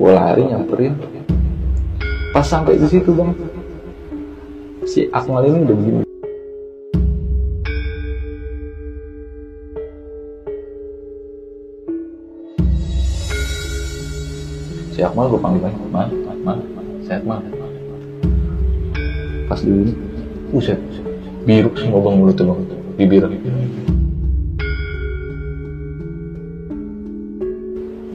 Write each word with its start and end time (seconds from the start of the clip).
gue 0.00 0.12
lari 0.16 0.48
nyamperin. 0.48 0.96
Pas 2.32 2.40
sampai 2.40 2.80
di 2.80 2.88
situ 2.88 3.12
bang 3.12 3.36
si 4.88 5.04
Akmal 5.12 5.44
ini 5.44 5.60
udah 5.60 5.76
begini. 5.76 6.00
Si 14.96 15.04
Akmal 15.04 15.28
gue 15.28 15.36
panggil 15.36 15.68
lagi 15.68 15.76
mal 15.92 16.08
mal 16.40 16.58
sehat 17.04 17.28
mal 17.28 17.44
pas 19.52 19.60
di 19.60 19.68
ini 19.68 19.92
buset 20.48 20.80
biru 21.44 21.68
semua 21.76 22.00
bang 22.00 22.14
mulutnya 22.16 22.48
bang 22.48 22.60
bibir. 22.96 23.24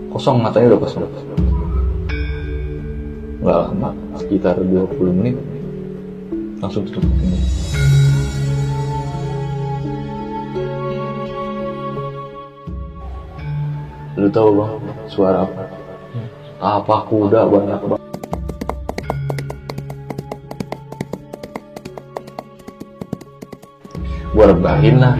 Kosong 0.09 0.41
matanya 0.41 0.73
udah 0.73 0.81
kosong 0.81 1.34
nggak 3.45 3.61
lama 3.61 3.93
sekitar 4.17 4.57
20 4.57 5.05
menit 5.21 5.37
langsung 6.65 6.81
tutup 6.89 7.05
ini 7.21 7.37
lu 14.17 14.33
tahu 14.33 14.49
bang 14.57 14.73
suara 15.05 15.45
apa? 15.45 15.63
Apa 16.57 17.05
kuda 17.05 17.45
banyak 17.45 17.81
banget 17.85 18.11
gua 24.33 24.45
rebahin 24.49 24.97
lah. 24.97 25.13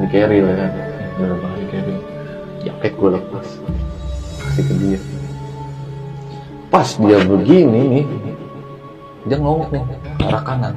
Di 0.00 0.06
carry 0.08 0.40
lah 0.40 0.56
kan 0.56 0.70
gua 1.20 1.26
rebahin 1.36 1.60
di 1.60 1.66
carry 1.68 1.94
jaket 2.64 2.92
gua 2.96 3.20
lepas. 3.20 3.60
Kasih 4.40 4.64
ke 4.64 4.74
dia 4.80 5.11
pas 6.72 6.88
dia 6.96 7.20
begini 7.20 7.80
nih 7.84 8.04
dia 9.28 9.36
ngomong 9.36 9.68
nih 9.68 9.84
arah 10.24 10.40
kanan 10.40 10.72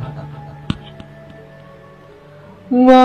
Ma 2.68 3.00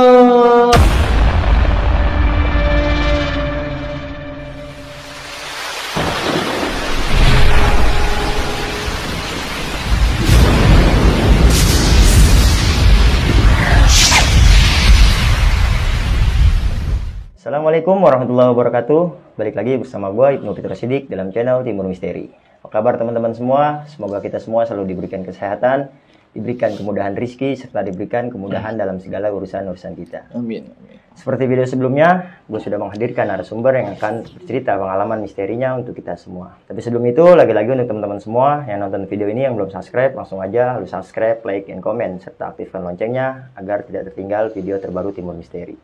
Assalamualaikum 17.40 18.02
warahmatullahi 18.02 18.50
wabarakatuh. 18.50 19.02
Balik 19.38 19.54
lagi 19.54 19.78
bersama 19.78 20.10
gue 20.10 20.42
Ibnu 20.42 20.54
Fitra 20.58 20.74
Sidik 20.74 21.06
dalam 21.06 21.30
channel 21.30 21.62
Timur 21.62 21.86
Misteri. 21.86 22.49
Apa 22.60 22.76
kabar 22.76 23.00
teman-teman 23.00 23.32
semua? 23.32 23.88
Semoga 23.88 24.20
kita 24.20 24.36
semua 24.36 24.68
selalu 24.68 24.92
diberikan 24.92 25.24
kesehatan, 25.24 25.88
diberikan 26.36 26.76
kemudahan 26.76 27.16
rizki, 27.16 27.56
serta 27.56 27.80
diberikan 27.80 28.28
kemudahan 28.28 28.76
dalam 28.76 29.00
segala 29.00 29.32
urusan-urusan 29.32 29.96
kita. 29.96 30.28
amin 30.36 30.68
amin 30.68 31.00
Seperti 31.16 31.48
video 31.48 31.64
sebelumnya, 31.64 32.36
gue 32.44 32.60
sudah 32.60 32.76
menghadirkan 32.76 33.32
narasumber 33.32 33.80
yang 33.80 33.96
akan 33.96 34.28
bercerita 34.28 34.76
pengalaman 34.76 35.24
misterinya 35.24 35.72
untuk 35.72 35.96
kita 35.96 36.20
semua. 36.20 36.60
Tapi 36.68 36.84
sebelum 36.84 37.00
itu, 37.08 37.24
lagi-lagi 37.32 37.80
untuk 37.80 37.96
teman-teman 37.96 38.20
semua 38.20 38.68
yang 38.68 38.84
nonton 38.84 39.08
video 39.08 39.32
ini 39.32 39.48
yang 39.48 39.56
belum 39.56 39.72
subscribe, 39.72 40.12
langsung 40.12 40.44
aja 40.44 40.76
lu 40.76 40.84
subscribe, 40.84 41.40
like, 41.48 41.64
and 41.72 41.80
comment, 41.80 42.20
serta 42.20 42.52
aktifkan 42.52 42.84
loncengnya 42.84 43.56
agar 43.56 43.88
tidak 43.88 44.12
tertinggal 44.12 44.52
video 44.52 44.76
terbaru 44.76 45.16
Timur 45.16 45.32
Misteri. 45.32 45.80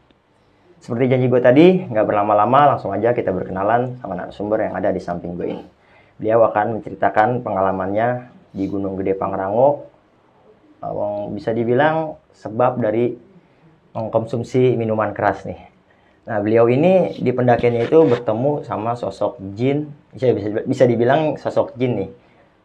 Seperti 0.77 1.08
janji 1.08 1.32
gue 1.32 1.41
tadi, 1.41 1.88
nggak 1.88 2.04
berlama-lama, 2.04 2.76
langsung 2.76 2.93
aja 2.93 3.16
kita 3.16 3.32
berkenalan 3.32 3.97
sama 3.97 4.12
narasumber 4.12 4.69
yang 4.69 4.76
ada 4.76 4.93
di 4.93 5.00
samping 5.00 5.41
gue 5.41 5.48
ini. 5.56 5.75
Beliau 6.16 6.49
akan 6.49 6.81
menceritakan 6.81 7.44
pengalamannya 7.44 8.32
di 8.56 8.65
Gunung 8.66 8.97
Gede 8.97 9.12
Pangrango, 9.12 9.84
bisa 11.37 11.53
dibilang 11.53 12.16
sebab 12.32 12.81
dari 12.81 13.12
mengkonsumsi 13.93 14.76
minuman 14.76 15.12
keras 15.12 15.44
nih. 15.44 15.60
Nah, 16.26 16.43
beliau 16.43 16.66
ini 16.66 17.16
di 17.22 17.31
pendakiannya 17.31 17.87
itu 17.87 18.03
bertemu 18.03 18.66
sama 18.66 18.99
sosok 18.99 19.38
jin, 19.55 19.93
bisa, 20.10 20.34
bisa 20.65 20.84
dibilang 20.88 21.38
sosok 21.38 21.78
jin 21.78 21.93
nih, 22.03 22.10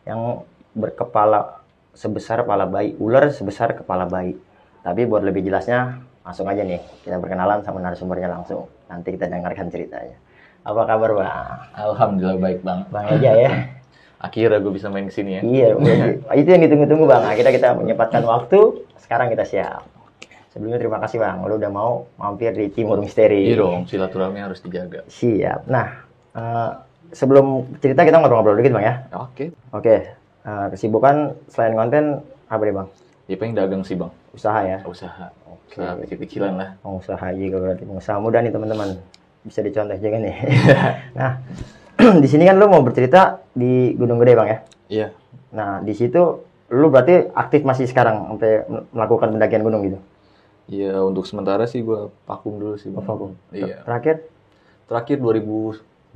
yang 0.10 0.42
berkepala 0.74 1.62
sebesar 1.94 2.48
kepala 2.48 2.66
bayi, 2.66 2.96
ular 2.98 3.30
sebesar 3.30 3.76
kepala 3.78 4.08
bayi. 4.08 4.34
Tapi 4.82 5.06
buat 5.06 5.22
lebih 5.22 5.46
jelasnya, 5.46 6.02
langsung 6.26 6.50
aja 6.50 6.66
nih 6.66 6.82
kita 7.06 7.22
berkenalan 7.22 7.62
sama 7.62 7.84
narasumbernya 7.86 8.32
langsung. 8.34 8.66
Nanti 8.90 9.14
kita 9.14 9.30
dengarkan 9.30 9.70
ceritanya. 9.70 10.18
Apa 10.62 10.82
kabar 10.86 11.10
bang? 11.12 11.58
alhamdulillah 11.74 12.38
baik 12.38 12.60
bang 12.62 12.80
Bang 12.88 13.06
aja 13.10 13.32
ya. 13.34 13.52
akhirnya 14.26 14.62
gue 14.62 14.70
bisa 14.70 14.88
main 14.88 15.10
ke 15.10 15.14
sini 15.14 15.32
ya 15.34 15.42
Iya, 15.42 15.68
itu 16.40 16.48
yang 16.48 16.62
ditunggu-tunggu 16.62 17.06
bang. 17.06 17.24
Akhirnya 17.26 17.50
kita 17.52 17.68
menyempatkan 17.74 18.22
waktu. 18.22 18.86
Sekarang 18.96 19.28
kita 19.28 19.42
siap. 19.42 19.82
Sebelumnya 20.50 20.78
terima 20.78 21.00
kasih 21.00 21.18
bang, 21.18 21.42
lu 21.42 21.56
udah 21.56 21.72
mau 21.72 21.92
mampir 22.16 22.52
di 22.52 22.68
Timur 22.70 23.00
Misteri. 23.00 23.48
iya 23.48 23.56
dong 23.56 23.88
silaturahmi 23.88 24.38
harus 24.38 24.60
dijaga 24.60 25.02
Siap. 25.08 25.66
Nah, 25.66 25.88
eh, 26.32 26.70
sebelum 27.10 27.80
cerita 27.80 28.04
kita 28.04 28.20
ngobrol-ngobrol 28.20 28.60
dikit 28.60 28.76
bang 28.76 28.86
ya. 28.86 28.96
oke 29.16 29.46
Oke, 29.72 29.96
eh, 30.44 30.66
kesibukan 30.70 31.34
selain 31.48 31.74
konten 31.74 32.20
apa 32.46 32.62
nih 32.62 32.76
bang? 32.76 32.88
dia 33.26 33.40
pengen 33.40 33.56
dagang 33.56 33.80
sih 33.82 33.96
bang 33.96 34.12
Usaha 34.32 34.60
ya. 34.62 34.84
usaha 34.84 35.32
usaha 35.66 35.96
kecil-kecilan 35.98 36.52
lah 36.52 36.70
Pengusaha 36.80 37.32
juga 37.32 37.58
berarti 37.58 37.84
pengusaha 37.84 38.18
muda 38.20 38.38
nih 38.40 38.52
teman-teman. 38.52 38.90
Bisa 39.42 39.60
dicontoh 39.60 39.96
juga 39.96 40.18
nih. 40.18 40.36
nah, 41.18 41.42
di 42.24 42.28
sini 42.28 42.46
kan 42.46 42.56
lu 42.56 42.66
mau 42.66 42.82
bercerita 42.82 43.42
di 43.52 43.94
Gunung 43.94 44.18
Gede 44.18 44.34
bang 44.34 44.48
ya. 44.48 44.60
iya 44.88 45.08
Nah, 45.52 45.80
di 45.80 45.92
situ 45.92 46.22
lu 46.70 46.88
berarti 46.88 47.28
aktif 47.30 47.62
masih 47.62 47.84
sekarang 47.84 48.32
sampai 48.32 48.64
melakukan 48.90 49.28
pendakian 49.30 49.60
gunung 49.62 49.84
gitu. 49.84 50.00
iya 50.66 51.04
untuk 51.04 51.28
sementara 51.28 51.68
sih 51.68 51.82
gue 51.82 52.08
vakum 52.24 52.56
dulu 52.56 52.76
sih 52.76 52.88
bang 52.88 53.04
vakum. 53.04 53.36
iya 53.52 53.84
Terakhir 53.84 54.24
terakhir 54.86 55.18
2020 55.20 56.16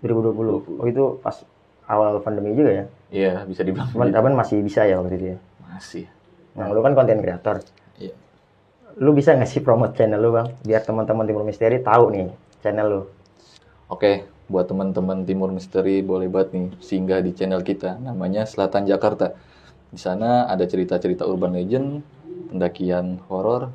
2020. 0.00 0.80
Oh 0.80 0.86
itu 0.86 1.04
pas 1.20 1.36
awal 1.84 2.16
pandemi 2.20 2.54
juga 2.54 2.70
ya. 2.72 2.84
iya 3.10 3.32
bisa 3.44 3.60
dibilang 3.60 3.90
Cuman 3.90 4.08
kapan 4.08 4.32
masih 4.32 4.62
bisa 4.62 4.82
ya 4.82 4.96
waktu 4.96 5.14
itu 5.14 5.26
ya. 5.26 5.38
masih 5.66 6.04
Nah, 6.50 6.66
lu 6.66 6.80
kan 6.80 6.92
konten 6.92 7.20
kreator. 7.20 7.60
iya 7.94 8.10
Lu 8.96 9.12
bisa 9.12 9.32
nggak 9.32 9.46
sih 9.46 9.60
promote 9.60 9.94
channel 9.94 10.18
lu, 10.18 10.32
Bang? 10.32 10.50
Biar 10.60 10.80
teman-teman 10.80 11.22
Timur 11.22 11.44
Misteri 11.44 11.78
tahu 11.78 12.10
nih 12.10 12.26
channel 12.60 12.86
lu. 12.88 13.02
Oke, 13.90 14.28
buat 14.46 14.70
teman-teman 14.70 15.26
Timur 15.26 15.50
Misteri 15.50 15.98
boleh 16.04 16.30
banget 16.30 16.54
nih 16.54 16.66
singgah 16.78 17.18
di 17.18 17.34
channel 17.34 17.62
kita 17.66 17.98
namanya 17.98 18.46
Selatan 18.46 18.86
Jakarta. 18.86 19.34
Di 19.90 19.98
sana 19.98 20.46
ada 20.46 20.62
cerita-cerita 20.62 21.26
urban 21.26 21.58
legend, 21.58 22.06
pendakian 22.54 23.18
horor, 23.26 23.74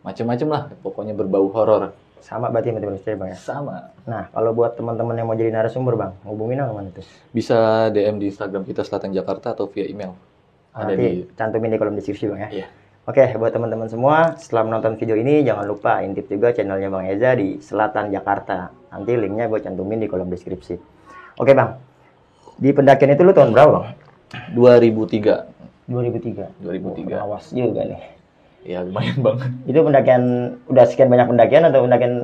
macam-macam 0.00 0.48
lah, 0.48 0.62
pokoknya 0.80 1.12
berbau 1.12 1.52
horor. 1.52 1.92
Sama 2.22 2.48
berarti 2.48 2.70
sama 2.70 2.80
Timur 2.80 2.94
Misteri, 2.94 3.16
Bang 3.18 3.30
ya. 3.34 3.36
Sama. 3.36 3.92
Nah, 4.06 4.30
kalau 4.30 4.54
buat 4.54 4.78
teman-teman 4.78 5.18
yang 5.18 5.26
mau 5.26 5.36
jadi 5.36 5.50
narasumber, 5.50 5.98
Bang, 5.98 6.12
hubungin 6.22 6.62
apa 6.62 6.70
mana 6.70 6.88
tuh? 6.94 7.04
Bisa 7.34 7.90
DM 7.90 8.22
di 8.22 8.30
Instagram 8.30 8.62
kita 8.62 8.86
Selatan 8.86 9.10
Jakarta 9.10 9.52
atau 9.52 9.66
via 9.66 9.84
email. 9.90 10.14
Ada 10.72 10.94
Nanti 10.94 11.02
di 11.02 11.10
cantumin 11.36 11.68
di 11.68 11.76
kolom 11.76 11.98
deskripsi, 11.98 12.30
Bang 12.30 12.40
ya. 12.46 12.50
Iya. 12.62 12.66
Oke, 13.02 13.34
buat 13.34 13.50
teman-teman 13.50 13.90
semua, 13.90 14.38
setelah 14.38 14.62
menonton 14.62 14.94
video 14.94 15.18
ini 15.18 15.42
jangan 15.42 15.66
lupa 15.66 16.06
intip 16.06 16.30
juga 16.30 16.54
channelnya 16.54 16.86
Bang 16.86 17.10
Eza 17.10 17.34
di 17.34 17.58
Selatan 17.58 18.14
Jakarta. 18.14 18.70
Nanti 18.94 19.18
linknya 19.18 19.50
gue 19.50 19.58
cantumin 19.58 19.98
di 19.98 20.06
kolom 20.06 20.30
deskripsi. 20.30 20.78
Oke, 21.34 21.50
Bang. 21.50 21.82
Di 22.62 22.70
pendakian 22.70 23.10
itu 23.10 23.26
lu 23.26 23.34
tahun 23.34 23.50
berapa, 23.50 23.70
Bang? 23.74 23.86
2003. 24.54 25.90
2003. 25.90 26.62
2003. 26.62 27.26
Awas 27.26 27.50
juga 27.50 27.90
nih. 27.90 28.02
Ya 28.70 28.86
lumayan 28.86 29.18
banget. 29.18 29.50
Itu 29.66 29.78
pendakian 29.82 30.22
udah 30.70 30.84
sekian 30.86 31.10
banyak 31.10 31.26
pendakian 31.26 31.66
atau 31.66 31.82
pendakian 31.82 32.14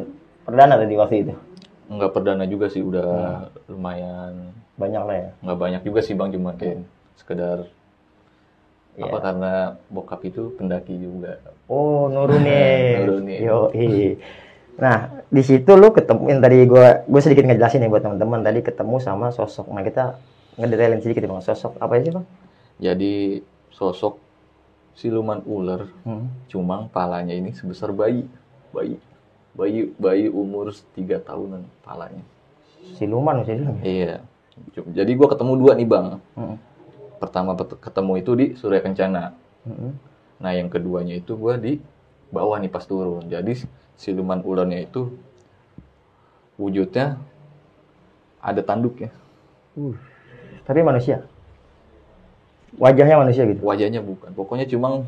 perdana 0.46 0.78
tadi 0.78 0.94
waktu 0.94 1.16
itu? 1.26 1.34
Nggak 1.90 2.10
perdana 2.14 2.46
juga 2.46 2.70
sih, 2.70 2.86
udah 2.86 3.50
lumayan. 3.66 4.54
Banyak 4.78 5.02
lah 5.02 5.16
ya. 5.26 5.30
Nggak 5.42 5.58
banyak 5.58 5.82
juga 5.82 6.00
sih 6.06 6.14
bang, 6.14 6.30
cuma 6.30 6.54
kayak 6.54 6.86
sekedar 7.19 7.66
Iya. 8.98 9.06
apa 9.06 9.16
karena 9.22 9.52
bokap 9.94 10.20
itu 10.26 10.42
pendaki 10.58 10.98
juga. 10.98 11.38
Oh, 11.70 12.10
nurunin. 12.10 12.98
Nurunin. 13.06 13.38
Yo, 13.38 13.70
Nah, 14.78 15.26
di 15.26 15.42
situ 15.42 15.74
lu 15.74 15.90
ketemu 15.90 16.22
yang 16.30 16.40
tadi 16.42 16.62
gua 16.70 17.02
gue 17.02 17.20
sedikit 17.22 17.42
ngejelasin 17.46 17.82
nih 17.82 17.90
buat 17.90 18.02
teman-teman 18.02 18.46
tadi 18.46 18.62
ketemu 18.62 19.02
sama 19.02 19.34
sosok. 19.34 19.66
Nah, 19.74 19.82
kita 19.82 20.18
ngedetailin 20.54 21.02
sedikit 21.02 21.26
ya, 21.26 21.30
Bang. 21.30 21.42
Sosok 21.42 21.78
apa 21.82 21.98
sih, 21.98 22.14
Bang? 22.14 22.26
Jadi 22.78 23.42
sosok 23.74 24.22
siluman 24.94 25.42
ular, 25.46 25.86
Hmm. 26.02 26.26
cuma 26.50 26.90
palanya 26.90 27.34
ini 27.34 27.54
sebesar 27.54 27.94
bayi, 27.94 28.26
bayi, 28.74 28.98
bayi, 29.54 29.94
bayi 29.94 30.26
umur 30.30 30.74
tiga 30.94 31.22
tahunan 31.22 31.62
palanya. 31.82 32.22
Siluman 32.98 33.42
ya? 33.46 33.54
Iya. 33.82 34.14
Jadi 34.94 35.10
gua 35.14 35.30
ketemu 35.30 35.52
dua 35.58 35.72
nih 35.78 35.86
bang. 35.86 36.06
Hmm. 36.34 36.58
Pertama 37.18 37.58
ketemu 37.58 38.12
itu 38.18 38.30
di 38.38 38.46
Surya 38.54 38.80
Kencana. 38.82 39.34
Hmm. 39.66 39.98
Nah 40.38 40.50
yang 40.54 40.70
keduanya 40.70 41.18
itu 41.18 41.34
gua 41.34 41.58
di 41.58 41.82
bawah 42.30 42.56
nih 42.62 42.70
pas 42.70 42.86
turun. 42.86 43.26
Jadi 43.26 43.66
siluman 43.98 44.40
ularnya 44.46 44.86
itu 44.86 45.10
wujudnya 46.58 47.18
ada 48.38 48.62
tanduknya. 48.62 49.10
Uh. 49.74 49.94
Tapi 50.66 50.80
manusia. 50.84 51.26
Wajahnya 52.76 53.16
manusia 53.16 53.42
gitu. 53.48 53.64
Wajahnya 53.64 54.04
bukan. 54.04 54.30
Pokoknya 54.36 54.68
cuma 54.68 55.02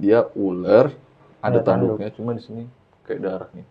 dia 0.00 0.24
ular, 0.32 0.94
ada 1.42 1.60
Ada 1.60 1.66
tanduk. 1.66 1.98
tanduknya, 1.98 2.10
cuma 2.14 2.30
di 2.32 2.42
sini 2.46 2.62
kayak 3.04 3.20
darah 3.20 3.50
nih. 3.52 3.66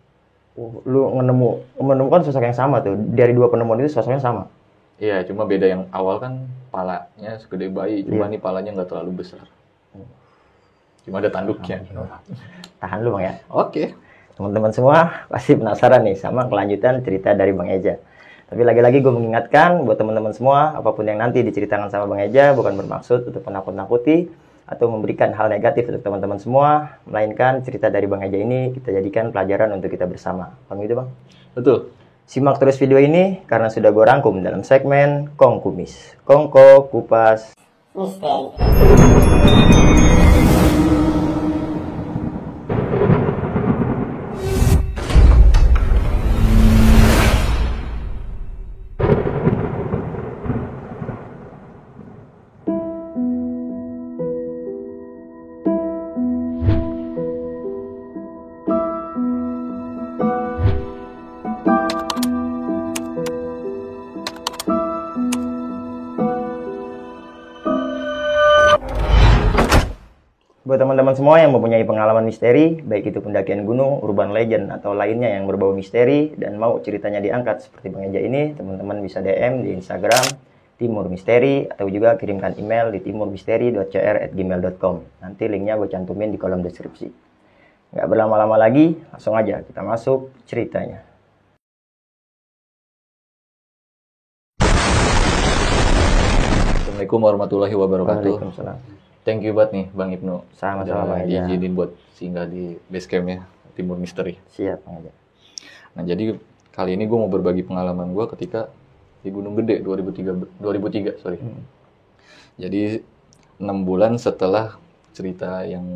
Oh, 0.58 0.84
lu 0.84 1.08
menemu 1.16 1.64
menemukan 1.80 2.20
sosok 2.26 2.44
yang 2.44 2.54
sama 2.54 2.84
tuh. 2.84 2.94
Dari 2.94 3.32
dua 3.32 3.48
penemuan 3.48 3.80
itu 3.80 3.90
sosoknya 3.96 4.20
sama. 4.20 4.46
Iya, 5.00 5.24
cuma 5.24 5.48
beda 5.48 5.64
yang 5.64 5.82
awal 5.96 6.20
kan 6.20 6.44
palanya 6.68 7.40
segede 7.40 7.72
bayi, 7.72 8.04
cuma 8.04 8.28
Iya. 8.28 8.32
nih 8.36 8.40
palanya 8.44 8.70
nggak 8.76 8.88
terlalu 8.92 9.24
besar. 9.24 9.48
Cuma 11.08 11.24
ada 11.24 11.32
tanduknya. 11.32 11.80
Tahan 12.84 12.98
lu 13.00 13.16
Bang 13.16 13.24
ya. 13.24 13.34
Oke. 13.48 13.96
Teman-teman 14.36 14.72
semua 14.76 15.24
pasti 15.32 15.56
penasaran 15.56 16.04
nih 16.04 16.16
sama 16.20 16.44
kelanjutan 16.48 17.00
cerita 17.00 17.32
dari 17.32 17.56
Bang 17.56 17.72
Eja. 17.72 17.96
Tapi 18.52 18.60
lagi-lagi 18.60 19.00
gue 19.00 19.12
mengingatkan 19.12 19.88
buat 19.88 19.96
teman-teman 19.96 20.36
semua, 20.36 20.76
apa 20.76 20.92
pun 20.92 21.08
yang 21.08 21.16
nanti 21.16 21.40
diceritakan 21.40 21.88
sama 21.88 22.04
Bang 22.04 22.20
Eja 22.20 22.52
bukan 22.52 22.76
bermaksud 22.76 23.24
untuk 23.32 23.40
menakut-nakuti 23.40 24.28
atau 24.68 24.86
memberikan 24.92 25.32
hal 25.32 25.48
negatif 25.48 25.88
untuk 25.88 26.04
teman-teman 26.04 26.38
semua, 26.38 27.00
melainkan 27.08 27.64
cerita 27.64 27.88
dari 27.88 28.04
Bang 28.04 28.20
Eja 28.20 28.36
ini 28.36 28.76
kita 28.76 28.92
jadikan 28.92 29.32
pelajaran 29.32 29.72
untuk 29.72 29.88
kita 29.88 30.04
bersama. 30.04 30.52
Bang 30.68 30.84
gitu 30.84 31.00
Bang? 31.00 31.08
Betul. 31.56 31.88
Simak 32.30 32.62
terus 32.62 32.78
video 32.78 33.02
ini 33.02 33.42
karena 33.42 33.66
sudah 33.66 33.90
gue 33.90 34.06
rangkum 34.06 34.38
dalam 34.38 34.62
segmen 34.62 35.34
Kong 35.34 35.58
Kumis. 35.58 36.14
Kongko 36.22 36.86
Kupas 36.86 37.58
Buat 37.90 38.22
pengalaman 72.00 72.24
misteri, 72.24 72.80
baik 72.80 73.12
itu 73.12 73.20
pendakian 73.20 73.68
gunung, 73.68 74.00
urban 74.00 74.32
legend, 74.32 74.72
atau 74.72 74.96
lainnya 74.96 75.36
yang 75.36 75.44
berbau 75.44 75.76
misteri, 75.76 76.32
dan 76.32 76.56
mau 76.56 76.80
ceritanya 76.80 77.20
diangkat 77.20 77.68
seperti 77.68 77.92
Bang 77.92 78.08
Eja 78.08 78.24
ini, 78.24 78.56
teman-teman 78.56 79.04
bisa 79.04 79.20
DM 79.20 79.68
di 79.68 79.76
Instagram 79.76 80.24
Timur 80.80 81.12
Misteri, 81.12 81.68
atau 81.68 81.92
juga 81.92 82.16
kirimkan 82.16 82.56
email 82.56 82.88
di 82.88 83.04
timurmisteri.cr@gmail.com. 83.04 84.96
Nanti 85.20 85.44
linknya 85.44 85.76
gue 85.76 85.92
cantumin 85.92 86.32
di 86.32 86.40
kolom 86.40 86.64
deskripsi. 86.64 87.12
Nggak 87.92 88.06
berlama-lama 88.08 88.56
lagi, 88.56 88.96
langsung 89.12 89.36
aja 89.36 89.60
kita 89.60 89.84
masuk 89.84 90.32
ceritanya. 90.48 91.04
Assalamualaikum 96.80 97.20
warahmatullahi 97.20 97.76
wabarakatuh. 97.76 98.40
Waalaikumsalam. 98.40 98.99
Thank 99.30 99.46
you 99.46 99.54
banget 99.54 99.70
nih 99.70 99.86
Bang 99.94 100.10
Ibnu. 100.10 100.42
Sama-sama, 100.58 101.22
Eja. 101.22 101.46
diizinin 101.46 101.78
buat 101.78 101.94
singgah 102.18 102.50
di 102.50 102.74
base 102.90 103.06
campnya 103.06 103.46
Timur 103.78 103.94
Misteri. 103.94 104.34
Siap, 104.50 104.82
Bang 104.82 105.06
Eja. 105.06 105.12
Nah 105.94 106.02
jadi 106.02 106.34
kali 106.74 106.98
ini 106.98 107.06
gue 107.06 107.14
mau 107.14 107.30
berbagi 107.30 107.62
pengalaman 107.62 108.10
gue 108.10 108.26
ketika 108.34 108.66
di 109.22 109.30
Gunung 109.30 109.54
Gede 109.54 109.86
2003 109.86 110.58
2003 110.58 111.22
sorry. 111.22 111.38
Hmm. 111.38 111.62
Jadi 112.58 113.06
enam 113.62 113.86
bulan 113.86 114.18
setelah 114.18 114.74
cerita 115.14 115.62
yang 115.62 115.86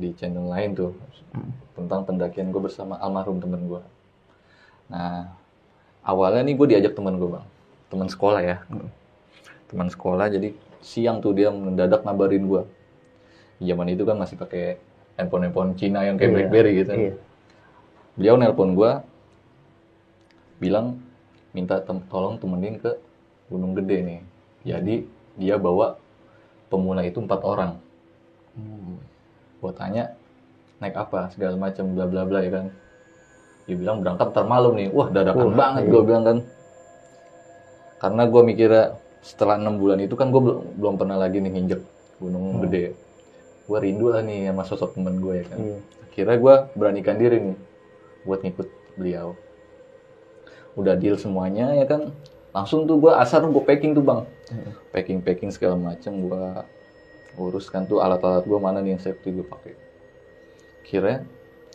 di 0.00 0.16
channel 0.16 0.48
lain 0.48 0.72
tuh 0.72 0.96
Hmm. 1.28 1.52
tentang 1.76 2.08
pendakian 2.08 2.48
gue 2.48 2.62
bersama 2.64 2.96
almarhum 2.96 3.36
temen 3.36 3.68
gue. 3.68 3.84
Nah 4.88 5.28
awalnya 6.00 6.40
nih 6.40 6.56
gue 6.56 6.66
diajak 6.72 6.96
temen 6.96 7.20
gue 7.20 7.28
bang, 7.28 7.44
teman 7.92 8.08
sekolah 8.08 8.40
ya, 8.40 8.56
Hmm. 8.64 8.88
teman 9.68 9.92
sekolah. 9.92 10.32
Jadi 10.32 10.56
siang 10.80 11.20
tuh 11.20 11.36
dia 11.36 11.52
mendadak 11.52 12.00
ngabarin 12.00 12.48
gue. 12.48 12.62
Zaman 13.58 13.90
itu 13.90 14.06
kan 14.06 14.16
masih 14.16 14.38
pakai 14.38 14.78
handphone 15.18 15.50
handphone 15.50 15.70
Cina 15.74 16.06
yang 16.06 16.14
kayak 16.14 16.30
Iya, 16.30 16.36
BlackBerry 16.38 16.72
gitu. 16.78 16.92
Iya. 16.94 17.12
Beliau 18.14 18.34
nelpon 18.38 18.74
gue, 18.74 18.90
bilang 20.58 20.98
minta 21.50 21.78
tem- 21.82 22.02
tolong 22.06 22.38
temenin 22.38 22.78
ke 22.78 22.94
Gunung 23.48 23.74
Gede 23.78 23.98
nih. 24.02 24.20
Jadi 24.66 24.94
dia 25.38 25.56
bawa 25.56 25.98
pemula 26.68 27.02
itu 27.02 27.18
empat 27.18 27.40
orang. 27.42 27.78
Hmm. 28.54 28.98
Gue 29.58 29.72
tanya 29.74 30.14
naik 30.78 30.94
apa 30.94 31.30
segala 31.30 31.58
macam 31.58 31.94
bla 31.94 32.06
bla 32.06 32.22
bla 32.26 32.38
ya 32.42 32.50
kan. 32.52 32.66
Dia 33.66 33.76
bilang 33.78 34.02
berangkat 34.02 34.30
ntar 34.30 34.46
malam 34.46 34.74
nih. 34.74 34.90
Wah 34.90 35.08
dadakan 35.10 35.50
Wah, 35.50 35.56
banget 35.56 35.82
iya. 35.86 35.90
gue 35.90 36.02
bilang 36.02 36.24
kan. 36.26 36.38
Karena 37.98 38.22
gue 38.30 38.42
mikirnya 38.46 38.84
setelah 39.18 39.58
enam 39.58 39.82
bulan 39.82 39.98
itu 39.98 40.14
kan 40.14 40.30
gue 40.30 40.38
belum 40.38 40.58
belum 40.78 40.94
pernah 40.94 41.18
lagi 41.18 41.42
nih 41.42 41.50
nginjek 41.50 41.80
Gunung 42.18 42.58
Hmm. 42.58 42.62
Gede. 42.66 42.94
Gue 43.68 43.78
rindu 43.84 44.08
lah 44.08 44.24
nih 44.24 44.48
sama 44.48 44.64
sosok 44.64 44.96
temen 44.96 45.20
gue 45.20 45.44
ya 45.44 45.46
kan. 45.46 45.58
Iya. 45.60 45.78
Akhirnya 46.08 46.36
gue 46.40 46.54
beranikan 46.72 47.16
diri 47.20 47.36
nih 47.52 47.56
buat 48.24 48.40
ngikut 48.40 48.68
beliau. 48.96 49.36
Udah 50.74 50.96
deal 50.96 51.20
semuanya 51.20 51.76
ya 51.76 51.84
kan. 51.84 52.16
Langsung 52.56 52.88
tuh 52.88 52.96
gue 52.96 53.12
asar 53.12 53.44
gue 53.44 53.62
packing 53.62 53.92
tuh 53.92 54.00
bang. 54.00 54.24
Hmm. 54.48 54.72
Packing 54.90 55.20
packing 55.20 55.52
segala 55.52 55.76
macam 55.76 56.12
gue 56.16 56.42
uruskan 57.38 57.84
tuh 57.86 58.00
alat-alat 58.00 58.48
gue 58.48 58.58
mana 58.58 58.80
nih 58.80 58.96
yang 58.96 59.02
safety 59.04 59.36
gue 59.36 59.44
pakai. 59.44 59.76
Akhirnya 60.82 61.28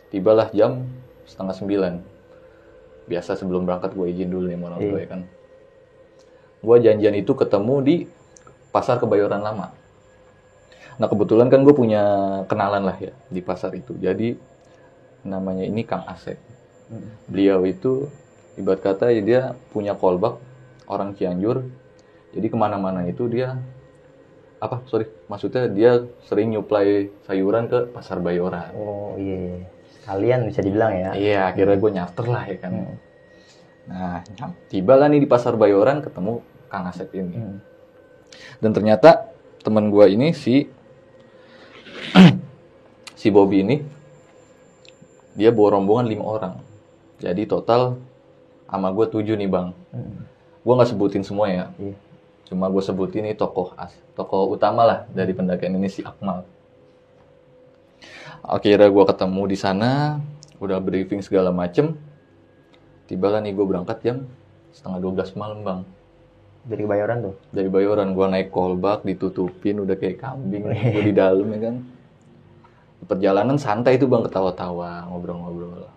tibalah 0.10 0.50
jam 0.50 0.90
setengah 1.30 1.54
sembilan. 1.54 1.94
Biasa 3.06 3.38
sebelum 3.38 3.70
berangkat 3.70 3.94
gue 3.94 4.10
izin 4.10 4.34
dulu 4.34 4.50
nih 4.50 4.58
orang 4.58 4.82
tua 4.82 4.98
Iya. 4.98 5.06
ya 5.06 5.08
kan. 5.14 5.22
Gue 6.64 6.78
janjian 6.82 7.16
itu 7.16 7.32
ketemu 7.38 7.76
di 7.86 7.96
pasar 8.74 8.98
kebayoran 8.98 9.46
lama. 9.46 9.83
Nah 10.98 11.08
kebetulan 11.10 11.50
kan 11.50 11.66
gue 11.66 11.74
punya 11.74 12.04
kenalan 12.46 12.86
lah 12.86 12.98
ya 13.00 13.14
di 13.30 13.42
pasar 13.42 13.74
itu. 13.74 13.98
Jadi 13.98 14.38
namanya 15.26 15.66
ini 15.66 15.82
Kang 15.88 16.06
Asep. 16.06 16.38
Hmm. 16.92 17.10
Beliau 17.30 17.64
itu 17.64 18.12
ibarat 18.60 18.82
kata 18.84 19.10
ya 19.10 19.22
dia 19.22 19.42
punya 19.74 19.98
kolbak 19.98 20.38
orang 20.86 21.18
Cianjur. 21.18 21.66
Jadi 22.34 22.46
ke 22.50 22.58
mana-mana 22.58 23.06
itu 23.06 23.30
dia 23.30 23.58
apa 24.64 24.80
sorry 24.88 25.12
maksudnya 25.28 25.68
dia 25.68 26.08
sering 26.24 26.56
nyuplai 26.56 27.12
sayuran 27.28 27.68
ke 27.68 27.90
pasar 27.92 28.24
Bayoran. 28.24 28.72
Oh 28.78 29.18
iya. 29.20 29.70
Kalian 30.04 30.48
bisa 30.48 30.60
dibilang 30.62 30.94
ya. 30.94 31.10
Iya 31.16 31.40
akhirnya 31.52 31.78
gue 31.80 31.92
nyarter 31.94 32.26
lah 32.28 32.44
ya 32.48 32.58
kan. 32.62 32.72
Hmm. 32.74 32.96
Nah 33.84 34.18
tiba 34.72 34.94
lah 34.96 35.08
nih 35.12 35.24
di 35.24 35.30
pasar 35.30 35.58
Bayoran 35.58 36.00
ketemu 36.00 36.42
Kang 36.72 36.86
Asep 36.90 37.10
ini. 37.14 37.38
Hmm. 37.38 37.58
Dan 38.64 38.72
ternyata 38.74 39.30
teman 39.64 39.88
gua 39.94 40.10
ini 40.12 40.36
si 40.36 40.68
si 43.20 43.32
Bobby 43.32 43.64
ini 43.64 43.76
dia 45.34 45.50
bawa 45.50 45.80
rombongan 45.80 46.06
lima 46.10 46.26
orang. 46.26 46.56
Jadi 47.18 47.48
total 47.50 47.98
sama 48.68 48.90
gue 48.94 49.06
tujuh 49.10 49.38
nih 49.38 49.50
bang. 49.50 49.72
Hmm. 49.94 50.26
Gua 50.64 50.80
nggak 50.80 50.96
sebutin 50.96 51.24
semua 51.26 51.50
ya. 51.50 51.66
Iya. 51.80 51.96
Cuma 52.48 52.70
gue 52.70 52.84
sebutin 52.84 53.26
nih 53.28 53.36
tokoh 53.36 53.74
as, 53.80 53.96
tokoh 54.14 54.52
utama 54.54 54.86
lah 54.86 55.00
dari 55.12 55.34
pendakian 55.34 55.76
ini 55.76 55.90
si 55.90 56.04
Akmal. 56.06 56.46
Akhirnya 58.44 58.92
gua 58.92 59.08
ketemu 59.08 59.42
di 59.48 59.58
sana, 59.58 60.20
udah 60.60 60.78
briefing 60.84 61.24
segala 61.24 61.50
macem. 61.52 61.96
Tiba 63.08 63.32
lah 63.32 63.40
nih 63.44 63.56
gue 63.56 63.66
berangkat 63.68 63.98
jam 64.04 64.18
setengah 64.74 65.00
12 65.06 65.38
malam 65.38 65.60
bang 65.62 65.80
Dari 66.64 66.82
kebayoran 66.88 67.18
tuh. 67.20 67.36
dari 67.52 67.68
Bayoran 67.70 68.16
gua 68.16 68.32
naik 68.32 68.50
kolbak 68.50 69.04
ditutupin 69.04 69.84
udah 69.84 70.00
kayak 70.00 70.24
kambing 70.24 70.72
gue 70.72 71.04
di 71.04 71.14
dalam 71.14 71.46
ya 71.52 71.60
kan 71.70 71.76
perjalanan 73.04 73.56
santai 73.56 73.96
itu 73.96 74.06
bang 74.06 74.24
ketawa-tawa 74.24 75.08
ngobrol-ngobrol 75.08 75.88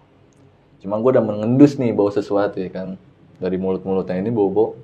cuma 0.78 0.98
gue 0.98 1.10
udah 1.12 1.24
mengendus 1.24 1.76
nih 1.76 1.90
bawa 1.90 2.10
sesuatu 2.10 2.56
ya 2.56 2.68
kan 2.68 2.88
dari 3.36 3.56
mulut-mulutnya 3.56 4.16
ini 4.16 4.30
bobo 4.30 4.76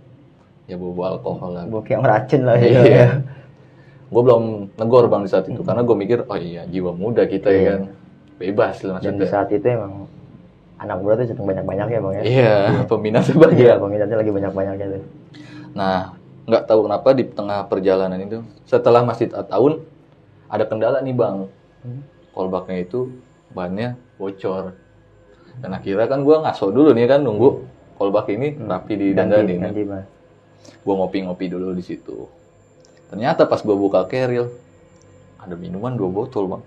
ya 0.64 0.76
bobo 0.76 1.02
alkohol 1.02 1.50
lah 1.52 1.64
Gue 1.66 1.82
kayak 1.82 2.00
ngeracun 2.00 2.42
lah 2.42 2.56
ya. 2.56 2.68
Iya. 2.82 3.06
gue 4.08 4.22
belum 4.22 4.42
negor 4.76 5.08
bang 5.08 5.24
di 5.24 5.30
saat 5.30 5.46
itu 5.46 5.60
karena 5.60 5.80
gue 5.80 5.96
mikir 5.96 6.18
oh 6.22 6.36
iya 6.36 6.62
jiwa 6.64 6.92
muda 6.92 7.24
kita 7.24 7.48
ya 7.48 7.56
Iya. 7.56 7.70
kan 7.70 7.80
bebas 8.36 8.76
lah 8.82 8.98
Dan 8.98 9.16
di 9.16 9.24
maksudnya 9.24 9.28
saat 9.28 9.48
itu 9.50 9.66
emang 9.66 9.92
anak 10.76 10.96
gue 10.98 11.12
tuh 11.14 11.26
sedang 11.30 11.46
banyak-banyak 11.46 11.86
ya 11.88 11.98
bang 11.98 12.12
ya. 12.12 12.22
iya 12.22 12.54
peminatnya 12.84 13.34
banyak 13.36 13.56
Iya, 13.56 13.72
peminatnya 13.78 14.16
lagi 14.18 14.32
banyak-banyaknya 14.32 14.86
tuh. 14.90 15.02
Nah, 15.72 15.98
nggak 16.42 16.62
tahu 16.66 16.80
kenapa 16.84 17.08
di 17.14 17.24
tengah 17.24 17.58
perjalanan 17.64 18.18
itu, 18.18 18.42
setelah 18.66 19.00
masjid 19.00 19.30
tahun 19.30 19.78
ada 20.46 20.64
kendala 20.66 20.98
nih 21.00 21.14
bang, 21.14 21.46
Hmm. 21.82 21.98
Kolbaknya 22.32 22.84
itu 22.84 23.12
bannya 23.52 23.96
bocor. 24.16 24.74
Dan 25.60 25.76
akhirnya 25.76 26.08
kan 26.08 26.24
gua 26.24 26.44
ngaso 26.48 26.72
dulu 26.72 26.96
nih 26.96 27.06
kan 27.08 27.20
nunggu 27.20 27.72
kolbak 28.02 28.26
ini 28.34 28.58
rapi 28.58 29.14
ganti 29.14 29.84
mas. 29.86 30.08
gue 30.82 30.94
ngopi-ngopi 30.94 31.46
dulu 31.46 31.70
di 31.70 31.82
situ. 31.86 32.26
Ternyata 33.10 33.46
pas 33.46 33.62
gue 33.62 33.76
buka 33.78 34.06
keril 34.10 34.50
ada 35.38 35.54
minuman 35.54 35.94
dua 35.94 36.10
botol 36.10 36.50
bang. 36.50 36.64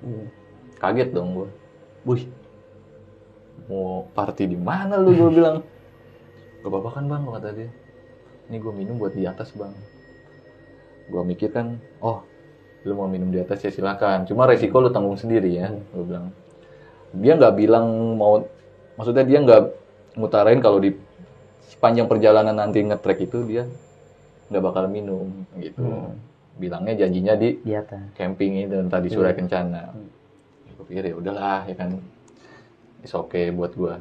Hmm. 0.00 0.26
kaget 0.80 1.12
dong 1.12 1.36
gue 1.36 1.48
wih 2.08 2.24
mau 3.68 4.08
party 4.16 4.48
di 4.48 4.56
mana 4.56 4.96
lu? 4.96 5.12
gue 5.16 5.30
bilang. 5.40 5.64
Gak 6.60 6.68
apa-apa 6.68 6.88
kan 7.00 7.04
bang 7.08 7.22
kata 7.24 7.48
dia. 7.56 7.68
Ini 8.52 8.56
gue 8.60 8.72
minum 8.72 9.00
buat 9.00 9.16
di 9.16 9.24
atas 9.24 9.52
bang. 9.56 9.72
Gue 11.08 11.22
mikir 11.24 11.52
kan 11.52 11.80
oh 12.04 12.20
lu 12.80 12.96
mau 12.96 13.06
minum 13.06 13.28
di 13.28 13.38
atas 13.38 13.60
ya 13.60 13.70
silakan 13.70 14.24
cuma 14.24 14.48
resiko 14.48 14.80
lu 14.80 14.88
tanggung 14.88 15.16
sendiri 15.16 15.52
ya 15.52 15.68
gue 15.68 16.04
bilang 16.04 16.32
dia 17.12 17.32
nggak 17.36 17.54
bilang 17.54 17.86
mau 18.16 18.44
maksudnya 18.96 19.24
dia 19.26 19.38
nggak 19.42 19.62
ngutarain 20.16 20.60
kalau 20.60 20.80
di 20.80 20.96
sepanjang 21.68 22.08
perjalanan 22.08 22.56
nanti 22.56 22.80
ngetrek 22.80 23.28
itu 23.28 23.44
dia 23.44 23.68
nggak 24.48 24.62
bakal 24.64 24.88
minum 24.88 25.28
gitu 25.56 25.82
bilangnya 26.56 27.04
janjinya 27.04 27.34
di 27.36 27.56
Di 27.62 27.72
atas. 27.72 28.12
camping 28.12 28.68
itu 28.68 28.76
tadi 28.84 29.08
Suraya 29.08 29.32
Kencana. 29.32 29.96
Gue 30.76 30.84
pikir 30.84 31.08
ya 31.08 31.14
udahlah 31.16 31.64
ya 31.64 31.72
kan, 31.72 31.96
is 33.00 33.16
oke 33.16 33.38
buat 33.56 33.72
gua. 33.72 33.96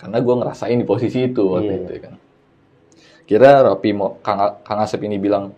Karena 0.00 0.16
gua 0.24 0.34
ngerasain 0.40 0.80
di 0.80 0.86
posisi 0.88 1.28
itu 1.28 1.44
waktu 1.44 1.68
Iya. 1.68 1.76
itu 1.84 1.90
ya 1.92 2.00
kan. 2.08 2.14
Kira 3.28 3.50
Rapi 3.60 3.90
mau 3.92 4.16
Kang, 4.24 4.40
Kang 4.64 4.80
Asep 4.80 5.04
ini 5.04 5.20
bilang, 5.20 5.52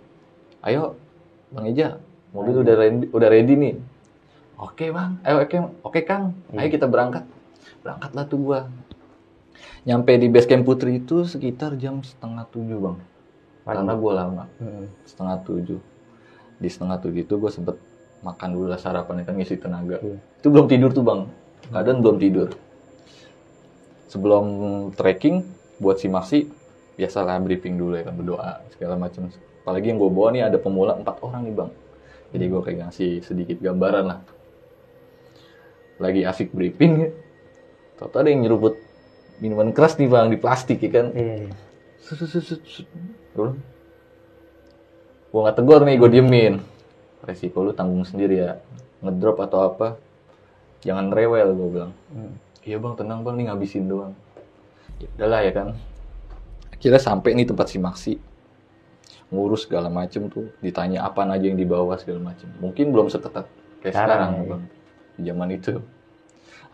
ayo 0.66 0.98
Bang 1.54 1.70
Eja, 1.70 1.94
mobil 2.30 2.54
udah 2.60 2.74
ready, 2.76 3.04
udah 3.10 3.28
ready 3.28 3.54
nih. 3.54 3.74
Oke 4.56 4.92
bang, 4.92 5.16
ayo 5.24 5.40
oke, 5.40 5.56
oke 5.82 6.00
Kang, 6.04 6.36
ayo 6.52 6.68
kita 6.68 6.84
berangkat. 6.84 7.24
Berangkatlah 7.80 8.24
tuh 8.26 8.38
gua. 8.38 8.60
Nyampe 9.82 10.12
di 10.14 10.28
base 10.28 10.44
camp 10.44 10.68
Putri 10.68 11.00
itu 11.00 11.24
sekitar 11.24 11.74
jam 11.74 12.04
setengah 12.04 12.44
tujuh 12.46 12.78
bang. 12.78 12.96
Karena 13.60 13.92
gua 13.94 14.12
lama 14.16 14.44
Hmm. 14.56 14.88
setengah 15.04 15.36
tujuh 15.42 15.80
di 16.58 16.68
setengah 16.68 17.00
tujuh 17.00 17.24
itu 17.24 17.34
gue 17.34 17.48
sempet 17.48 17.76
makan 18.20 18.52
dulu 18.52 18.68
lah 18.68 18.76
sarapan 18.76 19.24
kan 19.24 19.32
ngisi 19.32 19.56
tenaga 19.56 19.96
Iya. 19.96 20.20
itu 20.20 20.48
belum 20.52 20.68
tidur 20.68 20.92
tuh 20.92 21.00
bang 21.00 21.24
kadang 21.72 22.04
belum 22.04 22.20
tidur 22.20 22.52
sebelum 24.12 24.44
trekking 24.92 25.40
buat 25.80 25.96
si 25.96 26.12
Marsi 26.12 26.44
biasalah 27.00 27.40
briefing 27.40 27.80
dulu 27.80 27.96
ya 27.96 28.04
kan 28.04 28.12
berdoa 28.12 28.60
segala 28.76 29.00
macam 29.00 29.32
apalagi 29.64 29.88
yang 29.88 29.96
gue 29.96 30.10
bawa 30.12 30.28
nih 30.36 30.42
ada 30.52 30.58
pemula 30.60 31.00
empat 31.00 31.16
orang 31.24 31.48
nih 31.48 31.54
bang 31.56 31.70
jadi 32.30 32.44
gue 32.46 32.60
kayak 32.62 32.78
ngasih 32.86 33.10
sedikit 33.22 33.58
gambaran 33.58 34.04
lah 34.06 34.20
lagi 36.00 36.24
asik 36.24 36.50
briefing 36.56 36.94
ya 37.06 37.10
Tau 38.00 38.08
ada 38.16 38.32
yang 38.32 38.48
nyeruput 38.48 38.80
minuman 39.44 39.76
keras 39.76 40.00
nih 40.00 40.08
bang 40.08 40.32
di 40.32 40.40
plastik 40.40 40.80
ya 40.80 40.88
kan 40.88 41.12
Iya. 41.12 41.52
Sut. 42.00 42.64
Gua 43.36 43.52
bilang, 43.52 43.60
Gua 45.30 45.40
nggak 45.46 45.56
tegur 45.62 45.80
nih, 45.84 45.96
gue 46.00 46.10
diemin. 46.10 46.54
Resiko 47.22 47.62
lu 47.62 47.76
tanggung 47.76 48.02
sendiri 48.02 48.40
ya. 48.40 48.58
Ngedrop 49.04 49.38
atau 49.44 49.68
apa, 49.68 50.00
jangan 50.82 51.12
rewel 51.12 51.54
gue 51.54 51.68
bilang. 51.70 51.92
Hmm. 52.10 52.34
Iya 52.64 52.80
bang, 52.80 52.94
tenang 52.98 53.20
bang, 53.22 53.36
nih 53.36 53.44
ngabisin 53.52 53.84
doang. 53.86 54.12
Ya 54.98 55.08
udahlah 55.20 55.40
ya 55.44 55.52
kan. 55.52 55.68
Akhirnya 56.72 57.00
sampai 57.00 57.36
nih 57.36 57.46
tempat 57.46 57.68
si 57.68 57.78
Maksi. 57.78 58.12
Ngurus 59.30 59.66
segala 59.66 59.86
macem 59.86 60.26
tuh, 60.26 60.50
ditanya 60.58 61.06
apa 61.06 61.22
aja 61.22 61.46
yang 61.46 61.54
dibawa 61.54 61.94
segala 62.02 62.34
macem. 62.34 62.50
Mungkin 62.58 62.90
belum 62.90 63.06
seketat 63.14 63.46
kayak 63.78 63.94
Sekarang, 63.94 64.18
sekarang, 64.18 64.32
ya. 64.34 64.50
bang. 64.50 64.62
Di 65.14 65.22
zaman 65.30 65.48
itu. 65.54 65.72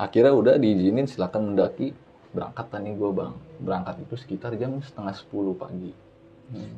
Akhirnya 0.01 0.33
udah 0.33 0.55
diizinin 0.57 1.05
silakan 1.05 1.53
mendaki. 1.53 1.93
Berangkat 2.33 2.69
nih 2.81 2.93
gue 2.97 3.11
bang. 3.13 3.33
Berangkat 3.61 3.95
itu 4.05 4.15
sekitar 4.17 4.57
jam 4.57 4.81
setengah 4.81 5.15
sepuluh 5.17 5.53
pagi. 5.53 5.93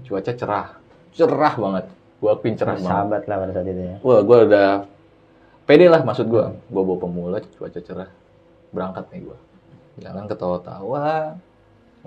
Cuaca 0.07 0.33
cerah. 0.35 0.69
Cerah 1.15 1.55
banget. 1.55 1.85
Gue 2.19 2.31
akuin 2.35 2.55
cerah 2.59 2.75
banget. 2.79 2.91
Sahabat 2.91 3.23
lah 3.31 3.37
pada 3.39 3.53
saat 3.55 3.67
itu 3.71 3.83
ya. 3.83 3.97
Wah, 4.03 4.21
gue 4.23 4.39
udah 4.51 4.71
pede 5.63 5.87
lah 5.87 6.03
maksud 6.03 6.27
gue. 6.27 6.45
Gue 6.71 6.83
bawa 6.83 6.99
pemula, 6.99 7.39
cuaca 7.59 7.81
cerah. 7.83 8.11
Berangkat 8.75 9.07
nih 9.15 9.31
gue. 9.31 9.39
Jalan 9.99 10.31
ketawa-tawa, 10.31 11.39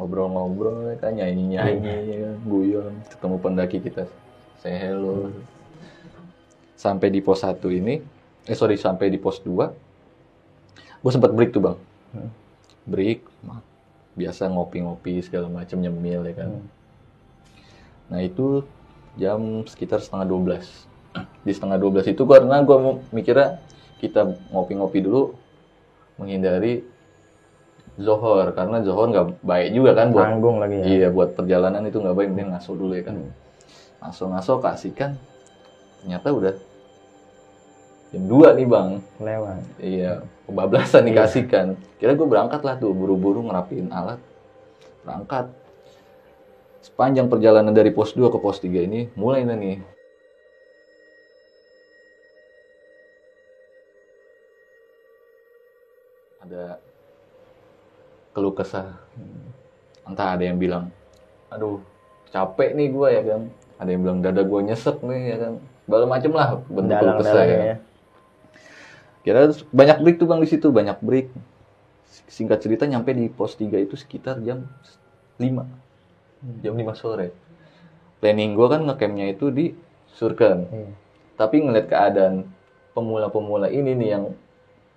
ngobrol-ngobrol, 0.01 0.97
kan 0.97 1.13
nyanyi-nyanyi, 1.13 2.41
guyon. 2.41 3.05
Ketemu 3.05 3.37
pendaki 3.37 3.77
kita, 3.77 4.09
say 4.57 4.73
hello. 4.73 5.29
Sampai 6.73 7.13
di 7.13 7.21
pos 7.21 7.45
1 7.45 7.61
ini, 7.69 8.01
eh 8.49 8.57
sorry, 8.57 8.81
sampai 8.81 9.13
di 9.13 9.21
pos 9.21 9.37
2, 9.45 9.69
gue 11.05 11.11
sempat 11.13 11.29
break 11.29 11.53
tuh 11.53 11.61
bang. 11.61 11.77
Hmm. 12.17 12.31
Break, 12.89 13.29
biasa 14.17 14.49
ngopi-ngopi 14.49 15.21
segala 15.21 15.53
macam 15.53 15.77
nyemil 15.77 16.25
ya 16.25 16.33
kan. 16.33 16.49
Hmm. 16.49 16.65
Nah 18.09 18.19
itu 18.25 18.65
jam 19.21 19.61
sekitar 19.69 20.01
setengah 20.01 20.25
12. 20.25 20.65
Di 21.45 21.51
setengah 21.53 21.77
12 21.77 22.17
itu 22.17 22.23
karena 22.25 22.57
gue 22.65 22.77
mikirnya 23.13 23.61
kita 24.01 24.33
ngopi-ngopi 24.49 24.99
dulu 25.05 25.37
menghindari 26.17 26.81
zohor 28.01 28.51
karena 28.51 28.81
zohor 28.81 29.07
nggak 29.09 29.27
baik 29.41 29.69
juga 29.71 29.91
kan 29.95 30.07
buat 30.09 30.25
Tanggung 30.27 30.57
lagi 30.59 30.77
ya. 30.77 30.85
iya 30.85 31.07
buat 31.07 31.33
perjalanan 31.33 31.85
itu 31.85 31.97
nggak 31.97 32.17
baik 32.17 32.29
mending 32.33 32.49
ngaso 32.51 32.71
dulu 32.73 32.93
ya 32.97 33.03
kan 33.05 33.15
Hmm. 33.15 33.31
ngaso-ngaso 34.01 34.53
kasihkan 34.57 35.11
ternyata 36.01 36.27
udah 36.33 36.53
jam 38.11 38.23
2 38.27 38.57
nih 38.59 38.67
bang 38.67 38.89
Lewat. 39.23 39.61
Iya, 39.79 40.11
kebablasan 40.43 41.05
Iya. 41.05 41.07
dikasihkan. 41.15 41.65
Kira 41.95 42.11
gue 42.11 42.27
berangkat 42.27 42.59
lah 42.67 42.75
tuh, 42.75 42.91
buru-buru 42.91 43.39
ngerapiin 43.47 43.87
alat. 43.87 44.19
Berangkat. 45.07 45.47
Sepanjang 46.83 47.31
perjalanan 47.31 47.71
dari 47.71 47.93
pos 47.95 48.11
2 48.11 48.27
ke 48.27 48.35
pos 48.35 48.59
3 48.59 48.83
ini, 48.83 49.07
mulai 49.15 49.47
nih. 49.47 49.79
Ada 56.41 56.81
keluh 58.31 58.55
kesah. 58.55 58.99
Entah 60.07 60.35
ada 60.35 60.43
yang 60.43 60.57
bilang, 60.59 60.91
aduh 61.51 61.79
capek 62.31 62.73
nih 62.73 62.87
gue 62.89 63.07
ya 63.11 63.21
kan. 63.23 63.41
Ada 63.81 63.89
yang 63.91 64.01
bilang 64.01 64.19
dada 64.23 64.41
gue 64.41 64.59
nyesek 64.63 64.97
nih 65.03 65.21
ya 65.35 65.37
kan. 65.37 65.53
Segala 65.85 66.05
macem 66.07 66.31
lah 66.31 66.49
bentuk 66.67 66.95
keluh 66.95 67.15
kesah 67.19 67.43
ya. 67.43 67.59
ya. 67.59 67.75
Kira 69.21 69.53
banyak 69.69 69.97
break 70.01 70.17
tuh 70.17 70.27
bang 70.27 70.41
di 70.41 70.49
situ, 70.49 70.67
banyak 70.73 70.97
break. 71.03 71.29
Singkat 72.31 72.59
cerita 72.63 72.83
nyampe 72.89 73.13
di 73.13 73.29
pos 73.29 73.53
3 73.53 73.77
itu 73.77 73.93
sekitar 73.93 74.41
jam 74.41 74.65
5. 75.37 75.45
Jam 76.65 76.73
5 76.73 76.95
sore. 76.97 77.35
Planning 78.17 78.51
gua 78.57 78.77
kan 78.77 78.81
ngecampnya 78.87 79.29
itu 79.29 79.53
di 79.53 79.75
Surken. 80.11 80.67
Iya. 80.67 80.89
Tapi 81.37 81.55
ngeliat 81.63 81.87
keadaan 81.87 82.45
pemula-pemula 82.91 83.71
ini 83.71 83.95
nih 83.95 84.09
yang 84.13 84.25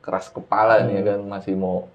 keras 0.04 0.28
kepala 0.28 0.84
nih 0.84 1.00
ya 1.00 1.02
kan, 1.14 1.20
masih 1.24 1.54
mau 1.56 1.88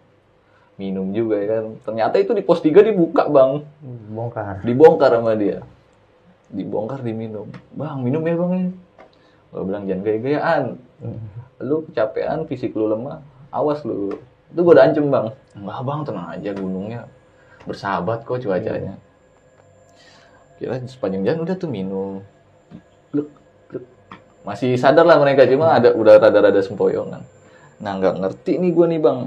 minum 0.79 1.11
juga 1.11 1.35
ya 1.37 1.47
kan. 1.59 1.63
Ternyata 1.83 2.15
itu 2.23 2.31
di 2.31 2.41
pos 2.41 2.63
3 2.63 2.79
dibuka 2.79 3.27
bang. 3.27 3.67
Bongkar. 4.15 4.63
Dibongkar 4.63 5.11
sama 5.19 5.35
dia. 5.35 5.59
Dibongkar 6.49 7.03
diminum. 7.03 7.51
Bang 7.75 7.99
minum 8.01 8.23
ya 8.23 8.33
bang 8.39 8.51
ya. 8.55 8.67
Gua 9.51 9.61
bilang 9.67 9.83
jangan 9.85 10.01
gaya-gayaan 10.07 10.63
Hmm. 10.99 11.15
lu 11.63 11.87
kecapean, 11.87 12.43
fisik 12.43 12.75
lu 12.75 12.91
lemah, 12.91 13.23
awas 13.55 13.87
lu. 13.87 14.19
Itu 14.51 14.59
gue 14.67 14.73
udah 14.75 14.91
ancam 14.91 15.07
bang. 15.07 15.27
Enggak 15.55 15.79
bang, 15.87 15.99
tenang 16.03 16.27
aja 16.27 16.49
gunungnya 16.51 17.01
bersahabat 17.63 18.27
kok 18.27 18.43
cuacanya. 18.43 18.99
Kira 20.59 20.75
sepanjang 20.83 21.23
jalan 21.23 21.47
udah 21.47 21.55
tuh 21.55 21.71
minum. 21.71 22.19
Gluk, 23.15 23.31
gluk. 23.71 23.87
Masih 24.43 24.75
sadar 24.75 25.07
lah 25.07 25.15
mereka, 25.23 25.47
cuma 25.47 25.71
ada 25.71 25.95
udah 25.95 26.19
rada-rada 26.19 26.59
sempoyongan. 26.59 27.23
Nah 27.79 27.91
nggak 27.95 28.19
ngerti 28.19 28.59
nih 28.59 28.71
gue 28.75 28.85
nih 28.91 28.99
bang. 28.99 29.19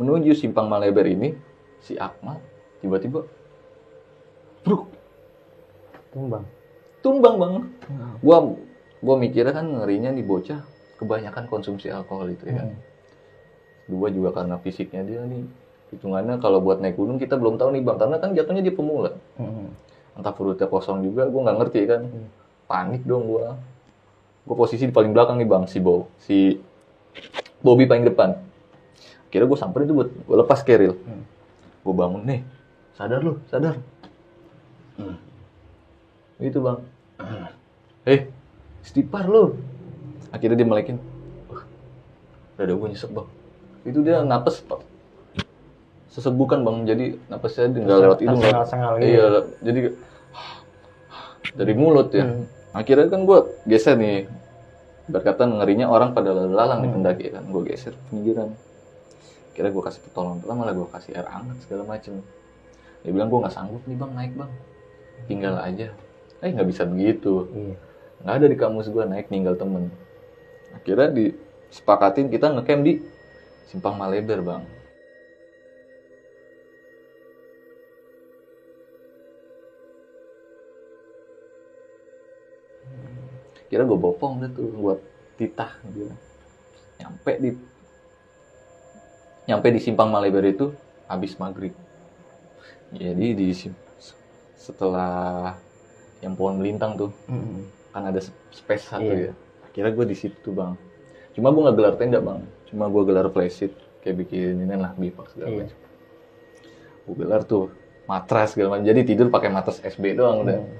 Menuju 0.00 0.32
simpang 0.32 0.64
Maleber 0.64 1.04
ini, 1.04 1.36
si 1.84 1.92
Akmal 2.00 2.40
tiba-tiba 2.80 3.28
bruk, 4.64 4.88
Tumbang. 6.08 6.44
tumbang 7.04 7.34
bang. 7.36 7.54
Gua 8.24 8.56
gua 9.04 9.14
mikirnya 9.20 9.52
kan 9.52 9.68
ngerinya 9.68 10.08
nih 10.16 10.24
bocah 10.24 10.64
kebanyakan 10.96 11.44
konsumsi 11.48 11.92
alkohol 11.92 12.32
itu 12.32 12.48
ya. 12.48 12.64
kan. 12.64 12.68
Dua 13.88 14.08
juga 14.08 14.40
karena 14.40 14.56
fisiknya 14.56 15.04
dia 15.04 15.20
nih. 15.24 15.44
Hitungannya 15.92 16.40
kalau 16.40 16.64
buat 16.64 16.80
naik 16.80 16.96
gunung 16.96 17.20
kita 17.20 17.36
belum 17.36 17.60
tahu 17.60 17.76
nih 17.76 17.82
bang, 17.84 17.96
karena 18.00 18.16
kan 18.16 18.32
jatuhnya 18.32 18.62
dia 18.64 18.72
pemula. 18.72 19.12
Hmm. 19.36 19.68
Entah 20.16 20.32
perutnya 20.32 20.64
kosong 20.64 21.04
juga, 21.04 21.28
gua 21.28 21.40
nggak 21.48 21.58
ngerti 21.60 21.80
kan. 21.84 22.02
Hmm. 22.08 22.28
Panik 22.64 23.02
dong 23.04 23.28
gua. 23.28 23.60
Gua 24.48 24.56
posisi 24.56 24.88
di 24.88 24.92
paling 24.96 25.12
belakang 25.12 25.36
nih 25.36 25.48
bang, 25.48 25.64
si 25.68 25.78
Bob, 25.80 26.08
si 26.20 26.56
Bobby 27.60 27.84
paling 27.84 28.08
depan. 28.08 28.40
Kira 29.30 29.46
gua 29.46 29.54
samperin 29.54 29.86
tuh 29.86 29.96
buat 29.96 30.10
gua 30.26 30.36
lepas 30.42 30.60
keril. 30.60 30.98
Hmm. 31.00 31.22
Gua 31.80 31.94
bangun 31.96 32.22
nih, 32.22 32.40
sadar 32.92 33.20
lu, 33.20 33.38
sadar. 33.46 33.78
Hmm. 34.94 35.16
Itu 36.36 36.60
bang. 36.60 36.78
Eh, 38.04 38.26
stipar 38.80 39.24
lu. 39.24 39.56
Akhirnya 40.28 40.56
dia 40.56 40.66
melekin. 40.66 40.96
Wah, 41.46 41.62
dada 42.54 42.70
gue 42.70 42.88
nyesek 42.88 43.10
bang. 43.10 43.28
Itu 43.82 44.00
dia 44.00 44.20
napes. 44.20 44.60
Pak. 44.60 44.80
sesegukan 46.10 46.58
bang 46.60 46.76
jadi 46.84 47.04
napas 47.30 47.54
saya 47.54 47.70
nggak 47.70 47.86
lewat 48.02 48.18
hidung 48.18 48.42
Tersengal-sengal 48.42 48.92
gitu. 48.98 49.06
iya 49.06 49.26
jadi 49.62 49.80
dari 51.54 51.74
mulut 51.74 52.10
ya 52.10 52.26
Hmm. 52.26 52.50
akhirnya 52.72 53.06
kan 53.06 53.22
gue 53.22 53.38
geser 53.62 53.94
nih 53.94 54.26
berkata 55.06 55.46
ngerinya 55.46 55.86
orang 55.86 56.10
pada 56.10 56.34
lalang 56.34 56.82
di 56.82 56.90
Hmm. 56.90 56.94
pendaki 56.98 57.30
kan 57.30 57.46
gue 57.46 57.62
geser 57.62 57.94
pinggiran 58.10 58.58
kira 59.52 59.68
gue 59.68 59.82
kasih 59.82 60.00
pertolongan 60.06 60.38
pertama 60.42 60.58
malah 60.64 60.74
gue 60.74 60.88
kasih 60.88 61.12
air 61.16 61.28
hangat 61.28 61.58
segala 61.64 61.82
macem. 61.86 62.22
Dia 63.02 63.10
bilang 63.10 63.28
gue 63.32 63.40
nggak 63.42 63.54
sanggup 63.54 63.82
nih 63.84 63.96
bang. 63.98 64.12
Naik 64.14 64.32
bang. 64.36 64.52
Tinggal 65.26 65.54
aja. 65.58 65.88
Eh 66.40 66.50
nggak 66.52 66.68
bisa 66.68 66.82
begitu. 66.86 67.48
Iya. 67.52 67.76
nggak 68.20 68.36
ada 68.36 68.46
di 68.52 68.56
kamus 68.60 68.88
gue 68.92 69.04
naik 69.04 69.32
ninggal 69.32 69.56
temen. 69.56 69.88
Akhirnya 70.76 71.08
disepakatin 71.08 72.28
kita 72.28 72.52
ngecamp 72.52 72.82
di 72.84 73.00
simpang 73.66 73.96
Maleber 73.96 74.44
bang. 74.44 74.62
Kira 83.70 83.86
gue 83.86 83.98
bopong 83.98 84.42
deh 84.42 84.50
tuh 84.50 84.66
buat 84.74 84.98
titah 85.38 85.72
gitu 85.94 86.10
nyampe 87.00 87.32
di 87.40 87.50
nyampe 89.50 89.66
di 89.68 89.80
simpang 89.80 90.08
Maleber 90.08 90.46
itu 90.46 90.70
habis 91.04 91.34
maghrib 91.34 91.74
jadi 92.90 93.26
di 93.34 93.50
setelah 94.54 95.54
yang 96.20 96.34
pohon 96.34 96.58
melintang 96.58 96.94
tuh 96.94 97.10
Mm. 97.26 97.66
kan 97.90 98.02
ada 98.06 98.20
space 98.50 98.86
satu 98.86 99.02
Iya. 99.04 99.30
ya 99.30 99.32
akhirnya 99.64 99.92
gue 99.92 100.06
di 100.06 100.16
situ 100.16 100.48
bang 100.50 100.74
cuma 101.32 101.50
gue 101.50 101.62
nggak 101.62 101.76
gelar 101.76 101.94
tenda 101.96 102.18
bang 102.18 102.40
cuma 102.66 102.86
gue 102.86 103.02
gelar 103.02 103.26
flysheet 103.28 103.72
kayak 104.00 104.16
bikin 104.18 104.60
ini 104.60 104.74
lah 104.74 104.92
bipak 104.94 105.26
segala 105.28 105.48
Iya. 105.48 105.58
macam 105.64 105.78
gue 107.00 107.14
gelar 107.16 107.42
tuh 107.42 107.64
matras 108.06 108.48
segala 108.52 108.68
macam 108.74 108.86
jadi 108.86 109.00
tidur 109.02 109.26
pakai 109.28 109.48
matras 109.48 109.78
SB 109.80 110.14
doang 110.14 110.44
udah 110.44 110.58
Hmm. 110.58 110.78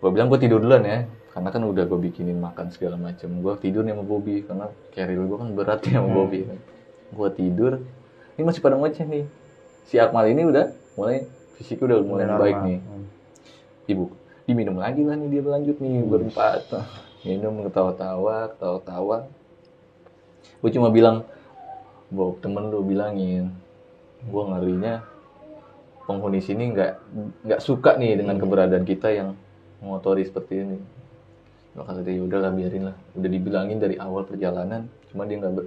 gue 0.00 0.10
bilang 0.10 0.28
gue 0.28 0.38
tidur 0.38 0.60
duluan 0.60 0.80
ya 0.82 1.04
karena 1.30 1.48
kan 1.48 1.62
udah 1.62 1.84
gue 1.84 1.98
bikinin 2.00 2.36
makan 2.36 2.70
segala 2.70 2.96
macam 2.96 3.28
gue 3.30 3.52
tidur 3.58 3.82
nih 3.82 3.92
sama 3.92 4.02
Bobby 4.02 4.42
karena 4.42 4.66
carrier 4.90 5.20
gue 5.20 5.36
kan 5.36 5.50
berat 5.52 5.80
ya 5.84 5.98
sama 5.98 6.06
Hmm. 6.06 6.16
Bobby 6.16 6.40
kan 6.46 6.58
gue 7.10 7.28
tidur. 7.34 7.72
Ini 8.34 8.42
masih 8.42 8.62
pada 8.62 8.78
ngoceh 8.78 9.04
nih. 9.04 9.24
Si 9.84 9.98
Akmal 9.98 10.30
ini 10.30 10.46
udah 10.46 10.70
mulai 10.94 11.26
fisiknya 11.58 11.92
udah 11.92 11.98
mulai 12.02 12.24
Udah 12.26 12.38
baik 12.38 12.58
nih. 12.62 12.78
Hmm. 12.80 13.06
ibu 13.84 14.04
diminum 14.46 14.78
lagi 14.78 15.02
lah 15.02 15.18
nih 15.18 15.28
dia 15.28 15.42
berlanjut 15.42 15.76
nih 15.78 15.94
Hmm. 15.98 16.10
berempat. 16.10 16.62
Minum 17.20 17.54
ketawa-tawa 17.66 18.54
ketawa-tawa. 18.54 19.16
Gue 20.62 20.70
cuma 20.70 20.88
bilang 20.88 21.26
Bob 22.08 22.38
temen 22.38 22.70
lu 22.70 22.82
bilangin. 22.82 23.50
Gue 24.24 24.42
ngerinya 24.46 25.02
penghuni 26.06 26.40
sini 26.40 26.70
nggak 26.70 26.92
nggak 27.46 27.60
suka 27.60 27.98
nih 27.98 28.18
dengan 28.18 28.38
Hmm. 28.38 28.42
keberadaan 28.46 28.86
kita 28.86 29.10
yang 29.10 29.34
mengotori 29.82 30.22
seperti 30.22 30.62
ini. 30.62 30.78
Kata 31.70 32.02
dia 32.02 32.20
udahlah 32.20 32.50
biarin 32.50 32.92
lah. 32.92 32.96
Udah 33.14 33.30
dibilangin 33.30 33.78
dari 33.78 33.94
awal 33.96 34.26
perjalanan 34.26 34.90
cuma 35.10 35.26
dia 35.26 35.38
nggak 35.38 35.54
ber, 35.54 35.64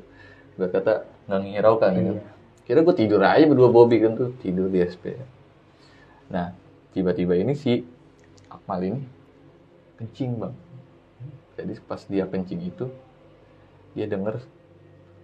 berkata 0.55 1.03
nggak 1.27 1.39
menghiraukan 1.39 1.92
ya 1.94 2.01
kan. 2.01 2.15
Iya. 2.18 2.32
kira 2.63 2.80
gue 2.80 2.96
tidur 2.96 3.20
aja 3.20 3.44
berdua 3.44 3.70
Bobby 3.72 4.00
kan 4.00 4.15
tuh. 4.15 4.32
Tidur 4.39 4.68
di 4.72 4.80
SP 4.84 5.20
nah 6.32 6.56
tiba-tiba 6.96 7.38
ini 7.38 7.53
si 7.53 7.84
Akmal 8.50 8.82
ini 8.86 9.01
kencing 10.00 10.39
bang. 10.39 10.56
Jadi 11.58 11.74
pas 11.86 12.01
dia 12.06 12.25
kencing 12.25 12.62
itu 12.63 12.86
dia 13.94 14.10
denger 14.10 14.42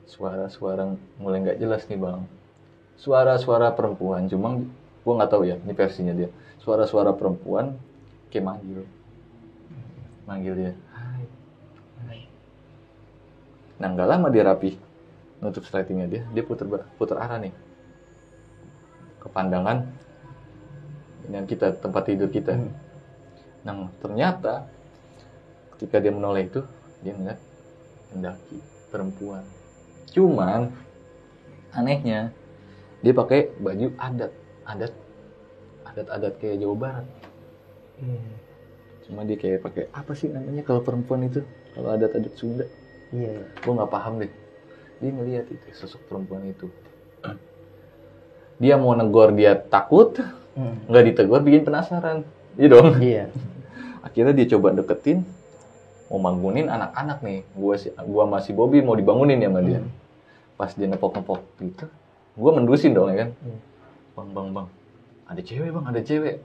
suara-suara 0.05 0.93
mulai 1.17 1.41
nggak 1.45 1.59
jelas 1.61 1.85
nih 1.87 1.97
bang. 1.97 2.21
Suara-suara 2.99 3.71
perempuan 3.73 4.27
cuma 4.27 4.59
gue 5.05 5.13
nggak 5.13 5.31
tahu 5.31 5.47
ya 5.47 5.55
ini 5.61 5.73
versinya 5.73 6.13
dia. 6.13 6.29
Suara-suara 6.59 7.15
perempuan 7.15 7.77
kayak 8.29 8.45
manggil. 8.45 8.81
Manggil 10.27 10.53
dia 10.53 10.73
nah 13.79 13.87
nggak 13.95 14.09
lama 14.11 14.27
dia 14.27 14.43
rapi 14.43 14.75
nutup 15.39 15.63
slidingnya 15.63 16.07
dia 16.07 16.21
dia 16.35 16.43
puter 16.43 16.67
ba- 16.67 16.87
puter 16.99 17.15
arah 17.15 17.39
nih 17.39 17.53
ke 19.19 19.27
pandangan 19.31 19.87
dengan 21.23 21.43
kita 21.47 21.75
tempat 21.79 22.03
tidur 22.07 22.31
kita 22.31 22.55
Hmm. 22.55 22.71
Nah, 23.59 23.91
ternyata 23.99 24.63
ketika 25.75 25.99
dia 25.99 26.15
menoleh 26.15 26.47
itu, 26.47 26.63
dia 27.03 27.11
ngeliat 27.11 27.39
pendaki 28.07 28.57
perempuan. 28.87 29.43
Cuman 30.15 30.71
anehnya 31.75 32.31
dia 33.03 33.13
pakai 33.13 33.51
baju 33.59 33.91
adat, 33.99 34.31
adat, 34.63 34.93
adat-adat 35.91 36.33
kayak 36.39 36.63
Jawa 36.63 36.75
Barat. 36.75 37.07
Iya. 37.99 38.31
Cuma 39.03 39.27
dia 39.27 39.35
kayak 39.35 39.59
pakai 39.59 39.83
apa 39.91 40.11
sih 40.15 40.31
namanya 40.31 40.63
kalau 40.63 40.79
perempuan 40.79 41.27
itu? 41.27 41.43
Kalau 41.75 41.91
adat-adat 41.93 42.33
Sunda, 42.39 42.65
Iya. 43.11 43.43
gue 43.43 43.73
nggak 43.75 43.91
paham 43.91 44.23
deh. 44.23 44.31
Dia 44.99 45.11
ngeliat 45.11 45.45
itu 45.47 45.65
sosok 45.73 46.01
perempuan 46.05 46.43
itu. 46.45 46.67
Dia 48.59 48.75
mau 48.75 48.91
negor 48.91 49.31
dia 49.31 49.55
takut, 49.55 50.19
Hmm. 50.53 50.75
nggak 50.91 51.03
ditegur 51.07 51.39
bikin 51.39 51.63
penasaran. 51.63 52.27
Iya 52.59 52.67
dong. 52.67 52.99
Iya. 52.99 53.31
akhirnya 53.99 54.33
dia 54.33 54.47
coba 54.55 54.71
deketin 54.71 55.27
mau 56.07 56.17
bangunin 56.17 56.65
anak-anak 56.65 57.19
nih 57.21 57.39
gua 57.53 57.75
si 57.75 57.91
gua 57.93 58.23
masih 58.25 58.55
Bobby 58.55 58.79
mau 58.79 58.95
dibangunin 58.95 59.37
ya 59.37 59.51
sama 59.51 59.61
dia 59.61 59.79
Hmm. 59.83 59.91
pas 60.55 60.71
dia 60.71 60.87
nepok-nepok 60.87 61.39
gitu 61.59 61.85
gua 62.33 62.51
mendusin 62.55 62.95
dong 62.95 63.11
ya 63.11 63.27
kan 63.27 63.29
Hmm. 63.43 63.59
bang 64.15 64.29
bang 64.33 64.47
bang 64.55 64.67
ada 65.27 65.41
cewek 65.43 65.69
bang 65.69 65.85
ada 65.85 66.01
cewek 66.01 66.35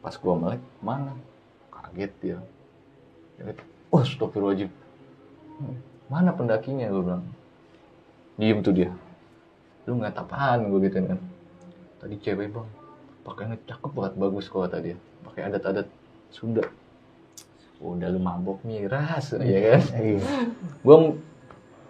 pas 0.00 0.14
gua 0.16 0.34
melek 0.38 0.62
mana 0.80 1.12
kaget 1.68 2.12
dia 2.22 2.38
kaget 3.36 3.58
oh 3.90 4.00
astagfirullahaladzim 4.00 4.70
Hmm. 5.60 5.76
Mana 6.06 6.30
pendakinya? 6.32 6.86
Gua 6.88 7.02
bilang. 7.02 7.24
Diem 8.36 8.58
tuh 8.60 8.72
dia. 8.72 8.90
Lu 9.86 9.96
nggak 9.96 10.14
apaan 10.14 10.68
gua 10.68 10.78
gitu 10.82 10.98
kan. 11.00 11.18
Tadi 11.98 12.14
cewek 12.20 12.48
bang. 12.52 12.68
Pakainya 13.24 13.56
cakep 13.66 13.90
banget 13.90 14.14
bagus 14.14 14.46
kok 14.46 14.62
kata 14.64 14.78
dia. 14.78 14.96
Pakai 15.26 15.50
adat-adat 15.50 15.88
Sunda. 16.30 16.62
Udah 17.76 18.08
lu 18.08 18.16
mabok 18.16 18.62
miras 18.62 19.34
ya 19.34 19.58
kan? 19.76 19.82
Iya. 19.98 20.22
gue 20.80 20.96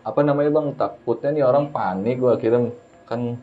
apa 0.03 0.21
namanya 0.23 0.51
bang? 0.51 0.67
Takutnya 0.75 1.31
nih 1.31 1.45
orang 1.45 1.71
panik 1.71 2.17
gue 2.19 2.33
akhirnya 2.33 2.73
kan 3.05 3.37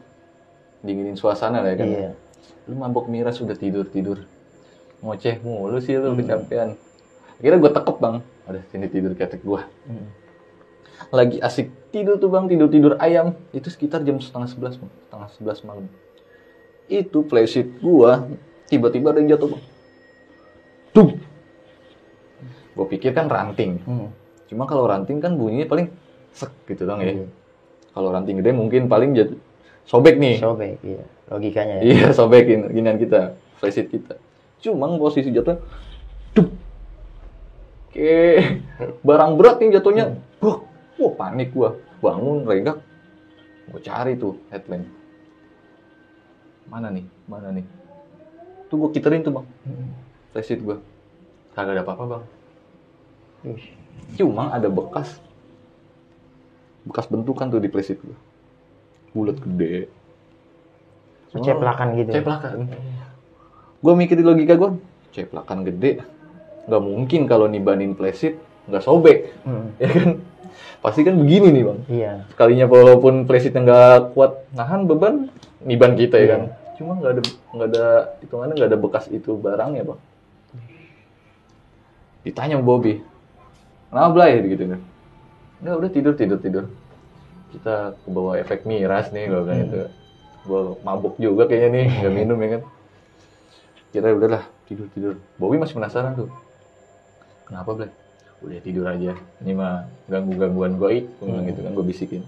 dinginin 0.81 1.15
suasana 1.15 1.61
lah 1.61 1.71
ya 1.71 1.77
kan? 1.79 1.87
Iya. 1.87 2.11
lu 2.63 2.79
mabok 2.79 3.07
miras 3.07 3.39
udah 3.39 3.55
tidur 3.55 3.83
tidur. 3.85 4.23
Ngoceh 5.03 5.39
mulu 5.43 5.79
sih 5.79 5.95
lu 5.95 6.11
Hmm. 6.11 6.19
kecapean. 6.19 6.69
Akhirnya 7.37 7.59
gue 7.59 7.71
tekep 7.71 7.97
bang. 7.99 8.15
Ada 8.43 8.59
sini 8.71 8.87
tidur 8.87 9.13
ketek 9.13 9.39
gue 9.39 9.61
Hmm. 9.87 10.07
Lagi 11.09 11.37
asik 11.41 11.73
tidur 11.89 12.21
tuh 12.21 12.29
bang. 12.29 12.45
Tidur 12.47 12.69
tidur 12.69 12.93
ayam. 13.01 13.35
Itu 13.51 13.67
sekitar 13.67 14.05
jam 14.05 14.21
setengah 14.21 14.47
sebelas 14.47 14.75
bang. 14.77 14.91
Setengah 15.07 15.29
sebelas 15.33 15.59
malam. 15.65 15.85
Itu 16.87 17.25
flysheet 17.25 17.81
gua 17.81 18.29
tiba-tiba 18.71 19.11
ada 19.11 19.19
yang 19.19 19.35
jatuh 19.35 19.57
bang. 19.57 19.63
Tuh 20.93 21.09
gue 22.73 22.85
pikir 22.97 23.13
kan 23.13 23.29
ranting. 23.29 23.81
Hmm. 23.85 24.09
cuma 24.49 24.69
kalau 24.69 24.85
ranting 24.85 25.17
kan 25.17 25.33
bunyinya 25.33 25.65
paling 25.65 25.89
sek 26.33 26.49
gitu 26.69 26.85
dong 26.85 27.01
ya. 27.01 27.13
Iya. 27.13 27.25
kalau 27.93 28.09
ranting 28.13 28.37
gede 28.41 28.51
mungkin 28.53 28.89
paling 28.89 29.13
jatuh 29.13 29.37
sobek 29.85 30.17
nih. 30.17 30.41
Sobek, 30.41 30.77
iya. 30.81 31.03
Logikanya 31.29 31.81
ya. 31.81 31.83
iya 31.89 32.05
sobekin 32.13 32.69
ginian 32.73 32.97
kita. 32.97 33.37
Flysheet 33.61 33.89
kita. 33.89 34.17
Cuma 34.61 34.89
posisi 34.97 35.29
jatuh 35.29 35.57
tuh 36.33 36.49
kayak 37.93 38.61
barang 39.05 39.31
berat 39.37 39.61
nih 39.61 39.77
jatuhnya. 39.79 40.17
Wah, 40.41 40.65
wah 40.99 41.13
panik 41.17 41.53
gua. 41.53 41.77
Bangun 42.03 42.43
regak 42.43 42.81
gua 43.71 43.79
cari 43.79 44.19
tuh 44.19 44.37
headlamp. 44.51 44.87
Mana 46.67 46.91
nih? 46.91 47.05
Mana 47.27 47.49
nih? 47.53 47.65
Tuh 48.67 48.75
gua 48.77 48.89
kiterin 48.91 49.23
tuh 49.23 49.33
bang. 49.35 49.47
Hmm. 49.67 49.89
flysheet 50.33 50.61
gua. 50.61 50.77
Kagak 51.53 51.77
ada 51.77 51.83
apa-apa 51.85 52.03
bang. 52.05 52.23
Cuma 54.17 54.49
ada 54.51 54.67
bekas. 54.67 55.21
Bekas 56.83 57.07
bentukan 57.07 57.47
tuh 57.47 57.61
di 57.63 57.69
flysheet 57.71 58.01
gua. 58.01 58.17
Bulat 59.13 59.37
gede. 59.39 59.87
Ceplakan 61.33 61.97
gitu. 61.97 62.09
ya? 62.13 62.21
ceplakan. 62.21 62.69
Gue 63.81 63.93
mikirin 63.97 64.25
logika 64.25 64.53
gue 64.53 64.69
ceplakan 65.11 65.65
gede. 65.65 66.05
Nggak 66.69 66.83
mungkin 66.85 67.21
kalau 67.25 67.49
nibanin 67.49 67.97
flysheet 67.97 68.37
nggak 68.65 68.83
sobek 68.83 69.31
Hmm. 69.43 69.75
ya 69.83 69.89
kan? 69.89 70.09
Pasti 70.79 71.01
kan 71.01 71.15
begini 71.15 71.47
nih 71.49 71.63
bang. 71.63 71.79
Iya. 71.87 72.11
sekalinya 72.29 72.65
walaupun 72.67 73.23
flysheetnya 73.23 73.61
nggak 73.61 73.99
kuat 74.11 74.47
nahan 74.51 74.83
beban 74.83 75.31
niban 75.61 75.95
kita 75.95 76.15
ya 76.15 76.21
Iya. 76.21 76.29
kan? 76.29 76.41
Cuma 76.73 76.91
nggak 76.97 77.11
ada 77.11 77.21
nggak 77.53 77.67
ada 77.69 77.85
hitungannya 78.19 78.53
nggak 78.55 78.69
ada 78.69 78.79
bekas 78.79 79.05
itu 79.07 79.31
barangnya 79.35 79.83
bang. 79.85 79.99
Ditanya 82.23 82.55
sama 82.55 82.65
Bobby 82.65 83.03
kenapa 83.87 84.09
Blay 84.11 84.31
gitu 84.43 84.63
kan. 84.65 84.81
Nggak 85.59 85.75
udah 85.77 85.89
tidur 85.89 86.13
tidur 86.15 86.39
tidur. 86.39 86.65
Kita 87.51 87.75
kebawa 88.01 88.31
efek 88.37 88.65
miras 88.65 89.11
nih 89.11 89.29
gue 89.29 89.39
bilang 89.39 89.61
itu 89.61 89.79
gue 90.43 90.61
mabuk 90.83 91.15
juga 91.15 91.47
kayaknya 91.47 91.69
nih 91.71 91.85
nggak 92.01 92.13
minum 92.19 92.37
ya 92.39 92.49
kan. 92.57 92.61
Kira 93.91 94.09
udahlah 94.11 94.43
tidur 94.65 94.87
tidur. 94.89 95.13
Bobby 95.37 95.55
masih 95.55 95.77
penasaran 95.77 96.17
tuh. 96.17 96.27
Kenapa 97.45 97.71
Black 97.71 97.93
udah 98.43 98.59
tidur 98.59 98.85
aja. 98.85 99.15
Ini 99.39 99.51
mah 99.51 99.75
ganggu 100.05 100.35
gangguan 100.35 100.75
gue 100.75 101.07
gue 101.07 101.25
bilang 101.25 101.45
gitu 101.45 101.59
kan 101.59 101.71
gue 101.71 101.85
bisikin. 101.85 102.23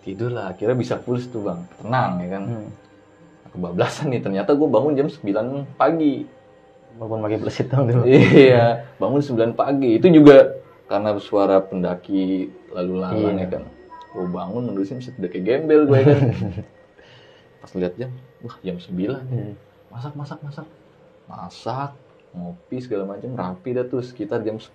Tidur 0.00 0.30
lah 0.30 0.50
akhirnya 0.50 0.74
bisa 0.74 0.96
full 0.96 1.18
tuh 1.20 1.42
bang. 1.42 1.60
Tenang 1.78 2.10
ya 2.18 2.28
kan? 2.30 2.44
Hmm. 2.46 2.70
kebablasan 3.46 4.12
nih 4.12 4.20
ternyata 4.20 4.52
gue 4.52 4.68
bangun 4.68 4.92
jam 4.92 5.08
9 5.08 5.24
pagi. 5.76 6.28
Walaupun 6.96 7.18
pakai 7.22 7.38
plus 7.38 7.56
hitam 7.56 7.84
dulu. 7.84 8.04
iya 8.08 8.84
bangun 8.96 9.20
9 9.20 9.52
pagi. 9.52 9.96
Itu 9.96 10.08
juga 10.08 10.56
karena 10.86 11.16
suara 11.18 11.58
pendaki 11.58 12.46
lalu 12.70 12.94
lalang 12.96 13.36
Iya. 13.36 13.42
ya 13.42 13.48
kan? 13.48 13.62
Gue 14.12 14.26
bangun 14.26 14.62
menulisnya 14.66 14.96
bisa 14.98 15.10
udah 15.12 15.28
kayak 15.28 15.44
gembel 15.44 15.80
gue 15.84 16.00
kan? 16.00 16.20
Pas 17.60 17.70
lihat 17.74 17.94
jam 17.96 18.10
wah 18.40 18.56
jam 18.60 18.76
9 18.76 18.92
Hmm. 18.92 19.52
masak 19.88 20.12
masak 20.14 20.38
masak. 20.40 20.66
Masak 21.26 21.90
ngopi 22.30 22.76
segala 22.78 23.08
macam 23.08 23.32
rapi 23.32 23.72
dah 23.72 23.82
tuh 23.82 24.00
sekitar 24.00 24.40
jam 24.40 24.60
10 24.60 24.68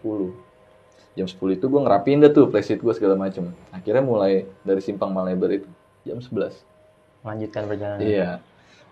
jam 1.12 1.28
10 1.28 1.38
itu 1.54 1.66
gue 1.66 1.82
ngerapiin 1.82 2.20
dah 2.20 2.32
tuh 2.32 2.48
flysheet 2.48 2.80
gue 2.80 2.94
segala 2.94 3.16
macam 3.16 3.52
akhirnya 3.70 4.00
mulai 4.00 4.32
dari 4.62 4.80
simpang 4.80 5.12
Malebar 5.12 5.52
itu 5.52 5.68
jam 6.04 6.18
11 6.18 6.72
Melanjutkan 7.22 7.70
perjalanan. 7.70 8.02
Iya. 8.02 8.30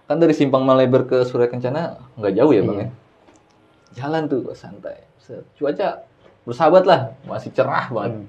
Kan 0.06 0.18
dari 0.18 0.34
Simpang 0.34 0.62
Malebar 0.62 1.06
ke 1.06 1.26
Surya 1.26 1.46
Kencana 1.46 1.98
nggak 2.14 2.34
jauh 2.34 2.54
ya, 2.54 2.62
Bang 2.62 2.78
Iya. 2.78 2.86
ya? 2.86 2.90
Jalan 3.98 4.30
tuh 4.30 4.54
santai. 4.54 5.02
Set. 5.18 5.42
Cuaca 5.54 6.06
bersahabat 6.46 6.86
lah, 6.86 7.02
masih 7.26 7.50
cerah 7.50 7.90
banget. 7.90 8.22
Hmm. 8.22 8.26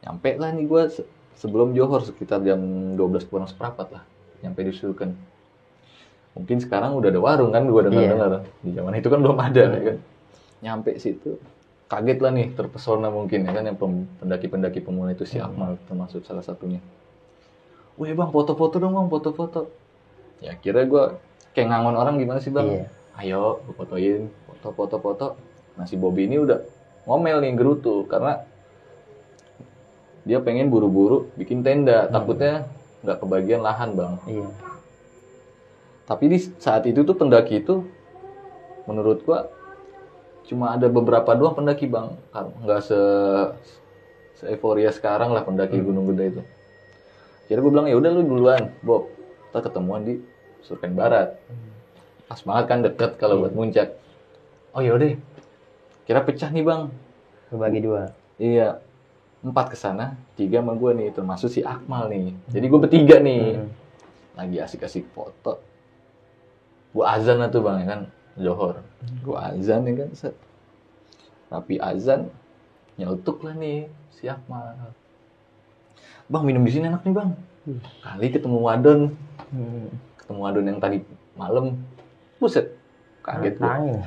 Nyampe 0.00 0.30
lah 0.36 0.52
nih 0.52 0.64
gua 0.64 0.88
se- 0.88 1.04
sebelum 1.36 1.72
Johor 1.72 2.04
sekitar 2.04 2.40
jam 2.40 2.60
12 2.96 3.24
kurang 3.24 3.44
seperempat 3.44 3.88
lah. 3.88 4.02
Nyampe 4.40 4.64
di 4.64 4.72
Sulkan. 4.72 5.12
Mungkin 6.32 6.56
sekarang 6.60 6.96
udah 6.96 7.08
ada 7.08 7.20
warung 7.20 7.52
kan 7.52 7.64
gua 7.68 7.84
dengar-dengar. 7.84 8.48
Di 8.60 8.72
zaman 8.72 8.96
itu 8.96 9.08
kan 9.08 9.20
belum 9.20 9.38
ada 9.38 9.60
ya 9.60 9.80
kan. 9.92 9.96
Nyampe 10.60 10.96
situ 10.96 11.36
kaget 11.94 12.18
lah 12.18 12.32
nih, 12.34 12.50
terpesona 12.58 13.06
mungkin 13.14 13.46
ya 13.46 13.54
kan 13.54 13.64
yang 13.70 13.78
pendaki-pendaki 14.18 14.82
pemula 14.82 15.14
itu 15.14 15.22
si 15.22 15.38
Akmal 15.38 15.78
termasuk 15.86 16.26
salah 16.26 16.42
satunya. 16.42 16.82
Wih 17.94 18.10
bang 18.10 18.34
foto-foto 18.34 18.82
dong 18.82 18.98
bang 18.98 19.06
foto-foto. 19.06 19.70
Ya 20.42 20.58
kira 20.58 20.82
gua 20.90 21.22
kayak 21.54 21.70
ngangon 21.70 21.94
orang 21.94 22.18
gimana 22.18 22.42
sih 22.42 22.50
bang? 22.50 22.66
Iya. 22.66 22.86
Ayo 23.14 23.62
fotoin 23.78 24.26
foto-foto-foto. 24.50 25.38
Nah 25.78 25.86
si 25.86 25.94
Bobby 25.94 26.26
ini 26.26 26.42
udah 26.42 26.58
ngomel 27.06 27.38
nih 27.46 27.54
gerutu 27.54 28.02
karena 28.10 28.42
dia 30.24 30.40
pengen 30.40 30.72
buru-buru 30.72 31.28
bikin 31.36 31.60
tenda 31.60 32.08
takutnya 32.08 32.64
nggak 33.04 33.20
kebagian 33.20 33.60
lahan 33.60 33.92
bang 33.92 34.16
Iya. 34.24 34.48
tapi 36.08 36.32
di 36.32 36.40
saat 36.40 36.88
itu 36.88 37.04
tuh 37.04 37.12
pendaki 37.12 37.60
itu 37.60 37.84
menurut 38.88 39.20
gua 39.28 39.52
cuma 40.44 40.76
ada 40.76 40.86
beberapa 40.88 41.32
doang 41.32 41.56
pendaki 41.56 41.88
bang. 41.88 42.12
Nggak 42.34 42.80
se 42.84 43.00
se 44.34 44.44
euforia 44.50 44.90
sekarang 44.92 45.32
lah 45.32 45.46
pendaki 45.46 45.80
gunung 45.80 46.10
gede 46.12 46.38
itu. 46.38 46.42
Kira 47.48 47.60
gue 47.60 47.70
bilang 47.72 47.88
ya 47.88 47.96
udah 47.96 48.10
lu 48.12 48.22
duluan 48.24 48.72
Bob. 48.80 49.12
Kita 49.48 49.70
ketemuan 49.70 50.02
di 50.04 50.18
Surken 50.64 50.96
Barat. 50.96 51.36
Pas 52.24 52.40
banget 52.40 52.64
kan 52.66 52.78
deket 52.82 53.10
kalau 53.20 53.44
buat 53.44 53.52
muncak. 53.52 53.94
Oh 54.74 54.82
yaudah 54.82 55.14
kira 56.04 56.20
pecah 56.24 56.50
nih 56.50 56.64
bang. 56.66 56.90
Berbagi 57.52 57.80
dua. 57.84 58.10
Iya, 58.40 58.82
empat 59.46 59.70
ke 59.70 59.76
sana, 59.78 60.18
tiga 60.34 60.58
sama 60.58 60.74
gue 60.74 60.90
nih, 60.96 61.08
termasuk 61.14 61.46
si 61.52 61.60
Akmal 61.62 62.10
nih. 62.10 62.34
Jadi 62.50 62.66
gue 62.66 62.80
bertiga 62.82 63.16
nih, 63.22 63.60
Hmm. 63.62 63.70
lagi 64.34 64.56
asik-asik 64.58 65.06
foto. 65.14 65.62
Gue 66.90 67.04
azan 67.06 67.38
lah 67.38 67.46
tuh 67.52 67.62
bang, 67.62 67.84
ya 67.84 67.86
kan, 67.86 68.00
Johor. 68.34 68.82
Gue 69.22 69.38
azan 69.38 69.86
ya 69.86 69.92
kan, 70.04 70.10
set. 70.16 70.34
Tapi 71.52 71.78
azan, 71.78 72.32
nyeletuk 72.98 73.46
lah 73.46 73.54
nih 73.54 73.86
si 74.10 74.26
Akmal. 74.26 74.74
Bang 76.26 76.42
minum 76.48 76.64
di 76.64 76.72
sini 76.72 76.88
enak 76.88 77.04
nih 77.04 77.14
bang. 77.14 77.30
Kali 78.02 78.26
ketemu 78.32 78.58
wadon, 78.60 79.00
Hmm. 79.54 79.86
ketemu 80.18 80.40
wadon 80.40 80.66
yang 80.66 80.80
tadi 80.82 80.98
malam, 81.38 81.78
buset, 82.42 82.74
kaget 83.22 83.54
gue. 83.56 83.64
Tangin. 83.64 83.98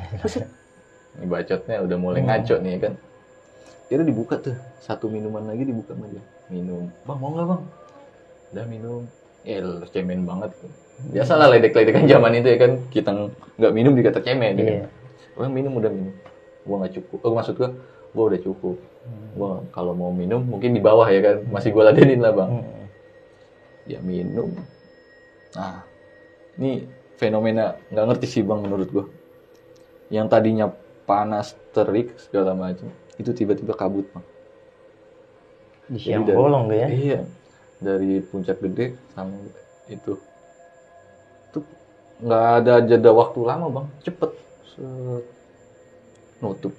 Ini 1.18 1.26
bacotnya 1.26 1.78
udah 1.82 1.98
mulai 1.98 2.22
ngaco 2.22 2.56
nih 2.62 2.72
ya 2.78 2.80
kan. 2.90 2.94
Kira 3.88 4.04
dibuka 4.04 4.36
tuh, 4.38 4.58
satu 4.84 5.08
minuman 5.08 5.48
lagi 5.48 5.63
dibuka 5.63 5.96
sama 5.96 6.12
dia. 6.12 6.22
Minum. 6.52 6.92
Bang 7.08 7.18
mau 7.24 7.32
nggak 7.32 7.48
bang? 7.48 7.63
Udah 8.52 8.66
minum. 8.68 9.02
Eh 9.48 9.64
cemen 9.96 10.28
banget. 10.28 10.52
Biasalah 11.16 11.48
ledek-ledekan 11.56 12.04
zaman 12.04 12.36
itu 12.36 12.48
ya 12.52 12.58
kan. 12.60 12.72
Kita 12.92 13.10
nggak 13.56 13.72
minum 13.72 13.96
dikata 13.96 14.20
cemen. 14.20 14.60
ya 14.60 14.64
kan. 14.68 14.78
Iya. 14.84 14.88
Bang 15.40 15.52
minum 15.56 15.80
udah 15.80 15.88
minum. 15.88 16.12
Gua 16.68 16.84
nggak 16.84 16.94
cukup. 17.00 17.18
Oh 17.24 17.32
maksud 17.32 17.56
gua, 17.56 17.70
gua 18.12 18.24
udah 18.36 18.42
cukup. 18.44 18.76
Gua 19.40 19.64
kalau 19.72 19.96
mau 19.96 20.12
minum 20.12 20.44
mungkin 20.44 20.76
di 20.76 20.84
bawah 20.84 21.08
ya 21.08 21.24
kan. 21.24 21.48
Masih 21.48 21.72
gua 21.72 21.96
ladenin 21.96 22.20
lah 22.20 22.36
bang. 22.36 22.50
Hmm. 22.60 22.86
Dia 23.88 24.04
minum. 24.04 24.52
Nah, 25.56 25.88
ini 26.60 26.84
fenomena 27.16 27.80
nggak 27.88 28.06
ngerti 28.12 28.28
sih 28.28 28.44
bang 28.44 28.60
menurut 28.60 28.90
gua. 28.92 29.06
Yang 30.12 30.28
tadinya 30.28 30.68
panas 31.08 31.56
terik 31.72 32.20
segala 32.20 32.52
macam 32.52 32.92
itu 33.16 33.32
tiba-tiba 33.32 33.72
kabut 33.80 34.12
bang. 34.12 34.26
Di 35.88 36.00
siang 36.04 36.28
bolong 36.28 36.68
ya. 36.76 36.88
Iya, 36.92 37.20
dari 37.78 38.22
puncak 38.26 38.58
gede 38.58 38.98
sama 39.13 39.38
itu, 39.86 40.18
itu 41.50 41.60
nggak 42.26 42.46
ada 42.63 42.74
jeda 42.82 43.12
waktu 43.13 43.40
lama 43.46 43.68
bang, 43.70 43.88
cepet, 44.02 44.32
Set. 44.74 45.24
nutup, 46.42 46.74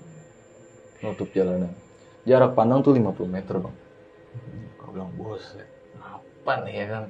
nutup 1.03 1.29
jalanan. 1.31 1.71
Jarak 2.27 2.53
pandang 2.59 2.83
tuh 2.83 2.93
50 2.93 3.31
meter 3.31 3.57
bang. 3.63 3.75
Kau 4.77 4.91
bilang 4.91 5.11
bos, 5.15 5.55
apa 6.03 6.53
nih 6.67 6.75
ya 6.83 6.87
kan? 6.91 7.05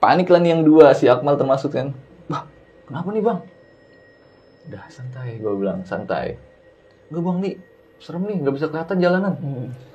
Panik 0.00 0.32
lah 0.32 0.40
nih 0.40 0.50
yang 0.56 0.62
dua, 0.64 0.96
si 0.96 1.04
Akmal 1.12 1.36
termasuk 1.36 1.76
kan. 1.76 1.92
Bah, 2.24 2.48
kenapa 2.88 3.12
nih 3.12 3.20
bang? 3.20 3.38
Udah 4.70 4.84
santai, 4.88 5.36
gue 5.36 5.52
bilang 5.58 5.84
santai. 5.84 6.40
Enggak 7.12 7.22
bang 7.26 7.36
nih, 7.42 7.54
serem 8.00 8.22
nih, 8.24 8.36
nggak 8.40 8.54
bisa 8.54 8.66
kelihatan 8.70 8.98
jalanan 9.02 9.34
Hmm. 9.36 9.89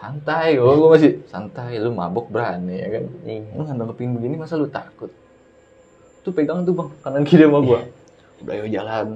Santai 0.00 0.56
gue 0.56 0.64
gue 0.64 0.88
masih 0.88 1.12
santai 1.28 1.76
lu 1.76 1.92
mabok 1.92 2.32
berani 2.32 2.80
ya 2.80 2.88
kan? 2.88 3.04
Iya. 3.28 3.52
lu 3.52 3.62
ngadepin 3.68 4.16
begini 4.16 4.40
masa 4.40 4.56
lu 4.56 4.64
takut? 4.72 5.12
Tuh 6.24 6.32
pegang 6.32 6.64
tuh 6.64 6.72
bang 6.72 6.88
kanan 7.04 7.22
kiri 7.28 7.44
sama 7.44 7.60
gue 7.60 7.80
udah 8.40 8.52
ayo 8.56 8.66
jalan. 8.72 9.06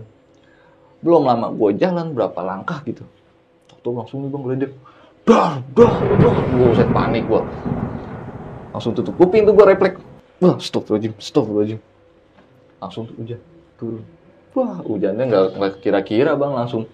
Belum 1.00 1.24
lama 1.24 1.48
gue 1.56 1.70
jalan 1.80 2.12
berapa 2.12 2.36
langkah 2.44 2.84
gitu. 2.84 3.00
Tuh 3.80 3.96
langsung 3.96 4.24
nih 4.24 4.30
bang 4.30 4.42
geledek. 4.44 4.72
Dar 5.24 5.64
dar 5.72 5.94
dar 6.20 6.36
gue 6.52 6.68
set 6.76 6.88
panik 6.92 7.24
gue 7.24 7.42
langsung 8.76 8.92
tutup 8.92 9.16
kuping 9.16 9.48
tuh 9.48 9.56
gue 9.56 9.64
refleks. 9.64 10.00
Wah 10.44 10.60
stop 10.60 10.84
rajim 10.92 11.16
stop 11.16 11.48
rajim 11.48 11.80
langsung 12.76 13.08
hujan 13.16 13.40
turun. 13.80 14.04
Wah 14.52 14.84
hujannya 14.84 15.24
nggak 15.32 15.80
kira-kira 15.80 16.36
bang 16.36 16.52
langsung. 16.52 16.84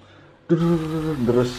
Terus 0.46 1.58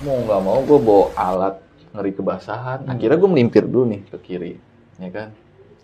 mau 0.00 0.16
nggak 0.16 0.40
mau 0.40 0.58
gue 0.64 0.78
bawa 0.80 1.06
alat 1.12 1.54
ngeri 1.92 2.12
kebasahan. 2.16 2.88
Akhirnya 2.88 3.18
gue 3.20 3.30
melimpir 3.30 3.62
dulu 3.68 3.84
nih 3.92 4.00
ke 4.08 4.18
kiri 4.20 4.52
ya 4.96 5.10
kan? 5.12 5.28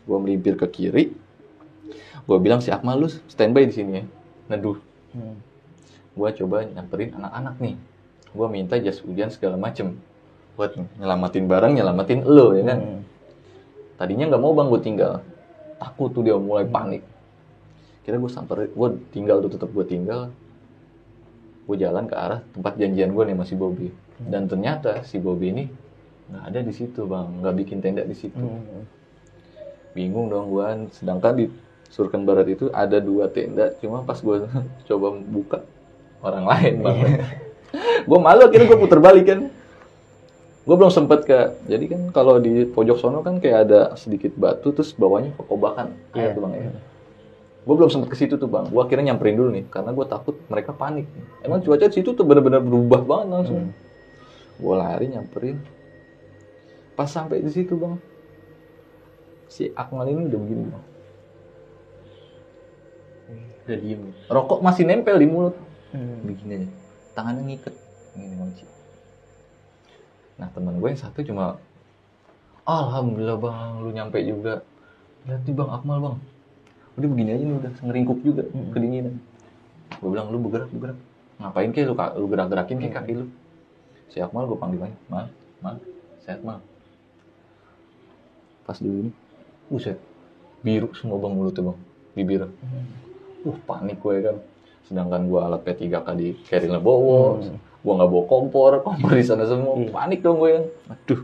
Gue 0.09 0.19
melimpir 0.21 0.57
ke 0.57 0.67
kiri 0.69 1.05
gue 2.27 2.39
bilang 2.43 2.59
si 2.59 2.75
Akmal 2.75 2.99
lu 2.99 3.09
standby 3.31 3.69
di 3.69 3.75
sini 3.77 3.93
ya. 4.01 4.05
Neduh 4.53 4.79
Hmm. 5.17 5.41
gue 6.13 6.29
coba 6.45 6.61
nyamperin 6.69 7.17
anak-anak 7.17 7.57
nih. 7.57 7.77
Gue 8.37 8.47
minta 8.53 8.77
jas 8.77 9.01
hujan 9.01 9.33
segala 9.33 9.57
macem 9.57 9.97
buat 10.53 10.77
nyelamatin 11.01 11.49
barang 11.49 11.73
nyelamatin 11.73 12.21
lo 12.25 12.53
ya 12.53 12.65
kan? 12.69 12.79
Hmm. 12.81 13.01
tadinya 13.97 14.29
nggak 14.29 14.43
mau 14.45 14.53
bang 14.53 14.69
gue 14.69 14.81
tinggal. 14.85 15.13
Takut 15.81 16.13
tuh 16.13 16.21
dia 16.21 16.37
mulai 16.37 16.69
panik. 16.69 17.01
Kira 18.05 18.21
gue 18.21 18.29
samperin 18.29 18.69
gue 18.69 18.89
tinggal 19.09 19.41
tuh 19.41 19.57
tetap 19.57 19.73
gue 19.73 19.85
tinggal. 19.89 20.29
Gue 21.65 21.77
jalan 21.81 22.05
ke 22.05 22.13
arah 22.17 22.45
tempat 22.53 22.77
janjian 22.77 23.17
gue 23.17 23.25
nih 23.25 23.37
masih 23.37 23.57
Bobby 23.57 23.89
dan 24.19 24.49
ternyata 24.49 25.05
si 25.05 25.21
Bobby 25.21 25.53
ini 25.53 25.65
nggak 26.27 26.45
ada 26.49 26.61
di 26.61 26.73
situ 26.73 27.05
bang. 27.05 27.29
Nggak 27.41 27.55
bikin 27.61 27.79
tenda 27.81 28.03
di 28.03 28.17
situ. 28.17 28.41
Hmm. 28.41 28.85
bingung 29.93 30.29
dong 30.29 30.53
gue 30.53 30.93
sedangkan 30.93 31.33
di 31.33 31.49
Surken 31.89 32.29
Barat 32.29 32.53
itu 32.53 32.69
ada 32.69 33.01
dua 33.01 33.33
tenda 33.33 33.73
cuma 33.81 34.05
pas 34.05 34.21
gue 34.21 34.45
coba 34.89 35.07
buka 35.17 35.59
orang 36.21 36.45
lain 36.45 36.75
bang. 36.81 36.99
Gue 38.09 38.19
malu 38.23 38.47
akhirnya 38.47 38.71
gue 38.71 38.79
puter 38.79 39.01
balik 39.03 39.25
kan. 39.27 39.41
Gue 40.63 40.77
belum 40.77 40.89
sempet 40.89 41.25
ke 41.25 41.39
jadi 41.65 41.85
kan 41.89 42.01
kalau 42.11 42.39
di 42.39 42.63
pojok 42.63 42.97
sono 42.97 43.21
kan 43.21 43.41
kayak 43.41 43.59
ada 43.67 43.81
sedikit 43.97 44.33
batu 44.35 44.71
terus 44.71 44.95
bawahnya 44.95 45.35
kokobakan 45.35 45.93
air 46.13 46.31
Iya. 46.31 46.37
tuh 46.37 46.43
bang 46.47 46.53
ya. 46.55 46.63
Gue 47.67 47.75
belum 47.75 47.91
sempet 47.91 48.09
ke 48.13 48.17
situ 48.17 48.35
tuh 48.37 48.47
bang. 48.47 48.69
Gue 48.71 48.81
akhirnya 48.81 49.13
nyamperin 49.13 49.35
dulu 49.35 49.51
nih 49.51 49.65
karena 49.67 49.91
gue 49.91 50.07
takut 50.07 50.37
mereka 50.47 50.71
panik. 50.71 51.09
Emang 51.43 51.59
cuaca 51.65 51.87
di 51.89 51.95
situ 51.97 52.15
tuh 52.15 52.23
bener-bener 52.23 52.63
berubah 52.63 53.01
banget 53.03 53.27
langsung 53.33 53.73
gue 54.57 54.75
lari 54.75 55.07
nyamperin. 55.09 55.59
Pas 56.97 57.09
sampai 57.09 57.45
di 57.45 57.51
situ 57.53 57.77
bang 57.77 57.97
si 59.47 59.71
Akmal 59.77 60.09
ini 60.11 60.27
udah 60.27 60.41
begini 60.41 60.65
bang. 60.67 60.85
Udah 63.67 63.77
diem. 63.79 64.03
Rokok 64.31 64.61
masih 64.63 64.87
nempel 64.87 65.19
di 65.19 65.29
mulut. 65.29 65.55
Hmm. 65.95 66.19
begini 66.27 66.61
aja. 66.61 66.69
Tangannya 67.15 67.43
ngiket 67.47 67.75
ini 68.17 68.37
kunci 68.37 68.65
nah 70.37 70.53
teman 70.53 70.77
gue 70.77 70.89
yang 70.93 71.01
satu 71.01 71.25
cuma 71.25 71.57
alhamdulillah 72.69 73.41
bang 73.41 73.71
lu 73.81 73.89
nyampe 73.93 74.21
juga. 74.21 74.61
Lihat 75.25 75.49
nih 75.49 75.55
bang 75.57 75.71
Akmal 75.73 75.99
bang 76.01 76.17
udah 76.97 77.09
begini 77.13 77.31
aja 77.37 77.45
nih 77.45 77.57
udah 77.61 77.73
ngeringkuk 77.85 78.21
juga 78.25 78.43
Hmm. 78.53 78.73
kedinginan. 78.73 79.17
Gue 80.01 80.09
bilang 80.13 80.29
lu 80.33 80.41
bergerak 80.41 80.69
bergerak. 80.73 80.99
Ngapain 81.41 81.71
kayak 81.73 81.87
lu 81.89 81.95
lu 81.97 82.27
gerak 82.29 82.49
gerakin 82.53 82.77
kayak 82.81 82.95
kaki 83.01 83.13
lu 83.21 83.25
si 84.11 84.23
Akmal 84.23 84.47
gue 84.47 84.59
panggil 84.59 84.81
aja 84.87 84.99
mal 85.11 85.27
mal 85.61 85.77
sehat 86.23 86.41
mal 86.47 86.63
pas 88.67 88.79
dulu 88.83 89.07
ini 89.07 89.13
buset. 89.71 89.99
Biru 90.63 90.91
semua 90.99 91.23
bang 91.23 91.35
mulutnya 91.39 91.71
bang. 91.71 91.79
Bibir 92.19 92.43
uh 93.47 93.59
panik 93.67 94.03
gue 94.03 94.17
kan. 94.23 94.37
Sedangkan 94.87 95.27
gue 95.31 95.39
alat 95.39 95.63
P3K 95.63 96.07
di 96.19 96.35
carry 96.47 96.67
bawa 96.71 97.39
Hmm. 97.39 97.59
gue 97.59 97.93
nggak 97.95 98.11
bawa 98.11 98.25
kompor. 98.27 98.73
Kompor 98.83 99.15
di 99.15 99.23
sana 99.23 99.47
semua. 99.47 99.79
Iya. 99.79 99.91
panik 99.95 100.21
dong 100.23 100.43
gue 100.43 100.51
kan 100.51 100.65
aduh. 100.91 101.21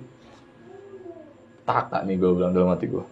Taka 1.66 1.98
nih 2.06 2.14
gue 2.18 2.30
bilang 2.34 2.54
dalam 2.54 2.70
hati 2.70 2.86
gue 2.90 3.04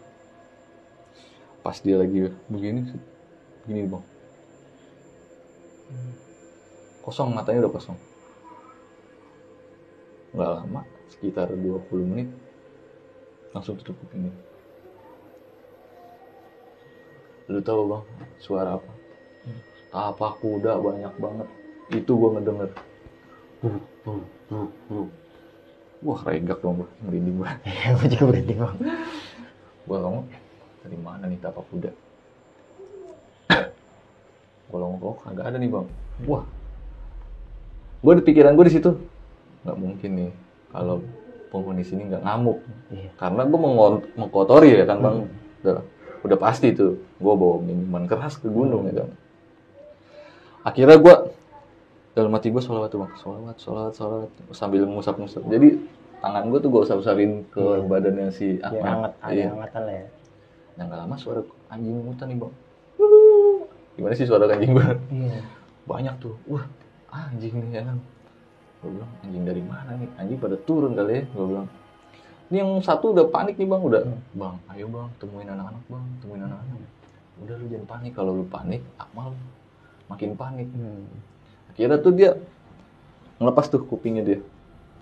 pas 1.61 1.76
dia 1.76 2.00
lagi 2.00 2.33
begini 2.48 2.88
begini 3.66 3.87
bang. 3.90 4.04
Kosong 7.02 7.35
matanya 7.35 7.66
udah 7.66 7.72
kosong 7.74 7.98
nggak 10.30 10.50
lama 10.62 10.80
sekitar 11.10 11.50
20 11.50 12.10
menit 12.10 12.28
langsung 13.50 13.74
tutup 13.74 13.98
kupingnya 13.98 14.30
lu 17.50 17.58
tahu 17.58 17.82
bang 17.90 18.04
suara 18.38 18.78
apa? 18.78 18.92
Tapak 19.90 20.38
kuda 20.38 20.78
banyak 20.78 21.14
banget. 21.18 21.48
Itu 21.90 22.14
gua 22.14 22.38
ngedenger. 22.38 22.70
Wah 26.00 26.20
regak 26.22 26.62
dong 26.62 26.86
gua 26.86 26.88
merinding 27.02 27.42
gua. 27.42 27.58
Ya, 27.66 27.98
gue 27.98 28.06
juga 28.06 28.24
berhenti 28.30 28.54
bang. 28.54 28.76
gua 29.90 29.98
ngomong 30.06 30.26
dari 30.86 30.98
mana 31.02 31.26
nih 31.26 31.42
tapak 31.42 31.66
kuda? 31.74 31.90
Gua 34.70 34.78
ngomong 34.86 34.98
kok 35.02 35.16
kagak 35.26 35.46
ada 35.50 35.58
nih 35.58 35.70
bang. 35.74 35.86
Wah. 36.30 36.46
Gua 37.98 38.12
di 38.14 38.22
pikiran 38.22 38.54
gua 38.54 38.70
di 38.70 38.74
situ 38.78 38.94
nggak 39.62 39.76
mungkin 39.76 40.10
nih 40.16 40.30
kalau 40.70 40.96
penghuni 41.50 41.82
sini 41.82 42.06
nggak 42.06 42.22
ngamuk. 42.22 42.58
Iya. 42.90 43.10
karena 43.16 43.42
gue 43.44 43.58
mengkotori 44.16 44.68
ya 44.74 44.84
kan 44.86 44.98
bang. 44.98 45.16
Udah 45.62 45.82
udah 46.20 46.38
pasti 46.38 46.70
tuh 46.70 46.94
gue 47.16 47.34
bawa 47.34 47.58
minuman 47.58 48.04
keras 48.04 48.36
ke 48.36 48.46
gunung 48.46 48.86
ya 48.86 49.02
kan. 49.02 49.10
Akhirnya 50.62 50.96
gue 50.96 51.14
dalam 52.12 52.32
hati 52.32 52.48
gue 52.48 52.60
sholawat 52.60 52.90
tuh 52.90 53.00
bang. 53.02 53.12
Sholawat 53.16 53.56
sholawat 53.56 53.92
sholawat. 53.94 54.30
Sambil 54.52 54.84
ngusap-ngusap. 54.84 55.42
Jadi 55.46 55.80
tangan 56.20 56.52
gue 56.52 56.58
tuh 56.60 56.68
gue 56.68 56.80
usap-usapin 56.84 57.48
ke 57.48 57.60
Iya. 57.60 57.86
badannya 57.86 58.28
si 58.28 58.46
Ya, 58.56 58.68
Ahmad. 58.68 58.84
hangat, 58.84 59.12
ada 59.18 59.32
Iya. 59.32 59.46
hangatan 59.50 59.82
lah 59.82 59.96
ya. 59.96 60.06
yang 60.78 60.88
gak 60.88 61.00
lama 61.02 61.16
suara 61.16 61.40
anjing 61.68 61.96
mutan 61.98 62.26
nih 62.26 62.38
bang. 62.38 62.52
Gimana 63.96 64.14
sih 64.14 64.24
suara 64.24 64.44
anjing 64.46 64.72
gue 64.72 64.86
Iya. 65.10 65.40
banyak 65.84 66.14
tuh. 66.18 66.36
Wah 66.46 66.64
anjing 67.10 67.52
nih 67.58 67.80
ya 67.80 67.82
kan 67.84 67.96
gue 68.80 68.90
bilang 68.96 69.12
anjing 69.20 69.44
dari 69.44 69.62
mana 69.64 69.92
nih? 70.00 70.08
Anjing 70.16 70.38
pada 70.40 70.56
turun 70.56 70.96
kali 70.96 71.20
ya 71.20 71.22
gue 71.28 71.46
bilang. 71.46 71.68
Ini 72.50 72.56
yang 72.64 72.70
satu 72.80 73.12
udah 73.12 73.28
panik 73.28 73.60
nih 73.60 73.68
bang. 73.68 73.82
Udah 73.84 74.02
bang 74.32 74.56
ayo 74.72 74.86
bang 74.88 75.08
temuin 75.20 75.48
anak-anak 75.52 75.84
bang 75.84 76.04
temuin 76.24 76.42
anak-anak. 76.48 76.90
Udah 77.44 77.54
lu 77.60 77.64
jangan 77.68 77.86
panik. 77.86 78.12
Kalau 78.16 78.32
lu 78.32 78.44
panik 78.48 78.80
Akmal 78.96 79.36
makin 80.08 80.34
panik. 80.34 80.68
Hmm. 80.72 81.06
akhirnya 81.70 82.02
tuh 82.02 82.12
dia 82.16 82.30
ngelepas 83.36 83.68
tuh 83.68 83.84
kupingnya 83.84 84.24
dia. 84.24 84.40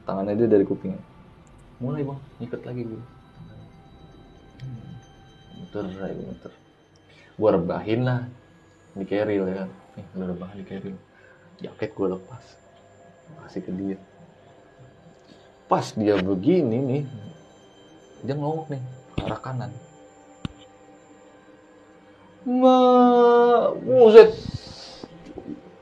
Tangannya 0.02 0.34
dia 0.34 0.48
dari 0.50 0.66
kupingnya 0.66 1.00
mulai 1.78 2.02
bang. 2.02 2.18
Nyikat 2.42 2.62
lagi 2.66 2.82
gue 2.82 3.02
muter 5.58 5.84
aja 5.86 6.22
muter. 6.26 6.52
Gue 7.38 7.50
rebahin 7.54 8.00
lah. 8.02 8.20
Di 8.98 9.06
keril 9.06 9.46
ya 9.46 9.54
kan. 9.62 9.70
Nih 9.94 10.06
lu 10.18 10.24
rebahin 10.34 10.58
di 10.58 10.66
keril. 10.66 10.96
Jaket 11.62 11.90
gue 11.94 12.08
lepas 12.18 12.67
kasih 13.44 13.62
ke 13.64 13.72
dia. 13.72 13.98
Pas 15.68 15.84
dia 15.92 16.16
begini 16.16 16.78
nih 16.80 17.02
dia 18.24 18.34
ngomong 18.34 18.68
nih 18.72 18.82
ke 19.16 19.20
arah 19.24 19.40
kanan. 19.40 19.70
Ma, 22.48 22.78
buset. 23.76 24.32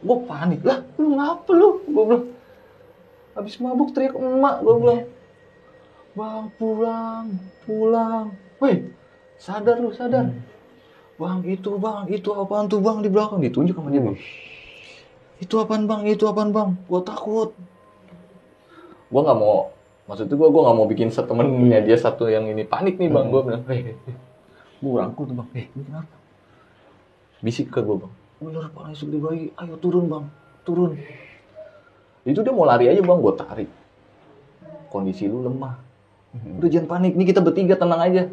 Gue 0.02 0.18
panik. 0.26 0.60
Lah 0.66 0.82
lu 0.98 1.14
ngapa 1.14 1.50
lu? 1.54 1.68
Gue 1.86 2.04
bilang 2.06 2.26
habis 3.36 3.60
mabuk 3.60 3.94
teriak 3.94 4.16
emak 4.18 4.62
gue 4.62 4.74
bilang. 4.78 5.04
Bang 6.16 6.48
pulang 6.56 7.26
pulang. 7.62 8.34
Weh 8.58 8.90
sadar 9.38 9.78
lu 9.78 9.94
sadar. 9.94 10.32
Bang 11.16 11.46
itu 11.46 11.78
bang 11.80 12.10
itu 12.12 12.28
apaan 12.34 12.66
tuh 12.66 12.82
bang 12.82 13.00
di 13.04 13.08
belakang. 13.08 13.38
Ditunjuk 13.38 13.78
sama 13.78 13.94
dia 13.94 14.02
bang 14.02 14.18
itu 15.36 15.54
apaan 15.60 15.84
bang? 15.84 16.00
Itu 16.08 16.24
apaan 16.28 16.50
bang? 16.52 16.80
Gue 16.88 17.00
takut. 17.04 17.52
Gue 19.12 19.20
nggak 19.20 19.38
mau. 19.38 19.70
Maksudnya 20.06 20.38
gue 20.38 20.48
gue 20.48 20.62
nggak 20.62 20.76
mau 20.76 20.86
bikin 20.86 21.10
set 21.10 21.26
temennya 21.26 21.82
dia 21.82 21.98
satu 21.98 22.30
yang 22.30 22.46
ini 22.46 22.62
panik 22.64 22.96
nih 22.96 23.10
bang. 23.10 23.26
Gue 23.28 23.42
bilang 23.42 23.62
hei 23.68 23.94
gue 24.76 24.92
rangkul 24.92 25.24
tuh 25.28 25.36
bang. 25.36 25.48
Eh 25.56 25.66
lu 25.74 25.82
kenapa? 25.84 26.16
Bisik 27.42 27.68
ke 27.74 27.82
gue 27.82 27.96
bang. 28.00 28.12
Bener 28.40 28.68
pak 28.70 28.82
langsung 28.86 29.10
dibagi 29.10 29.52
ayo 29.56 29.74
turun 29.76 30.06
bang. 30.08 30.24
Turun. 30.62 30.96
Itu 32.26 32.40
dia 32.42 32.54
mau 32.54 32.64
lari 32.64 32.88
aja 32.88 33.02
bang. 33.02 33.18
Gue 33.18 33.34
tarik. 33.34 33.70
Kondisi 34.88 35.28
lu 35.28 35.44
lemah. 35.44 35.76
Udah 36.60 36.68
jangan 36.70 36.88
panik. 36.88 37.12
Nih 37.18 37.26
kita 37.28 37.44
bertiga 37.44 37.76
tenang 37.76 38.00
aja 38.00 38.28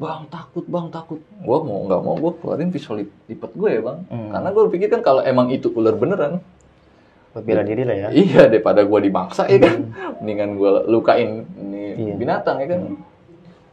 bang 0.00 0.22
takut 0.26 0.64
bang 0.64 0.86
takut 0.88 1.20
gue 1.20 1.58
mau 1.60 1.84
nggak 1.84 2.00
mau 2.00 2.16
gue 2.16 2.32
keluarin 2.34 2.68
pisau 2.68 2.96
lip- 2.96 3.12
lipat 3.26 3.52
gue 3.52 3.68
ya 3.70 3.80
bang 3.80 3.98
Hmm. 4.08 4.30
karena 4.30 4.48
gue 4.48 4.62
pikir 4.70 4.88
kan 4.88 5.00
kalau 5.02 5.20
emang 5.22 5.46
itu 5.50 5.68
ular 5.70 5.92
beneran 5.94 6.40
bela 7.36 7.62
diri 7.62 7.84
lah 7.84 7.94
ya. 7.94 8.08
iya 8.10 8.48
daripada 8.48 8.82
gue 8.82 8.98
dibangsa 8.98 9.44
ya 9.44 9.60
kan 9.60 9.92
mendingan 10.18 10.56
gue 10.56 10.70
lukain 10.88 11.44
ini 11.54 11.82
Iya. 11.92 12.14
binatang 12.16 12.58
ya 12.58 12.66
kan 12.66 12.80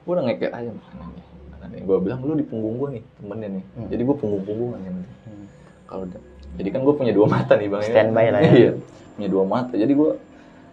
gue 0.03 0.13
udah 0.13 0.23
ngeket 0.25 0.51
aja 0.51 0.69
mana 0.69 1.05
nih 1.07 1.23
mana 1.49 1.65
nih 1.67 1.81
gue 1.81 1.97
bilang 1.97 2.19
lu 2.21 2.33
di 2.33 2.45
punggung 2.45 2.75
gue 2.77 2.89
nih 2.93 3.03
temennya 3.17 3.49
nih 3.49 3.63
Hmm. 3.73 3.87
jadi 3.87 4.01
gue 4.03 4.15
punggung 4.15 4.43
punggungan 4.43 4.79
penting 4.79 5.07
Hmm. 5.23 5.45
kalau 5.87 6.05
jadi 6.53 6.69
kan 6.69 6.81
gue 6.83 6.93
punya 6.93 7.13
dua 7.13 7.27
mata 7.27 7.53
nih 7.55 7.67
bang 7.67 7.81
ya. 7.81 7.89
Standby 7.89 8.25
lah 8.27 8.41
ya. 8.41 8.51
iya 8.51 8.71
punya 9.15 9.29
dua 9.31 9.43
mata 9.43 9.73
jadi 9.73 9.89
gue 9.89 10.11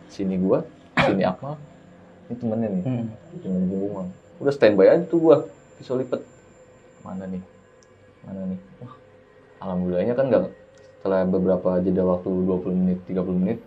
sini 0.08 0.34
gue 0.36 0.58
sini 1.00 1.22
Akmal 1.22 1.54
ini 2.24 2.34
temennya 2.34 2.68
nih 2.68 2.82
Hmm. 2.82 3.04
punggung 3.38 3.64
punggungan 3.70 4.06
udah 4.38 4.52
standby 4.52 4.86
aja 4.88 5.04
tuh 5.06 5.18
gue 5.20 5.36
pisau 5.78 5.94
lipet. 5.94 6.20
Mana 7.02 7.26
nih? 7.26 7.42
Mana 8.24 8.40
nih? 8.48 8.58
Wah 8.80 8.94
alhamdulillahnya 9.60 10.14
kan 10.14 10.26
nggak 10.28 10.42
setelah 10.98 11.20
beberapa 11.28 11.68
jeda 11.80 12.02
waktu 12.02 12.28
20 12.28 12.72
menit 12.74 12.98
30 13.04 13.40
menit 13.40 13.58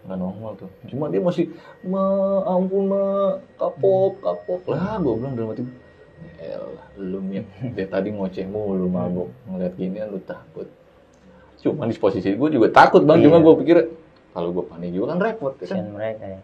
nggak 0.00 0.16
normal 0.16 0.56
tuh. 0.56 0.70
Cuma 0.88 1.12
dia 1.12 1.20
masih 1.20 1.52
ma 1.84 2.00
ampun 2.48 2.88
ma 2.88 3.02
kapok 3.56 4.20
kapok. 4.20 4.60
Lah 4.72 4.96
gue 4.96 5.12
bilang 5.12 5.34
dalam 5.36 5.50
hati 5.52 5.62
elah 6.40 6.84
lu 6.96 7.20
Min. 7.20 7.44
dia 7.76 7.88
tadi 7.88 8.12
ngoceh 8.12 8.44
mulu 8.44 8.88
mabuk 8.88 9.28
ngeliat 9.48 9.72
gini 9.76 10.00
lu 10.04 10.20
takut. 10.24 10.68
Cuma 11.60 11.84
di 11.84 11.96
posisi 11.96 12.32
gue 12.32 12.48
juga 12.48 12.72
takut 12.72 13.04
bang. 13.04 13.20
Cuma 13.20 13.40
Iya. 13.40 13.44
gue 13.44 13.54
pikir 13.64 13.76
kalau 14.32 14.48
gue 14.52 14.64
panik 14.64 14.90
juga 14.92 15.12
kan 15.12 15.18
repot 15.20 15.52
ya 15.60 15.66
kan? 15.68 15.84
Mereka 15.92 16.24
ya. 16.24 16.40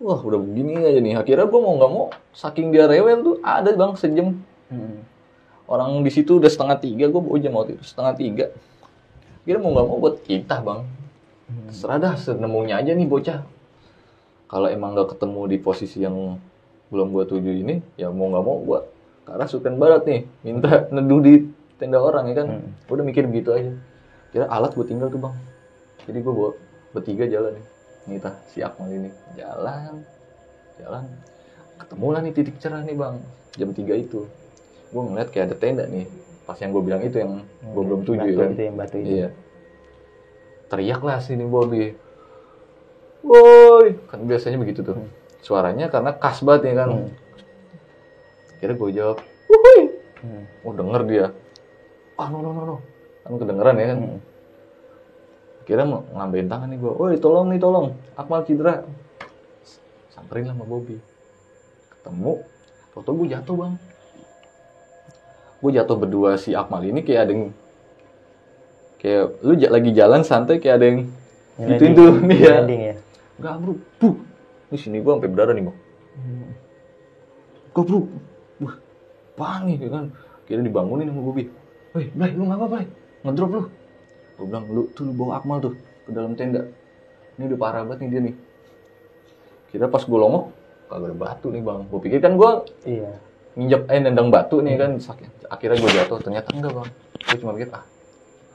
Wah 0.00 0.20
udah 0.20 0.40
begini 0.40 0.80
aja 0.80 1.00
nih. 1.00 1.14
Akhirnya 1.16 1.46
gue 1.48 1.60
mau 1.60 1.74
nggak 1.76 1.90
mau 1.92 2.04
saking 2.36 2.72
dia 2.72 2.84
rewel 2.88 3.18
tuh 3.24 3.36
ada 3.40 3.70
bang 3.72 3.92
sejam. 3.96 4.28
Hmm. 4.66 4.98
orang 5.70 6.02
di 6.02 6.10
situ 6.10 6.42
udah 6.42 6.50
setengah 6.50 6.78
tiga 6.82 7.06
gue 7.06 7.22
bawa 7.22 7.38
jam 7.38 7.54
waktu 7.54 7.78
itu 7.78 7.84
setengah 7.86 8.14
tiga. 8.18 8.46
Kira 9.46 9.62
mau 9.62 9.70
nggak 9.74 9.86
mau 9.86 9.98
buat 9.98 10.16
kita 10.26 10.62
bang. 10.62 10.80
Hmm. 11.46 11.70
terserah 11.70 11.98
dah 12.02 12.14
senemunya 12.18 12.82
aja 12.82 12.92
nih 12.92 13.06
bocah. 13.06 13.46
Kalau 14.46 14.68
emang 14.70 14.94
nggak 14.94 15.14
ketemu 15.14 15.40
di 15.50 15.56
posisi 15.58 16.02
yang 16.02 16.38
belum 16.86 17.10
gue 17.10 17.24
tuju 17.26 17.50
ini 17.50 17.82
ya 17.98 18.10
mau 18.14 18.30
nggak 18.30 18.44
mau 18.46 18.58
gue 18.62 18.80
ke 19.26 19.30
arah 19.34 19.48
Sultan 19.50 19.78
Barat 19.78 20.06
nih. 20.06 20.26
Minta 20.42 20.86
neduh 20.90 21.22
di 21.22 21.34
tenda 21.78 21.98
orang 21.98 22.30
ya 22.30 22.34
kan? 22.42 22.46
Hmm. 22.58 22.90
Udah 22.90 23.04
mikir 23.06 23.26
begitu 23.26 23.54
aja. 23.54 23.70
Kira 24.34 24.46
alat 24.50 24.74
gue 24.74 24.86
tinggal 24.86 25.10
tuh 25.10 25.18
bang. 25.22 25.34
Jadi 26.06 26.18
gue 26.22 26.32
bawa 26.34 26.50
bertiga 26.94 27.26
jalan 27.26 27.58
nih 27.58 27.75
Nita 28.06 28.30
si 28.48 28.62
Akmal 28.62 28.90
ini. 28.90 29.10
Jalan 29.34 30.02
jalan. 30.76 31.04
Ketemu 31.76 32.06
lah 32.08 32.20
nih 32.24 32.32
titik 32.32 32.56
cerah 32.60 32.80
nih 32.80 32.96
bang. 32.96 33.16
Jam 33.56 33.70
3 33.72 33.96
itu. 33.96 34.28
Gue 34.92 35.02
ngeliat 35.02 35.28
kayak 35.32 35.52
ada 35.52 35.56
tenda 35.56 35.84
nih. 35.88 36.06
Pas 36.46 36.56
yang 36.60 36.70
gue 36.70 36.82
bilang 36.84 37.02
itu 37.02 37.16
yang 37.18 37.42
gue 37.42 37.82
belum 37.82 38.00
tuju 38.06 38.22
Batu 38.22 38.30
ya 38.30 38.36
kan. 38.38 38.50
itu 38.52 38.62
yang 38.62 38.76
batu 38.76 38.96
itu. 38.96 39.08
Iya. 39.10 39.28
Teriak 40.66 41.00
lah 41.02 41.18
sini 41.18 41.44
Bobby. 41.44 41.94
woi. 43.26 43.98
Kan 44.06 44.22
biasanya 44.24 44.56
begitu 44.56 44.86
tuh. 44.86 44.94
Suaranya 45.42 45.90
karena 45.90 46.14
khas 46.14 46.42
banget 46.42 46.72
ya 46.72 46.84
kan. 46.84 46.90
Hmm. 46.94 47.10
kira 48.56 48.72
gue 48.72 48.90
jawab 48.90 49.18
woi 49.52 49.80
Hmm. 50.16 50.44
oh 50.64 50.72
denger 50.72 51.02
dia. 51.04 51.26
Ah 52.16 52.32
no 52.32 52.40
no 52.40 52.50
no 52.50 52.62
no. 52.64 52.76
Kan 53.20 53.36
kedengeran 53.36 53.76
ya 53.76 53.86
kan. 53.92 53.98
Hmm. 54.00 54.18
Kira 55.66 55.82
mau 55.82 56.06
ngambilin 56.14 56.48
tangan 56.48 56.68
nih 56.70 56.78
gue 56.78 56.92
woi 56.94 57.18
tolong 57.18 57.50
nih 57.50 57.60
tolong 57.60 57.92
Akmal 58.14 58.46
cedera 58.46 58.86
samperin 60.14 60.46
lah 60.46 60.54
sama 60.54 60.64
Bobby 60.64 60.96
ketemu 61.90 62.32
foto 62.94 63.10
gue 63.12 63.26
jatuh 63.34 63.56
bang 63.58 63.74
gue 65.60 65.70
jatuh 65.74 65.96
berdua 65.98 66.38
si 66.38 66.54
Akmal 66.54 66.86
ini 66.86 67.02
kayak 67.02 67.20
ada 67.26 67.32
yang 67.34 67.44
kayak 69.02 69.24
lu 69.42 69.52
lagi 69.58 69.90
jalan 69.92 70.22
santai 70.22 70.62
kayak 70.62 70.76
ada 70.78 70.86
yang 70.86 71.00
Landing. 71.56 71.92
tuh 71.96 72.12
nih 72.20 72.40
ya 72.44 72.56
ya. 72.68 72.94
Bro, 73.40 73.80
buh. 74.00 74.16
Ini 74.68 74.76
sini 74.76 74.98
gua 75.00 75.16
sampai 75.16 75.30
berdarah 75.32 75.54
nih 75.56 75.64
bang. 75.68 75.78
Gua 77.72 77.84
bro, 77.84 78.00
wah, 78.64 78.76
apaan 79.36 79.68
nih 79.68 79.76
ya 79.84 79.88
kan? 79.92 80.04
Kira 80.48 80.60
dibangunin 80.64 81.08
sama 81.12 81.20
Bobby. 81.20 81.48
Woi, 81.92 82.08
Blay, 82.12 82.32
lu 82.32 82.44
ngapa 82.48 82.64
Blay? 82.68 82.86
Ngedrop 83.24 83.50
lu. 83.52 83.62
Gua 84.36 84.44
bilang, 84.46 84.64
lu 84.68 84.82
tuh 84.92 85.08
lu 85.08 85.12
bawa 85.12 85.40
Akmal 85.40 85.58
tuh 85.60 85.72
ke 86.04 86.10
dalam 86.12 86.36
tenda. 86.36 86.68
Ini 87.36 87.48
udah 87.48 87.58
parah 87.58 87.82
banget 87.84 88.04
nih 88.04 88.10
dia 88.12 88.20
nih. 88.28 88.34
Kira 89.68 89.86
pas 89.88 90.04
gua 90.04 90.18
longok, 90.22 90.44
kagak 90.88 91.06
ada 91.08 91.16
batu 91.16 91.46
nih 91.50 91.62
bang. 91.62 91.80
Gua 91.88 92.00
pikir 92.00 92.18
kan 92.20 92.32
gua 92.34 92.50
Iya. 92.84 93.10
nginjak 93.56 93.82
eh 93.88 94.00
nendang 94.00 94.28
batu 94.28 94.60
nih 94.60 94.76
kan 94.76 94.90
sakit. 94.96 95.48
Akhirnya 95.48 95.76
gua 95.80 95.90
jatuh, 95.92 96.18
ternyata 96.20 96.48
enggak 96.52 96.72
bang. 96.72 96.88
Gua 97.24 97.36
cuma 97.40 97.52
pikir 97.56 97.68
ah, 97.72 97.84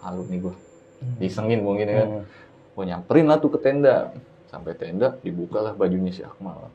halu 0.01 0.23
nih 0.29 0.39
gua. 0.39 0.55
Disengin 1.17 1.65
mungkin 1.65 1.89
ya 1.89 1.95
kan 1.97 2.09
Hmm. 2.13 2.25
gue 2.71 2.85
nyamperin 2.87 3.25
lah 3.25 3.35
tuh 3.35 3.49
ke 3.49 3.59
tenda 3.59 4.13
sampai 4.47 4.77
tenda 4.77 5.17
dibukalah 5.19 5.73
bajunya 5.73 6.07
si 6.07 6.21
Akmal 6.21 6.69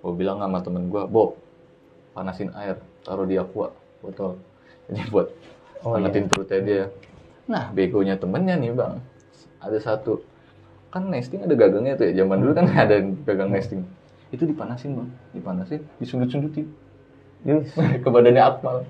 gue 0.00 0.12
bilang 0.12 0.40
sama 0.40 0.58
temen 0.58 0.88
gue 0.88 1.02
Bob 1.06 1.36
panasin 2.10 2.50
air 2.56 2.80
taruh 3.02 3.22
di 3.22 3.36
aqua 3.36 3.70
botol 4.00 4.40
jadi 4.88 5.06
buat 5.06 5.28
Oh, 5.84 5.92
hangatin 5.94 6.26
perutnya 6.26 6.58
dia 6.58 6.82
nah 7.46 7.70
begonya 7.70 8.18
temennya 8.18 8.58
nih 8.58 8.74
bang 8.74 8.98
ada 9.62 9.78
satu 9.78 10.22
kan 10.90 11.06
nesting 11.06 11.42
ada 11.42 11.54
gagangnya 11.54 11.98
tuh 11.98 12.10
ya 12.10 12.22
zaman 12.26 12.42
dulu 12.42 12.52
kan 12.54 12.66
ada 12.86 13.02
gagang 13.26 13.50
nesting 13.54 13.86
itu 14.34 14.42
dipanasin 14.42 14.98
bang 14.98 15.08
dipanasin 15.34 15.80
disundut-sundutin 16.02 16.66
Yus. 17.46 17.70
ke 18.04 18.08
badannya 18.08 18.42
Akmal. 18.42 18.82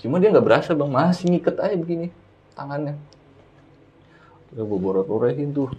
Cuma 0.00 0.20
dia 0.20 0.32
nggak 0.32 0.44
berasa 0.44 0.76
bang, 0.76 0.90
masih 0.92 1.32
ngiket 1.32 1.56
aja 1.60 1.76
begini 1.76 2.12
tangannya. 2.52 2.96
Udah 4.52 4.64
gue 4.68 4.78
borot-borotin 4.80 5.52
tuh 5.56 5.72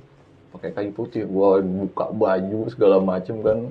pakai 0.55 0.73
kayu 0.73 0.91
putih, 0.91 1.23
gua 1.29 1.59
buka 1.61 2.09
baju 2.09 2.69
segala 2.73 2.97
macem 2.97 3.41
kan. 3.45 3.69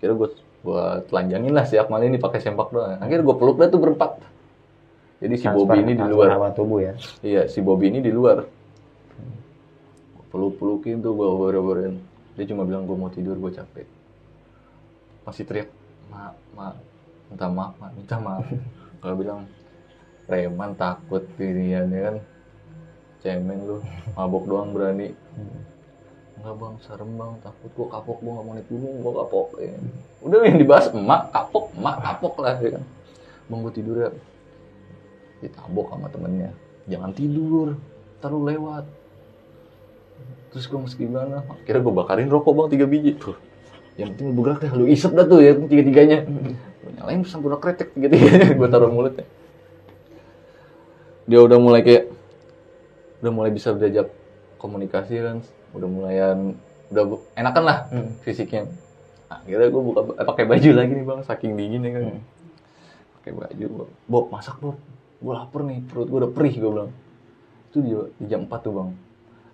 Kira 0.00 0.12
gue 0.16 0.28
gua 0.64 1.04
telanjangin 1.08 1.52
lah 1.52 1.64
si 1.68 1.80
Akmal 1.80 2.04
ini 2.04 2.20
pakai 2.20 2.40
sempak 2.40 2.72
doang. 2.72 3.00
Akhirnya 3.00 3.24
gue 3.24 3.36
peluk 3.36 3.56
dah 3.60 3.68
tuh 3.72 3.80
berempat. 3.80 4.20
Jadi 5.24 5.40
si 5.40 5.48
Bobby 5.48 5.80
ini 5.80 5.96
di 5.96 6.04
luar. 6.04 6.52
tubuh 6.52 6.84
ya. 6.84 6.92
Iya, 7.24 7.42
si 7.48 7.64
Bobby 7.64 7.88
ini 7.88 8.04
di 8.04 8.12
luar. 8.12 8.44
Gua 10.12 10.24
peluk-pelukin 10.28 11.00
tuh, 11.00 11.16
gue 11.16 11.24
boro-boroin. 11.24 11.96
Dia 12.36 12.44
cuma 12.52 12.68
bilang 12.68 12.84
gue 12.84 12.92
mau 12.92 13.08
tidur, 13.08 13.40
gue 13.40 13.48
capek. 13.56 13.88
Masih 15.24 15.48
teriak, 15.48 15.72
ma, 16.12 16.36
ma, 16.52 16.76
minta 17.32 17.48
maaf, 17.48 17.72
ma, 17.80 17.88
minta 17.96 18.20
maaf. 18.20 18.44
Kalau 19.00 19.16
bilang, 19.16 19.48
preman 20.28 20.76
takut 20.76 21.24
ini 21.40 21.72
ya 21.72 21.88
kan. 21.88 22.16
Cemen 23.24 23.64
lu, 23.64 23.80
mabok 24.12 24.44
doang 24.44 24.76
berani. 24.76 25.16
Enggak 26.36 26.54
bang, 26.60 26.74
serem 26.84 27.10
bang, 27.16 27.32
takut 27.40 27.70
gue 27.72 27.86
kapok, 27.88 28.18
gue 28.20 28.32
gak 28.36 28.44
mau 28.44 28.52
naik 28.52 28.68
gunung, 28.68 29.00
gue 29.00 29.12
kapok. 29.24 29.48
Ya. 29.56 29.72
Udah 30.20 30.36
yang 30.44 30.60
dibahas, 30.60 30.92
emak 30.92 31.32
kapok, 31.32 31.72
emak 31.72 31.96
kapok 32.04 32.34
lah 32.44 32.60
ya 32.60 32.76
kan. 32.76 32.84
Bang 33.48 33.64
gue 33.64 33.72
tidur 33.72 33.96
ya, 33.96 34.12
ditabok 35.44 35.92
sama 35.92 36.08
temennya. 36.08 36.50
Jangan 36.88 37.10
tidur 37.12 37.76
ntar 38.20 38.32
lu 38.32 38.44
lewat. 38.44 38.84
Terus 40.52 40.64
gue 40.64 40.78
mesti 40.80 40.96
gimana? 40.96 41.42
Akhirnya 41.50 41.82
gue 41.82 41.94
bakarin 41.94 42.28
rokok 42.30 42.52
bang 42.54 42.68
tiga 42.72 42.86
biji. 42.88 43.12
Tuh. 43.18 43.36
Yang 43.94 44.16
penting 44.16 44.28
bergerak 44.34 44.58
dah 44.64 44.72
lu 44.74 44.84
isep 44.90 45.12
dah 45.12 45.26
tuh 45.26 45.38
ya 45.38 45.54
tiga 45.54 45.82
tiganya 45.86 46.18
gue 46.26 46.90
nyalain 46.98 47.22
sempurna 47.22 47.56
kretek 47.62 47.94
tiga 47.94 48.08
tiganya 48.10 48.54
gue 48.58 48.68
taruh 48.70 48.90
mulutnya. 48.90 49.26
Dia 51.24 51.40
udah 51.40 51.58
mulai 51.58 51.80
kayak 51.80 52.04
udah 53.24 53.32
mulai 53.32 53.50
bisa 53.52 53.72
diajak 53.72 54.08
komunikasi 54.60 55.20
kan. 55.20 55.36
Udah 55.74 55.88
mulayan 55.88 56.54
udah 56.92 57.04
enakan 57.34 57.64
lah 57.64 57.78
Hmm. 57.90 58.14
fisiknya. 58.22 58.68
Akhirnya 59.26 59.66
gue 59.66 59.82
buka 59.82 60.00
eh, 60.14 60.26
pakai 60.26 60.44
baju 60.46 60.70
lagi 60.70 60.92
nih 60.94 61.04
bang 61.04 61.20
saking 61.24 61.52
dingin 61.56 61.82
ya 61.82 61.92
kan. 61.96 62.04
Hmm. 62.12 62.20
pakai 63.20 63.32
baju 63.40 63.66
Bob 64.04 64.24
masak 64.28 64.60
Bob 64.60 64.76
gue 65.24 65.32
lapar 65.32 65.64
nih 65.64 65.80
perut 65.88 66.06
gue 66.12 66.18
udah 66.20 66.32
perih 66.36 66.54
gue 66.60 66.70
bilang. 66.70 66.92
Itu 67.72 67.80
di, 67.80 67.90
di 68.20 68.26
jam 68.28 68.44
4 68.44 68.60
tuh 68.60 68.72
bang. 68.76 68.90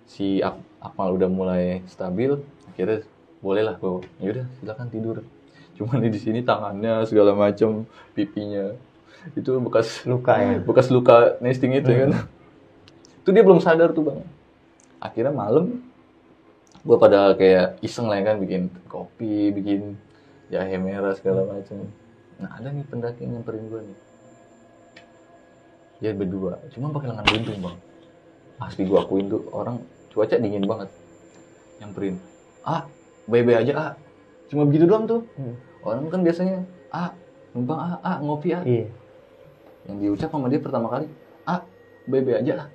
Si 0.03 0.43
Ak- 0.43 0.67
Akmal 0.83 1.15
udah 1.15 1.29
mulai 1.31 1.79
stabil 1.87 2.35
akhirnya 2.67 3.07
boleh 3.39 3.63
lah 3.63 3.75
gue 3.79 4.03
yaudah 4.19 4.45
silakan 4.59 4.87
tidur. 4.91 5.17
Cuman 5.79 6.03
di 6.03 6.19
sini 6.19 6.43
tangannya 6.43 7.07
segala 7.07 7.31
macam 7.31 7.87
pipinya. 8.11 8.75
Itu 9.37 9.55
bekas 9.63 10.03
Luka 10.03 10.33
ya. 10.35 10.59
bekas 10.59 10.89
luka 10.89 11.37
nesting 11.39 11.77
itu 11.77 11.93
ya 11.93 12.09
kan 12.09 12.25
itu 13.21 13.29
dia 13.29 13.45
belum 13.45 13.61
sadar 13.61 13.93
tuh 13.93 14.09
bang. 14.11 14.19
Akhirnya 14.97 15.29
malam 15.29 15.79
gue 16.81 16.97
pada 16.97 17.37
kayak 17.37 17.77
iseng 17.85 18.09
lah 18.09 18.17
ya 18.17 18.33
kan 18.33 18.41
bikin 18.41 18.73
kopi 18.89 19.53
bikin 19.53 19.93
jahe 20.49 20.81
merah 20.81 21.13
segala 21.13 21.45
macam 21.45 21.85
nah 22.41 22.57
ada 22.57 22.73
nih 22.73 22.81
pendaki 22.89 23.21
yang 23.21 23.37
nyamperin 23.37 23.69
gue 23.69 23.81
nih 23.85 23.97
dia 26.01 26.17
berdua. 26.17 26.57
Cuma 26.73 26.89
pakai 26.89 27.13
lengan 27.13 27.25
buntung 27.29 27.59
bang. 27.61 27.77
Asli 28.57 28.89
gue 28.89 28.97
akuin 28.97 29.29
tuh. 29.29 29.45
Orang 29.53 29.85
cuaca 30.09 30.35
dingin 30.41 30.65
banget. 30.65 30.89
Nyamperin. 31.77 32.17
Ah 32.65 32.89
bebe 33.29 33.53
aja 33.53 33.73
ah. 33.77 33.91
Cuma 34.49 34.65
begitu 34.65 34.89
doang 34.89 35.05
tuh. 35.05 35.21
Hmm. 35.37 35.55
orang 35.81 36.13
kan 36.13 36.21
biasanya 36.21 36.61
ah 36.93 37.09
numpang 37.53 37.77
ah 37.77 37.97
ah 38.01 38.17
ngopi 38.21 38.53
ah. 38.53 38.61
Iya. 38.65 38.85
yang 39.89 39.97
diucap 39.97 40.29
sama 40.29 40.45
dia 40.45 40.61
pertama 40.61 40.93
kali 40.93 41.09
ah 41.45 41.65
bebe 42.09 42.37
aja 42.37 42.65
ah. 42.65 42.69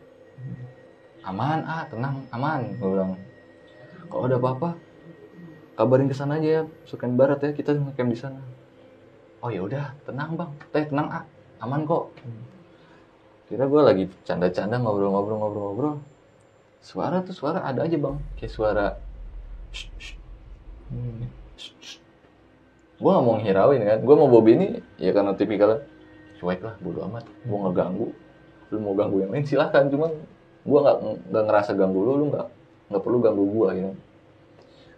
Aman 1.26 1.66
ah 1.66 1.82
tenang 1.90 2.22
aman. 2.30 2.78
Gue 2.78 2.88
bilang 2.94 3.12
kalau 4.06 4.30
ada 4.30 4.38
apa-apa? 4.38 4.78
Kabarin 5.74 6.08
ke 6.08 6.14
sana 6.14 6.38
aja 6.38 6.48
ya 6.48 6.62
sukan 6.86 7.18
barat 7.18 7.42
ya 7.42 7.50
kita 7.50 7.74
ngecamp 7.74 8.10
di 8.14 8.18
sana. 8.18 8.38
Oh 9.42 9.50
ya 9.50 9.66
udah 9.66 9.98
tenang 10.06 10.38
bang. 10.38 10.50
Teh 10.70 10.86
tenang 10.86 11.08
ah 11.10 11.22
aman 11.62 11.82
kok 11.82 12.14
kira 13.46 13.64
gue 13.70 13.82
lagi 13.82 14.04
canda-canda 14.26 14.76
ngobrol-ngobrol-ngobrol-ngobrol 14.82 16.02
suara 16.82 17.22
tuh 17.22 17.34
suara 17.34 17.62
ada 17.62 17.82
aja 17.86 17.94
bang. 17.98 18.16
Kayak 18.38 18.52
suara 18.54 18.86
"Shh, 19.74 19.90
shh, 19.98 20.14
Hmm. 20.86 21.26
gue 22.96 23.10
gak 23.10 23.24
mau 23.26 23.36
ngirauin 23.42 23.82
kan? 23.82 23.98
Gue 24.06 24.14
mau 24.14 24.30
Bobby 24.30 24.54
ini 24.54 24.68
ya 25.02 25.10
karena 25.10 25.34
tipikalnya 25.34 25.82
cuek 26.38 26.62
lah 26.62 26.74
bodo 26.78 27.02
amat. 27.10 27.26
Gue 27.42 27.58
nggak 27.58 27.74
ganggu. 27.74 28.08
Lu 28.70 28.76
mau 28.78 28.94
ganggu 28.94 29.22
yang 29.22 29.30
lain 29.34 29.46
silahkan 29.46 29.90
cuman 29.90 30.10
gue 30.66 30.78
nggak 30.82 30.96
nggak 31.30 31.44
ngerasa 31.46 31.70
ganggu 31.78 32.00
lu 32.02 32.12
lu 32.18 32.24
nggak 32.34 32.46
nggak 32.90 33.02
perlu 33.02 33.18
ganggu 33.22 33.44
gue 33.46 33.68
gitu 33.78 33.92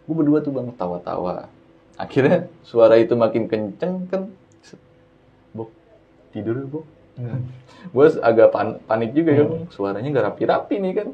gue 0.09 0.15
berdua 0.17 0.41
tuh 0.41 0.53
bang 0.57 0.73
tawa-tawa 0.73 1.53
akhirnya 2.01 2.49
suara 2.65 2.97
itu 2.97 3.13
makin 3.13 3.45
kenceng 3.45 4.09
kan? 4.09 4.33
Bob 5.53 5.69
tidur 6.33 6.57
ya 6.57 6.65
Bob 6.65 6.85
Hmm. 7.29 7.43
gue 7.91 8.07
agak 8.23 8.55
pan- 8.55 8.79
panik 8.87 9.11
juga 9.11 9.35
ya 9.35 9.43
bang 9.43 9.67
suaranya 9.75 10.07
nggak 10.07 10.27
rapi-rapi 10.31 10.79
nih 10.79 10.93
kan. 11.03 11.09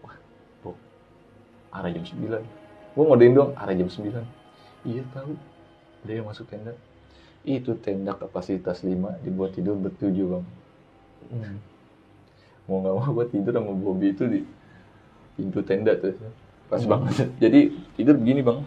Wah 0.00 0.16
Bob 0.64 0.76
arah 1.68 1.92
jam 1.92 2.00
9 2.00 2.40
gue 2.92 3.04
ngodein 3.04 3.36
dong 3.36 3.52
arah 3.52 3.76
jam 3.76 3.88
9 3.88 4.16
iya 4.88 5.04
tahu. 5.12 5.36
Dia 6.08 6.24
masuk 6.24 6.48
tenda. 6.48 6.72
Itu 7.44 7.76
tenda 7.78 8.16
kapasitas 8.16 8.80
5 8.80 9.20
dibuat 9.20 9.52
tidur 9.52 9.76
bertujuh 9.76 10.26
bang. 10.32 10.44
Hmm. 11.32 11.56
mau 12.64 12.80
nggak 12.80 12.94
mau 12.96 13.10
gue 13.12 13.26
tidur 13.28 13.52
sama 13.52 13.72
Bobby 13.76 14.16
itu 14.16 14.24
di 14.24 14.40
pintu 15.36 15.60
tenda 15.60 15.92
tuh. 16.00 16.16
Pas 16.72 16.80
banget. 16.80 17.28
Jadi 17.36 17.76
tidur 17.92 18.16
begini 18.16 18.40
bang 18.40 18.64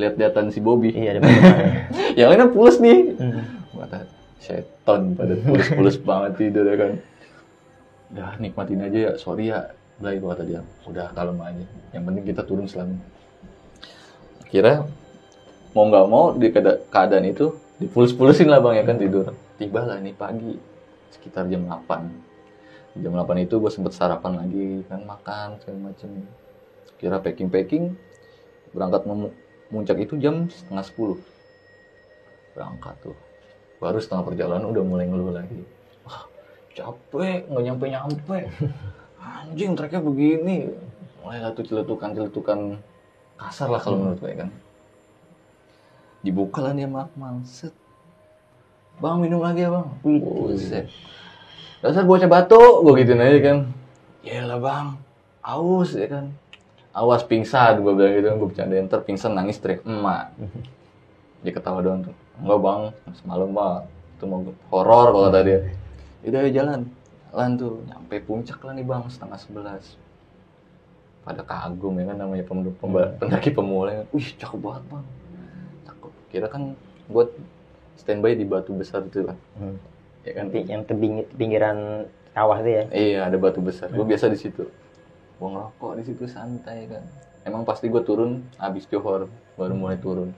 lihat-lihatan 0.00 0.48
si 0.48 0.58
Bobby. 0.64 0.96
Iya, 0.96 1.16
ada 1.16 1.18
depannya. 1.20 1.54
yang 2.18 2.28
lainnya 2.32 2.48
pulas 2.48 2.76
nih. 2.80 3.14
Hmm. 3.20 3.44
mata 3.76 4.04
seton 4.40 5.14
pada 5.14 5.36
pulus-pulus 5.40 5.96
banget 6.00 6.32
tidur 6.40 6.64
ya 6.64 6.76
kan. 6.76 6.92
Udah 8.10 8.30
nikmatin 8.40 8.80
aja 8.82 8.98
ya. 8.98 9.12
Sorry 9.20 9.52
ya 9.52 9.70
Blay 10.00 10.16
kata 10.16 10.42
dia. 10.48 10.64
Udah 10.88 11.12
kalem 11.12 11.36
aja. 11.44 11.64
Yang 11.92 12.02
penting 12.08 12.24
kita 12.24 12.42
turun 12.48 12.64
selamat. 12.64 12.98
Kira 14.48 14.88
mau 15.76 15.84
nggak 15.86 16.06
mau 16.10 16.34
di 16.34 16.48
keada- 16.50 16.80
keadaan 16.90 17.28
itu 17.28 17.54
dipulus-pulusin 17.78 18.48
lah 18.50 18.58
bang 18.58 18.80
ya 18.80 18.84
kan 18.88 18.96
tidur. 18.96 19.26
Tiba 19.60 19.84
lah 19.84 20.00
nih 20.00 20.16
pagi 20.16 20.56
sekitar 21.12 21.46
jam 21.52 21.68
8 21.68 22.30
jam 22.98 23.12
8 23.14 23.44
itu 23.44 23.54
gue 23.60 23.70
sempet 23.70 23.94
sarapan 23.94 24.40
lagi 24.40 24.82
kan 24.88 25.04
makan 25.04 25.60
segala 25.62 25.92
macem. 25.92 26.10
Kira 26.98 27.22
packing 27.22 27.52
packing 27.52 27.84
berangkat 28.74 29.06
muncak 29.70 30.02
itu 30.02 30.18
jam 30.18 30.50
setengah 30.50 30.82
10 30.82 31.18
berangkat 32.54 32.94
tuh. 33.00 33.16
Baru 33.78 33.96
setengah 34.02 34.26
perjalanan 34.26 34.66
udah 34.68 34.82
mulai 34.84 35.06
ngeluh 35.08 35.32
lagi. 35.32 35.62
Wah 36.04 36.26
capek 36.74 37.48
nggak 37.48 37.64
nyampe 37.64 37.84
nyampe 37.88 38.38
anjing 39.22 39.72
treknya 39.78 40.02
begini. 40.02 40.68
Mulai 41.22 41.38
lah 41.40 41.50
tuh 41.54 41.64
celetukan 41.64 42.12
celetukan 42.12 42.58
kasar 43.38 43.70
lah 43.70 43.80
kalau 43.80 43.96
menurut 43.96 44.20
gue 44.20 44.34
kan. 44.36 44.50
Dibuka 46.20 46.60
lah 46.60 46.76
dia 46.76 46.90
makmal 46.90 47.40
set. 47.48 47.72
Bang 49.00 49.22
minum 49.24 49.40
lagi 49.40 49.64
ya 49.64 49.72
bang. 49.72 49.88
Buset. 50.04 50.90
dasar 51.80 52.04
bocah 52.04 52.28
batuk 52.28 52.84
gue 52.84 53.00
gituin 53.00 53.22
aja 53.24 53.38
kan. 53.40 53.58
Ya 54.20 54.44
lah 54.44 54.60
bang. 54.60 55.00
Aus 55.40 55.96
ya 55.96 56.04
kan 56.04 56.36
awas 56.92 57.22
pingsan 57.22 57.78
gue 57.78 57.92
bilang 57.92 58.12
gitu 58.12 58.26
gue 58.28 58.48
bercandain 58.48 58.84
ntar 58.84 59.00
pingsan 59.00 59.32
nangis 59.32 59.56
teriak 59.56 59.82
emak. 59.84 60.34
Dia 61.42 61.52
ketawa 61.52 61.80
doang 61.80 62.02
tuh. 62.02 62.14
Enggak 62.36 62.58
bang. 62.58 62.82
Semalam 63.14 63.48
pak 63.50 63.76
itu 64.16 64.24
mau 64.24 64.40
horor 64.68 65.08
kalau 65.10 65.30
tadi 65.30 65.56
udah 66.22 66.38
ayo 66.38 66.50
jalan. 66.52 66.80
Jalan 67.30 67.50
tuh 67.56 67.80
nyampe 67.86 68.16
puncak 68.20 68.58
lah 68.60 68.72
nih 68.74 68.82
bang 68.82 69.02
setengah 69.06 69.38
sebelas. 69.38 69.84
Pada 71.20 71.40
kagum 71.40 71.94
ya 71.94 72.04
kan 72.06 72.16
namanya 72.18 72.42
pem- 72.42 72.74
pemba- 72.74 73.12
pendaki 73.16 73.50
pemula. 73.50 74.04
Wih 74.10 74.28
cakep 74.34 74.58
banget 74.58 74.84
bang. 74.86 75.04
Cakep. 75.86 76.12
Kira 76.28 76.46
kan 76.46 76.62
buat 77.06 77.30
standby 77.96 78.32
di 78.32 78.44
batu 78.44 78.72
besar 78.72 79.02
itu 79.02 79.24
kan 79.24 79.36
Hmm. 79.54 79.76
ya 80.20 80.32
kan? 80.34 80.46
Yang 80.50 80.82
tebing 80.86 81.14
pinggiran 81.32 81.78
kawah 82.30 82.58
itu 82.58 82.70
ya. 82.70 82.84
iya 82.90 83.20
ada 83.24 83.36
batu 83.36 83.60
besar. 83.60 83.88
Gue 83.88 84.04
biasa 84.04 84.26
di 84.26 84.36
situ 84.36 84.66
gue 85.40 85.48
ngerokok 85.48 85.92
di 85.96 86.02
situ 86.04 86.24
santai 86.28 86.84
kan. 86.84 87.00
Emang 87.48 87.64
pasti 87.64 87.88
gue 87.88 88.04
turun 88.04 88.44
habis 88.60 88.84
johor 88.84 89.32
baru 89.56 89.72
mulai 89.72 89.96
turun. 89.96 90.36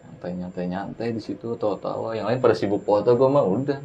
Nyantai 0.00 0.32
nyantai 0.40 0.64
nyantai 0.72 1.08
di 1.12 1.20
situ 1.20 1.52
tawa 1.60 1.76
tawa 1.76 2.08
yang 2.16 2.32
lain 2.32 2.40
pada 2.40 2.56
sibuk 2.56 2.80
foto 2.88 3.12
gue 3.12 3.28
mah 3.28 3.44
udah. 3.44 3.78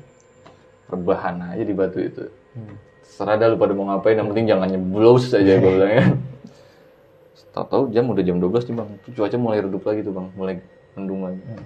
Rebahan 0.88 1.44
aja 1.44 1.64
di 1.68 1.76
batu 1.76 2.00
itu. 2.00 2.26
Hmm. 2.56 2.76
serah 3.10 3.36
dah 3.38 3.50
lu 3.52 3.58
pada 3.58 3.74
mau 3.78 3.90
ngapain 3.90 4.18
yang 4.18 4.30
penting 4.32 4.48
jangan 4.50 4.70
nyeblos 4.70 5.34
aja 5.34 5.58
gue 5.58 5.70
bilang 5.70 5.92
ya 5.92 6.06
tahu-tahu 7.54 7.90
jam 7.94 8.06
udah 8.06 8.24
jam 8.24 8.38
12 8.40 8.70
nih 8.72 8.76
bang. 8.80 8.90
Cuaca 9.12 9.38
mulai 9.38 9.60
redup 9.60 9.84
lagi 9.84 10.00
tuh 10.08 10.14
bang. 10.16 10.28
Mulai 10.40 10.56
mendung 10.96 11.28
lagi. 11.28 11.44
Hmm. 11.44 11.66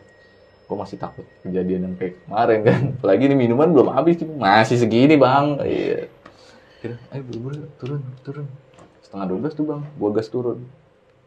gue 0.64 0.78
masih 0.80 0.98
takut 0.98 1.28
kejadian 1.46 1.86
yang 1.86 1.96
kayak 2.02 2.18
kemarin 2.26 2.60
kan. 2.66 2.82
Apalagi 2.98 3.24
ini 3.30 3.36
minuman 3.38 3.70
belum 3.70 3.94
habis 3.94 4.18
masih 4.26 4.82
segini 4.82 5.14
bang. 5.14 5.62
Iya 5.62 6.10
Kira, 6.84 7.00
ayo 7.16 7.24
buru-buru 7.24 7.64
turun 7.80 8.04
turun. 8.28 8.48
Setengah 9.00 9.32
12 9.32 9.56
tuh 9.56 9.64
bang. 9.72 9.82
Gue 9.96 10.10
gas 10.12 10.28
turun. 10.28 10.60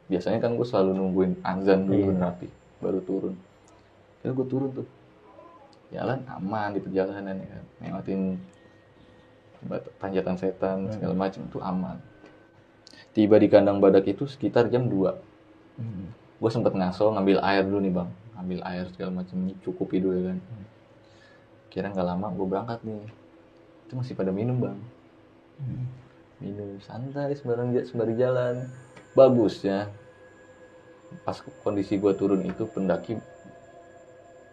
Biasanya 0.05 0.37
kan 0.45 0.53
gue 0.53 0.67
selalu 0.69 0.91
nungguin 0.93 1.33
azan 1.41 1.89
dulu 1.89 2.13
Iya. 2.13 2.21
rapi 2.29 2.49
baru 2.77 3.01
turun. 3.01 3.35
Kira 4.21 4.37
gue 4.37 4.47
turun 4.53 4.71
tuh. 4.77 4.89
Jalan 5.97 6.29
aman 6.29 6.77
di 6.77 6.81
perjalanan 6.85 7.41
ya 7.41 7.49
kan. 7.49 7.65
Lewatin 7.81 8.21
tanjakan 9.97 10.37
setan 10.37 10.93
segala 10.93 11.17
macam 11.17 11.41
itu 11.41 11.59
aman. 11.65 11.97
Tiba 13.17 13.41
di 13.41 13.49
kandang 13.49 13.81
badak 13.81 14.05
itu 14.05 14.29
sekitar 14.29 14.69
jam 14.69 14.93
2 14.93 15.17
Hmm. 15.81 16.09
gue 16.37 16.51
sempet 16.53 16.73
ngaso 16.73 17.17
ngambil 17.17 17.41
air 17.41 17.65
dulu 17.65 17.81
nih 17.81 17.93
bang. 17.97 18.09
Ngambil 18.37 18.61
air 18.61 18.85
segala 18.93 19.25
macam 19.25 19.41
cukupi 19.65 20.05
dulu 20.05 20.21
ya 20.21 20.25
kan. 20.37 20.39
Kira 21.73 21.87
nggak 21.97 22.05
lama 22.13 22.29
gue 22.29 22.45
berangkat 22.45 22.81
nih. 22.85 23.09
Itu 23.89 23.97
masih 23.97 24.13
pada 24.13 24.29
minum 24.37 24.61
bang 24.61 24.77
minum 26.41 26.77
santai 26.85 27.33
sembarang 27.37 27.73
sembari 27.85 28.15
jalan. 28.17 28.69
Bagus 29.17 29.65
ya. 29.65 29.89
Pas 31.25 31.39
kondisi 31.65 31.97
gue 31.97 32.13
turun 32.13 32.45
itu 32.45 32.69
pendaki 32.69 33.17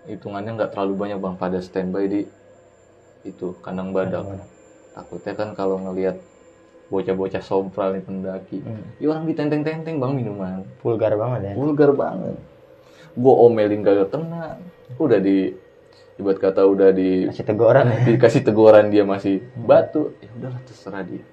hitungannya 0.07 0.59
nggak 0.59 0.71
terlalu 0.75 0.93
banyak 0.95 1.19
bang. 1.19 1.35
Pada 1.35 1.59
standby 1.59 2.05
di 2.07 2.21
itu 3.27 3.55
kandang 3.63 3.91
badak. 3.91 4.47
Takutnya 4.93 5.33
kan 5.33 5.49
kalau 5.57 5.81
ngelihat 5.81 6.19
bocah-bocah 6.91 7.41
sompral 7.41 7.97
nih 7.97 8.03
pendaki. 8.05 8.61
Hmm. 8.61 8.85
ya 9.01 9.09
orang 9.09 9.25
ditenteng-tenteng 9.25 9.97
bang 9.97 10.13
minuman. 10.13 10.61
Vulgar 10.83 11.15
banget 11.17 11.51
ya. 11.51 11.53
vulgar 11.57 11.91
banget. 11.95 12.37
Gue 13.13 13.33
omelin 13.33 13.81
gak 13.81 14.13
kena. 14.13 14.61
Udah 15.01 15.19
di 15.19 15.53
ibarat 16.19 16.39
kata 16.39 16.61
udah 16.67 16.89
di 16.93 17.25
Kasih 17.29 17.45
teguran. 17.45 17.85
dikasih 18.07 18.41
teguran 18.45 18.85
dia 18.93 19.03
masih 19.07 19.41
batu. 19.57 20.13
Ya 20.21 20.29
udahlah 20.37 20.61
terserah 20.65 21.03
dia. 21.05 21.23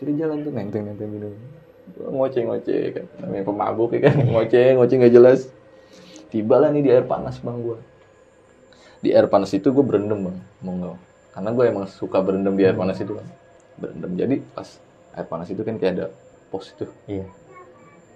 Jadi 0.00 0.10
jalan 0.16 0.36
tuh 0.44 0.52
nenteng 0.52 0.82
nenteng 0.88 1.08
minum 1.12 1.32
Gua 1.90 2.08
ngoceh 2.12 2.42
ngoceh 2.46 2.82
kan. 2.94 3.04
Namanya 3.24 3.44
pemabuk 3.44 3.90
ya 3.96 4.00
kan. 4.08 4.16
Ngoceh 4.24 4.78
ngoceh 4.78 4.96
nggak 5.00 5.14
jelas. 5.14 5.48
Tiba 6.30 6.62
lah 6.62 6.70
nih 6.70 6.82
di 6.86 6.90
air 6.94 7.02
panas 7.04 7.42
bang 7.42 7.58
gue 7.58 7.78
di 9.00 9.16
air 9.16 9.26
panas 9.32 9.50
itu 9.56 9.72
gue 9.72 9.84
berendam 9.84 10.28
bang 10.28 10.36
mau 10.60 10.72
nggak 10.76 10.96
karena 11.32 11.50
gue 11.56 11.64
emang 11.72 11.84
suka 11.88 12.20
berendam 12.20 12.52
di 12.52 12.68
air 12.68 12.76
panas 12.76 13.00
itu 13.00 13.16
kan 13.16 13.26
berendam. 13.80 14.10
Jadi 14.12 14.36
pas 14.52 14.68
air 15.16 15.26
panas 15.26 15.48
itu 15.48 15.62
kan 15.64 15.74
kayak 15.80 15.92
ada 15.96 16.06
pos 16.52 16.74
itu. 16.74 16.84
Iya. 17.08 17.24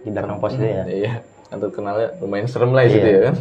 Di 0.05 0.09
belakang 0.13 0.39
pos 0.43 0.53
itu 0.59 0.67
ya. 0.67 0.85
Iya, 0.85 1.13
kan 1.49 1.59
terkenalnya 1.63 2.09
lumayan 2.21 2.47
serem 2.51 2.77
lah 2.77 2.85
Iya. 2.85 3.01
ya 3.01 3.21
kan. 3.33 3.37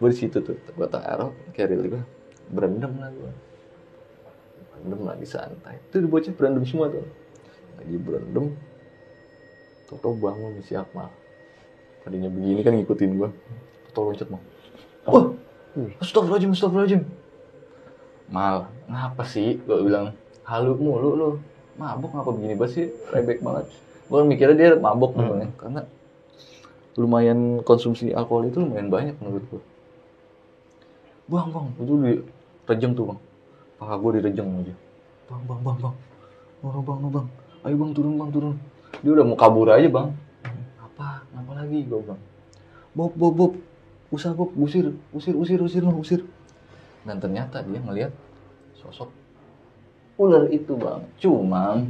Gue 0.00 0.08
di 0.08 0.16
situ 0.16 0.40
tuh, 0.40 0.56
gue 0.56 0.88
taruh 0.88 1.36
carrier 1.52 1.84
gue, 1.84 2.02
berendam 2.48 2.96
lah 2.96 3.12
gue. 3.12 3.32
Berendam 4.72 5.00
lagi 5.04 5.28
santai. 5.28 5.76
Itu 5.92 6.00
di 6.00 6.08
bocah 6.08 6.32
berendam 6.32 6.64
semua 6.64 6.88
tuh. 6.88 7.04
Lagi 7.76 7.96
berendam, 8.00 8.56
Toto 9.90 10.16
bangun 10.16 10.62
si 10.64 10.72
Akmal. 10.72 11.12
Tadinya 12.00 12.32
begini 12.32 12.64
kan 12.64 12.72
ngikutin 12.78 13.10
gue. 13.20 13.28
Toto 13.92 14.08
loncat 14.08 14.28
mau. 14.32 14.40
Wah, 15.04 15.36
astagfirullahaladzim, 15.98 16.54
astagfirullahaladzim. 16.56 17.02
Mal, 18.30 18.70
ngapa 18.86 19.26
sih? 19.26 19.58
Gue 19.66 19.84
bilang, 19.84 20.16
halu 20.48 20.78
mulu 20.78 21.10
lu. 21.12 21.30
Mabuk 21.76 22.14
ngapa 22.14 22.30
begini 22.32 22.54
banget 22.54 22.72
sih? 22.72 22.86
Rebek 23.10 23.42
banget. 23.42 23.66
Gue 24.06 24.20
mikirnya 24.24 24.56
dia 24.56 24.68
mabuk 24.78 25.12
namanya. 25.18 25.50
Karena 25.58 25.82
lumayan 26.94 27.60
konsumsi 27.66 28.14
alkohol 28.14 28.46
itu 28.46 28.62
lumayan 28.62 28.88
banyak 28.88 29.18
menurut 29.18 29.44
gue. 29.50 29.62
Bang, 31.30 31.54
bang, 31.54 31.66
itu 31.78 31.94
di 32.02 32.12
rejeng 32.66 32.92
tuh 32.98 33.14
bang. 33.14 33.20
Paha 33.78 33.94
gue 34.02 34.10
direjeng 34.18 34.50
aja. 34.50 34.74
Bang, 35.30 35.42
bang, 35.46 35.60
bang, 35.62 35.78
bang. 35.78 35.94
Noro 36.58 36.80
bang, 36.82 36.98
noro 36.98 37.10
bang. 37.22 37.26
Ayo 37.62 37.74
bang, 37.78 37.90
turun 37.94 38.14
bang, 38.18 38.30
turun. 38.34 38.56
Dia 38.98 39.10
udah 39.14 39.24
mau 39.24 39.38
kabur 39.38 39.70
aja 39.70 39.86
bang. 39.86 40.10
Apa? 40.82 41.22
Apa 41.22 41.52
lagi 41.54 41.86
gue 41.86 42.00
bang? 42.02 42.20
Bob, 42.98 43.14
bob, 43.14 43.34
bob. 43.38 43.52
Usah 44.10 44.34
bob, 44.34 44.50
usir, 44.58 44.90
usir, 45.14 45.38
usir, 45.38 45.62
usir, 45.62 45.82
no, 45.86 45.94
usir. 45.94 46.26
Dan 47.06 47.22
ternyata 47.22 47.62
dia 47.62 47.78
ngelihat 47.78 48.10
sosok 48.74 49.14
ular 50.20 50.50
itu 50.52 50.74
bang. 50.76 51.00
Cuma 51.16 51.80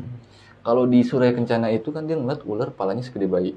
kalau 0.62 0.84
di 0.84 1.02
Suraya 1.02 1.34
Kencana 1.34 1.72
itu 1.74 1.90
kan 1.90 2.04
dia 2.06 2.14
ngeliat 2.14 2.46
ular 2.46 2.68
palanya 2.70 3.02
segede 3.02 3.26
bayi. 3.26 3.56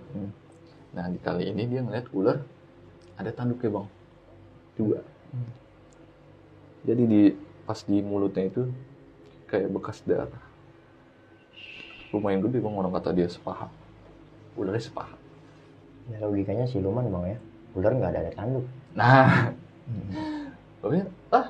Nah 0.95 1.11
di 1.11 1.19
kali 1.21 1.51
ini 1.51 1.67
dia 1.67 1.85
ngeliat 1.85 2.07
ular 2.15 2.41
ada 3.19 3.29
tanduknya 3.29 3.69
bang, 3.69 3.87
dua. 4.79 4.99
Jadi 6.83 7.03
di 7.07 7.21
pas 7.63 7.79
di 7.87 8.03
mulutnya 8.03 8.43
itu 8.47 8.67
kayak 9.47 9.71
bekas 9.71 10.03
darah. 10.03 10.43
Lumayan 12.11 12.43
gede 12.43 12.59
bang 12.59 12.75
orang 12.75 12.93
kata 12.93 13.09
dia 13.15 13.27
sepaha. 13.31 13.71
Ularnya 14.59 14.83
sepaha. 14.83 15.15
Ya, 16.11 16.19
logikanya 16.21 16.67
siluman 16.67 17.07
bang 17.07 17.35
ya. 17.35 17.39
Ular 17.73 17.91
nggak 17.95 18.11
ada 18.13 18.19
ada 18.27 18.31
tanduk. 18.35 18.65
Nah, 18.93 19.49
oke, 20.85 21.01
ah, 21.33 21.49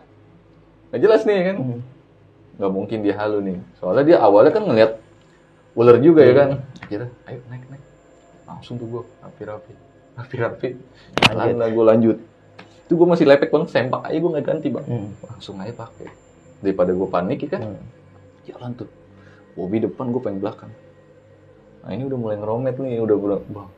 nggak 0.93 1.01
jelas 1.03 1.21
nih 1.27 1.51
kan? 1.51 1.57
Hmm. 1.59 1.81
nggak 2.53 2.71
mungkin 2.71 2.97
dia 3.01 3.17
halu 3.17 3.41
nih. 3.41 3.57
Soalnya 3.81 4.03
dia 4.05 4.17
awalnya 4.21 4.53
kan 4.53 4.63
ngeliat 4.63 4.91
ular 5.73 5.97
juga 5.99 6.21
ya 6.23 6.33
kan. 6.37 6.49
Kira, 6.87 7.09
ayo 7.27 7.41
naik 7.49 7.65
naik. 7.67 7.83
Langsung 8.45 8.77
tuh 8.77 8.87
gue 8.87 9.03
rapi-rapi, 9.25 9.73
rapi-rapi. 10.15 10.69
Jalan 11.27 11.57
lah 11.57 11.67
gue 11.73 11.83
lanjut. 11.83 12.17
Itu 12.83 12.93
gue 12.95 13.07
masih 13.07 13.25
lepek 13.25 13.49
bang, 13.49 13.65
sempak 13.65 14.01
aja 14.03 14.17
gue 14.17 14.31
nggak 14.31 14.45
ganti 14.45 14.67
bang. 14.67 14.85
Hmm. 14.85 15.09
Langsung 15.23 15.55
aja 15.57 15.71
pakai. 15.71 16.11
Daripada 16.59 16.91
gue 16.91 17.07
panik 17.07 17.39
ya 17.43 17.49
kan, 17.55 17.61
Hmm. 17.63 17.85
jalan 18.43 18.71
tuh. 18.75 18.89
Bobby 19.53 19.79
depan, 19.79 20.09
gue 20.09 20.19
pengen 20.19 20.41
belakang. 20.41 20.71
Nah 21.83 21.91
ini 21.91 22.03
udah 22.05 22.17
mulai 22.17 22.35
ngeromet 22.37 22.75
nih, 22.75 22.99
udah 22.99 23.15
bilang, 23.15 23.43
bang, 23.47 23.69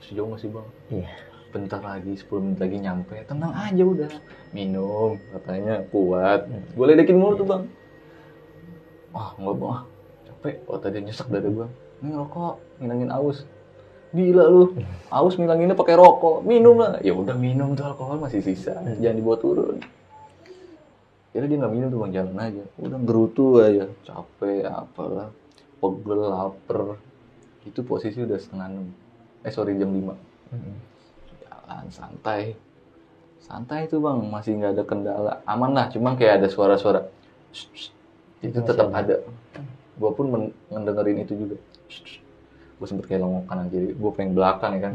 sejauh 0.00 0.28
masih 0.28 0.48
bang. 0.50 0.68
Iya. 0.90 1.10
bentar 1.50 1.82
lagi 1.82 2.14
10 2.14 2.30
menit 2.38 2.62
lagi 2.62 2.78
nyampe 2.78 3.26
tenang 3.26 3.50
aja 3.50 3.82
udah 3.82 4.06
minum 4.54 5.18
katanya 5.34 5.82
kuat 5.90 6.46
gue 6.46 6.84
ledekin 6.86 7.18
mulu 7.18 7.34
tuh 7.34 7.42
bang 7.42 7.62
wah 9.10 9.34
nggak 9.34 9.58
bang 9.58 9.72
ah, 9.74 9.82
capek 10.30 10.56
oh 10.70 10.78
tadi 10.78 11.02
nyesek 11.02 11.26
dari 11.26 11.50
gue 11.50 11.66
ini 12.06 12.14
rokok 12.14 12.54
ngilangin 12.78 13.10
aus 13.10 13.42
gila 14.10 14.44
lu 14.50 14.62
aus 15.10 15.34
ngilanginnya 15.38 15.78
pakai 15.78 15.94
rokok 15.94 16.42
minum 16.42 16.82
lah 16.82 16.98
ya 16.98 17.14
udah 17.14 17.36
minum 17.38 17.74
tuh 17.78 17.86
alkohol 17.86 18.18
masih 18.18 18.42
sisa 18.42 18.74
jangan 18.98 19.16
dibawa 19.18 19.38
turun 19.38 19.78
Kira 21.30 21.46
dia 21.46 21.62
nggak 21.62 21.70
minum 21.70 21.88
tuh 21.94 22.00
bang 22.02 22.12
jalan 22.18 22.36
aja. 22.42 22.64
Udah 22.74 22.98
gerutu 23.06 23.62
aja, 23.62 23.86
capek 24.02 24.66
apalah, 24.66 25.30
pegel, 25.78 26.20
lapar. 26.26 26.98
Itu 27.62 27.86
posisi 27.86 28.18
udah 28.18 28.34
setengah 28.34 28.66
enam. 28.66 28.90
Eh 29.46 29.52
sorry 29.54 29.78
jam 29.78 29.94
lima. 29.94 30.18
Mm-mm. 30.50 30.74
Jalan 31.46 31.86
santai, 31.94 32.58
santai 33.38 33.86
tuh 33.86 34.02
bang, 34.02 34.18
masih 34.26 34.58
nggak 34.58 34.74
ada 34.74 34.82
kendala, 34.82 35.32
aman 35.46 35.70
lah. 35.70 35.86
Cuma 35.86 36.18
kayak 36.18 36.42
ada 36.42 36.48
suara-suara. 36.50 37.06
Itu 38.42 38.58
tetap 38.66 38.90
ada. 38.90 39.22
Gue 40.02 40.10
pun 40.10 40.26
men- 40.34 40.54
ngedengerin 40.66 41.22
itu 41.22 41.46
juga. 41.46 41.56
Gue 42.80 42.86
sempet 42.88 43.12
kayak 43.12 43.20
longok 43.20 43.44
kanan 43.44 43.68
kiri. 43.68 43.92
Gue 43.92 44.10
pengen 44.16 44.32
belakang 44.32 44.80
ya 44.80 44.88
kan. 44.88 44.94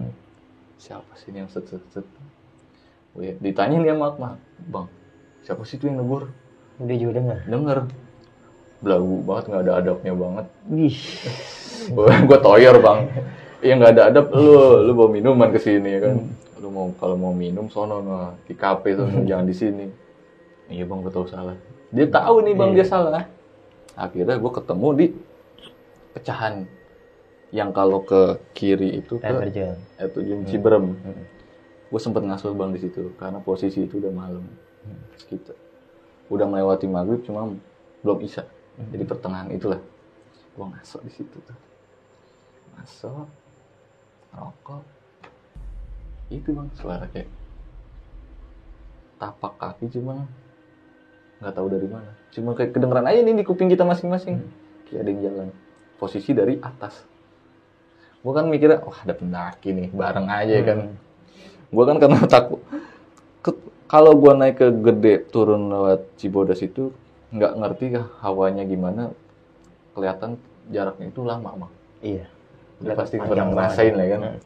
Siapa 0.82 1.14
sih 1.22 1.30
ini 1.30 1.46
yang 1.46 1.50
set 1.54 1.70
set 1.70 1.86
set? 1.94 2.06
Gue 3.14 3.38
ditanya 3.40 3.80
dia 3.80 3.94
mak 3.96 4.20
mak, 4.20 4.36
bang, 4.68 4.90
siapa 5.46 5.64
sih 5.64 5.80
itu 5.80 5.88
yang 5.88 6.04
negur? 6.04 6.34
Dia 6.84 6.98
juga 7.00 7.24
dengar. 7.24 7.40
Denger. 7.48 7.78
Belagu 8.84 9.16
banget, 9.24 9.44
nggak 9.48 9.64
ada 9.64 9.74
adabnya 9.80 10.14
banget. 10.18 10.46
Wih. 10.68 11.00
gue 12.28 12.38
toyor 12.44 12.76
bang. 12.84 13.00
Iya 13.64 13.74
nggak 13.80 13.92
ada 13.96 14.04
adab, 14.12 14.26
lu 14.36 14.84
lu 14.84 14.92
bawa 14.98 15.10
minuman 15.16 15.48
ke 15.54 15.62
sini 15.64 15.90
ya 15.96 16.00
kan. 16.12 16.16
Lu 16.60 16.68
mau 16.74 16.92
kalau 17.00 17.16
mau 17.16 17.32
minum 17.32 17.72
sono 17.72 18.04
no, 18.04 18.36
di 18.44 18.54
kafe 18.58 19.00
sono 19.00 19.24
jangan 19.24 19.48
di 19.48 19.56
sini. 19.56 19.86
Iya 20.68 20.84
bang, 20.84 21.00
gue 21.06 21.14
tahu 21.14 21.30
salah. 21.32 21.56
Dia 21.96 22.10
tahu 22.12 22.44
nih 22.44 22.54
bang 22.58 22.70
Iya. 22.74 22.78
dia 22.82 22.86
salah. 22.90 23.24
Akhirnya 23.96 24.36
gue 24.36 24.52
ketemu 24.52 24.88
di 25.00 25.06
pecahan 26.12 26.68
yang 27.56 27.72
kalau 27.72 28.04
ke 28.04 28.36
kiri 28.52 29.00
itu 29.00 29.16
ke 29.16 29.24
terjun. 29.24 29.80
air 29.96 30.10
terjun 30.12 30.44
Ciberem. 30.44 30.92
Hmm. 31.00 31.24
Gue 31.88 32.02
sempet 32.04 32.28
ngasuh 32.28 32.52
bang 32.52 32.76
di 32.76 32.84
situ 32.84 33.16
karena 33.16 33.40
posisi 33.40 33.88
itu 33.88 34.04
udah 34.04 34.12
malam 34.12 34.44
Hmm. 34.84 35.02
sekitar. 35.16 35.56
Udah 36.28 36.44
melewati 36.46 36.86
maghrib 36.86 37.24
cuma 37.24 37.56
belum 38.04 38.20
isya. 38.28 38.44
Hmm. 38.76 38.92
Jadi 38.92 39.04
pertengahan 39.08 39.48
itulah. 39.56 39.80
Gue 40.52 40.66
ngasok 40.68 41.02
di 41.08 41.12
situ 41.16 41.38
tuh. 41.48 41.58
Rokok. 44.36 44.84
Itu 46.28 46.52
bang 46.52 46.68
suara 46.76 47.08
kayak 47.08 47.32
tapak 49.16 49.56
kaki 49.56 49.96
cuma 49.96 50.28
nggak 51.40 51.56
tahu 51.56 51.68
dari 51.72 51.88
mana. 51.88 52.12
Cuma 52.36 52.52
kayak 52.52 52.76
kedengeran 52.76 53.08
aja 53.08 53.20
nih 53.24 53.36
di 53.40 53.44
kuping 53.48 53.72
kita 53.72 53.88
masing-masing. 53.88 54.44
Kayak 54.92 55.00
ada 55.08 55.10
yang 55.10 55.22
jalan. 55.24 55.48
Posisi 55.96 56.36
dari 56.36 56.60
atas. 56.60 57.15
Gue 58.26 58.34
kan 58.34 58.50
mikirnya, 58.50 58.82
wah 58.82 58.98
ada 59.06 59.14
pendaki 59.14 59.70
nih, 59.70 59.94
bareng 59.94 60.26
aja 60.26 60.54
ya 60.58 60.64
kan. 60.66 60.80
Hmm. 60.90 60.98
Gue 61.70 61.84
kan 61.86 61.98
karena 62.02 62.18
takut. 62.26 62.62
kalau 63.86 64.18
gue 64.18 64.34
naik 64.34 64.58
ke 64.58 64.68
gede 64.82 65.30
turun 65.30 65.70
lewat 65.70 66.18
Cibodas 66.18 66.58
itu 66.66 66.90
nggak 67.30 67.54
ngerti 67.54 67.86
hawanya 68.26 68.66
gimana. 68.66 69.14
Kelihatan 69.94 70.42
jaraknya 70.74 71.14
itu 71.14 71.22
lama 71.22 71.54
bang. 71.54 71.72
Iya. 72.02 72.26
Udah 72.82 72.96
pasti 72.98 73.22
pernah 73.22 73.46
ngerasain 73.54 73.94
lah 73.94 74.08
kan. 74.10 74.22
Hmm. 74.26 74.40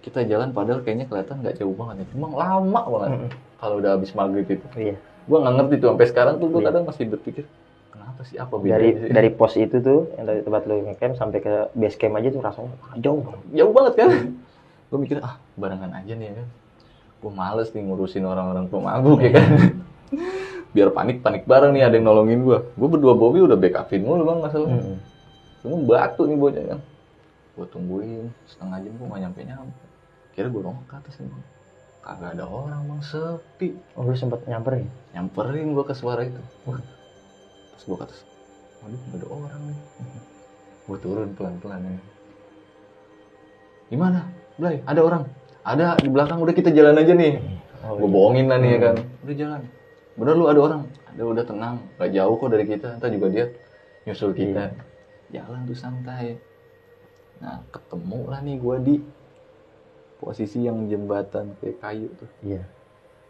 Kita 0.00 0.24
jalan 0.24 0.56
padahal 0.56 0.80
kayaknya 0.80 1.04
kelihatan 1.12 1.44
nggak 1.44 1.60
jauh 1.60 1.76
banget 1.76 2.02
ya. 2.02 2.06
Cuma 2.16 2.26
lama 2.32 2.80
banget. 2.88 3.10
Hmm. 3.12 3.30
Kalau 3.60 3.74
udah 3.84 3.90
habis 4.00 4.10
maghrib 4.16 4.48
itu. 4.48 4.66
Iya. 4.72 4.96
Gue 5.28 5.38
nggak 5.44 5.54
ngerti 5.60 5.74
tuh 5.76 5.88
sampai 5.92 6.08
sekarang 6.08 6.34
tuh 6.40 6.48
gue 6.48 6.60
Iya. 6.64 6.68
kadang 6.72 6.82
masih 6.88 7.04
berpikir 7.12 7.44
kenapa 8.06 8.22
sih? 8.22 8.38
Apa 8.38 8.54
bedanya 8.54 8.78
Dari 8.78 8.88
sih? 8.94 9.10
dari 9.10 9.30
pos 9.34 9.54
itu 9.58 9.76
tuh 9.82 10.14
yang 10.14 10.30
dari 10.30 10.40
tempat 10.46 10.62
lu 10.70 10.78
ngecamp 10.86 11.18
sampai 11.18 11.38
ke 11.42 11.54
base 11.74 11.98
camp 11.98 12.14
aja 12.22 12.30
tuh 12.30 12.38
rasanya 12.38 12.70
jauh 13.02 13.18
banget. 13.18 13.42
jauh 13.50 13.72
banget 13.74 13.92
kan? 13.98 14.08
Gue 14.94 14.98
mikir 15.02 15.18
ah 15.18 15.34
barengan 15.58 15.90
aja 15.90 16.12
nih 16.14 16.30
ya. 16.30 16.34
Kan 16.38 16.48
gue 17.16 17.32
males 17.34 17.68
nih 17.74 17.82
ngurusin 17.82 18.22
orang-orang 18.22 18.70
pemabuk 18.70 19.18
ya 19.18 19.34
kan? 19.34 19.48
Biar 20.76 20.94
panik 20.94 21.18
panik 21.26 21.42
bareng 21.42 21.74
nih 21.74 21.82
ada 21.82 21.98
yang 21.98 22.06
nolongin 22.06 22.46
gue 22.46 22.58
gue 22.62 22.88
berdua 22.88 23.18
Bobby 23.18 23.42
udah 23.42 23.58
backupin 23.58 24.06
mulu 24.06 24.22
bang 24.22 24.38
masalah. 24.46 24.70
Hmm. 24.70 25.02
cuma 25.66 25.82
batu 25.82 26.22
nih 26.30 26.38
bocah 26.38 26.64
kan? 26.76 26.80
Gue 27.58 27.66
tungguin 27.66 28.30
setengah 28.46 28.78
jam 28.78 28.92
gue 28.94 29.06
gak 29.10 29.20
nyampe 29.26 29.40
nyampe 29.42 29.82
kira 30.38 30.46
gue 30.52 30.62
nongol 30.62 30.84
ke 30.86 30.94
atas 30.94 31.18
nih 31.18 31.26
bang. 31.26 31.44
Kagak 32.06 32.30
ada 32.38 32.44
orang 32.46 32.80
bang 32.86 33.02
sepi. 33.02 33.68
Oh, 33.98 34.06
lu 34.06 34.14
sempet 34.14 34.46
nyamperin? 34.46 34.86
nyamperin 35.10 35.74
gue 35.74 35.82
ke 35.82 35.94
suara 35.98 36.22
itu. 36.22 36.38
Wah, 36.68 36.78
pas 37.76 37.82
gue 37.84 37.96
ke 38.00 38.04
atas. 38.08 38.20
Waduh 38.80 39.00
gak 39.12 39.18
ada 39.20 39.26
orang 39.28 39.62
nih. 39.68 39.78
Gue 40.86 40.98
turun 41.02 41.34
pelan-pelan 41.34 41.82
ya. 41.82 41.98
Gimana? 43.90 44.30
Blay 44.54 44.80
ada 44.86 45.00
orang? 45.02 45.22
Ada 45.66 45.98
di 45.98 46.08
belakang 46.08 46.38
udah 46.38 46.54
kita 46.54 46.70
jalan 46.70 46.94
aja 46.94 47.10
nih. 47.12 47.42
Oh, 47.82 47.98
gue 47.98 48.06
bohongin 48.06 48.46
lah 48.46 48.62
nih 48.62 48.78
ya 48.78 48.78
kan. 48.80 48.96
Udah 49.26 49.34
jalan. 49.34 49.62
Bener 50.14 50.34
lu 50.38 50.46
ada 50.46 50.60
orang? 50.62 50.82
Ada 51.10 51.22
udah 51.26 51.44
tenang. 51.44 51.76
Gak 51.98 52.10
jauh 52.14 52.34
kok 52.38 52.50
dari 52.54 52.64
kita. 52.70 52.88
Ntar 53.02 53.10
juga 53.12 53.26
dia 53.34 53.46
nyusul 54.06 54.32
kita. 54.32 54.64
Jalan 55.34 55.60
tuh 55.66 55.74
santai. 55.74 56.38
Nah 57.42 57.66
ketemu 57.74 58.20
lah 58.30 58.40
nih 58.46 58.56
gue 58.62 58.76
di 58.86 58.94
posisi 60.16 60.64
yang 60.64 60.86
jembatan 60.86 61.58
kayak 61.58 61.76
kayu 61.82 62.08
tuh. 62.14 62.30
Iya. 62.46 62.62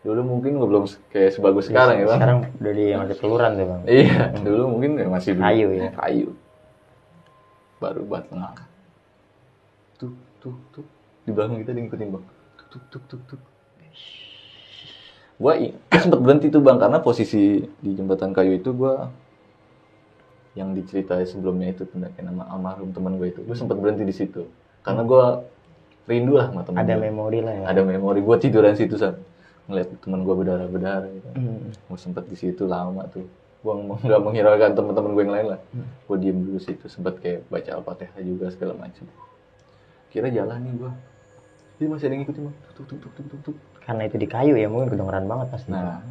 Dulu 0.07 0.23
mungkin 0.23 0.63
gue 0.63 0.69
belum 0.71 0.85
kayak 1.11 1.35
sebagus 1.35 1.67
sekarang 1.67 1.99
ya 1.99 2.07
bang 2.07 2.19
Sekarang 2.23 2.39
udah 2.63 2.73
di 2.79 2.85
yang 2.95 3.03
ada 3.03 3.15
peluran 3.19 3.51
tuh, 3.59 3.67
Bang. 3.67 3.83
Iya, 3.91 4.23
dulu 4.39 4.63
mungkin 4.71 4.91
ya 5.03 5.07
masih. 5.11 5.35
Kayu 5.35 5.69
ya. 5.75 5.91
Kayu. 5.99 6.29
Baru 7.83 8.01
buat 8.07 8.31
ngangkat. 8.31 8.69
Tuk 9.99 10.15
tuk 10.39 10.59
tuk. 10.71 10.87
Di 11.27 11.31
belakang 11.35 11.59
kita 11.59 11.75
dia 11.75 11.83
ngikutin 11.83 12.09
bang. 12.15 12.25
Tuk 12.55 12.69
tuk 12.71 12.83
tuk 12.87 13.03
tuk 13.11 13.23
tuk. 13.35 13.41
Gua 15.37 15.53
sempet 15.91 16.21
berhenti 16.23 16.47
tuh 16.55 16.63
bang 16.63 16.79
karena 16.79 17.03
posisi 17.03 17.67
di 17.67 17.91
jembatan 17.93 18.31
kayu 18.31 18.63
itu 18.63 18.71
gua 18.73 19.11
yang 20.57 20.73
diceritain 20.73 21.29
sebelumnya 21.29 21.75
itu 21.75 21.85
pendaki 21.85 22.25
nama 22.25 22.49
almarhum 22.49 22.95
teman 22.95 23.21
gue 23.21 23.29
itu. 23.29 23.45
Gue 23.45 23.53
sempet 23.53 23.77
berhenti 23.77 24.09
di 24.09 24.15
situ 24.15 24.49
karena 24.81 25.05
gua 25.05 25.45
rindu 26.09 26.39
lah 26.39 26.49
sama 26.49 26.65
temen 26.65 26.81
Ada 26.81 26.95
memori 26.97 27.45
lah 27.45 27.53
ya. 27.53 27.65
Ada 27.69 27.83
memori 27.85 28.25
gue 28.25 28.37
tiduran 28.41 28.73
situ 28.73 28.97
san 28.97 29.21
ngeliat 29.67 29.89
teman 29.99 30.21
gue 30.23 30.35
berdarah 30.35 30.69
berdarah 30.69 31.11
gitu. 31.11 31.29
Hmm. 31.35 31.71
gue 31.71 31.99
sempet 31.99 32.25
di 32.27 32.37
situ 32.37 32.64
lama 32.64 33.03
tuh 33.11 33.27
gue 33.61 33.73
nggak 33.75 34.21
menghiraukan 34.23 34.73
teman-teman 34.73 35.11
gue 35.12 35.23
yang 35.23 35.35
lain 35.35 35.47
lah 35.55 35.61
Hmm. 35.75 35.87
gue 36.07 36.17
diem 36.23 36.39
dulu 36.39 36.59
situ 36.59 36.87
sempet 36.87 37.19
kayak 37.19 37.41
baca 37.47 37.71
al-fatihah 37.75 38.23
juga 38.23 38.47
segala 38.55 38.79
macam 38.79 39.05
kira 40.09 40.31
jalan 40.31 40.59
nih 40.62 40.75
gue 40.77 40.93
dia 41.77 41.87
masih 41.91 42.05
ada 42.07 42.14
yang 42.14 42.23
ngikutin 42.25 42.43
bang 42.47 42.57
tuk 42.73 42.85
tuk 42.87 42.99
tuk 42.99 43.12
tuk 43.12 43.27
tuk 43.27 43.41
tuk 43.43 43.57
Karena 43.87 44.03
itu 44.03 44.19
di 44.19 44.27
kayu 44.27 44.59
ya, 44.59 44.67
mungkin 44.67 44.91
kedengeran 44.91 45.31
banget 45.31 45.47
pasti. 45.55 45.71
nah 45.71 46.03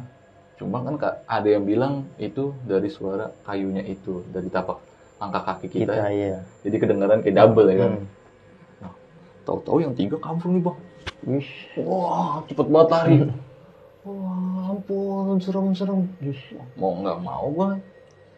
cuma 0.56 0.80
kan 0.80 0.96
Kak, 0.96 1.14
ada 1.28 1.48
yang 1.52 1.68
bilang 1.68 2.08
itu 2.16 2.56
dari 2.64 2.88
suara 2.88 3.28
kayunya 3.44 3.84
itu 3.84 4.24
dari 4.32 4.48
tapak 4.48 4.80
langkah 5.16 5.44
kaki 5.44 5.68
kita, 5.68 5.92
kita, 5.92 6.08
iya. 6.08 6.40
jadi 6.64 6.76
kedengaran 6.76 7.20
kayak 7.20 7.36
double 7.36 7.68
ya 7.68 7.76
kan 7.78 7.92
Hmm. 8.00 8.92
tahu-tahu 9.44 9.78
yang 9.80 9.92
tiga 9.92 10.16
kabur 10.16 10.48
nih 10.50 10.62
bang 10.62 10.76
Wih. 11.26 11.50
wah 11.82 12.38
cepet 12.46 12.66
banget 12.70 12.88
lari. 12.94 13.16
Wah 14.06 14.70
ampun 14.70 15.42
serem-serem. 15.42 16.06
Mau 16.78 16.94
nggak 17.02 17.18
mau 17.26 17.50
gue 17.50 17.70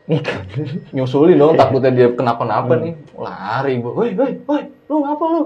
nyusulin 0.96 1.36
dong 1.36 1.60
takutnya 1.60 1.92
dia 1.92 2.08
kenapa-napa 2.16 2.80
nih. 2.80 2.96
Lari 3.12 3.76
gua. 3.84 3.92
Woi 3.92 4.16
woi 4.16 4.32
woi 4.48 4.62
lu 4.88 5.04
ngapa 5.04 5.24
lu? 5.28 5.42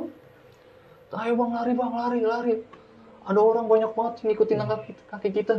Ayo 1.13 1.33
bang 1.35 1.51
lari 1.51 1.73
bang 1.75 1.93
lari 1.93 2.21
lari. 2.23 2.55
Ada 3.27 3.39
orang 3.43 3.67
banyak 3.67 3.91
banget 3.95 4.15
ngikutin 4.23 4.63
kaki, 4.63 4.93
kaki 5.11 5.29
kita. 5.35 5.57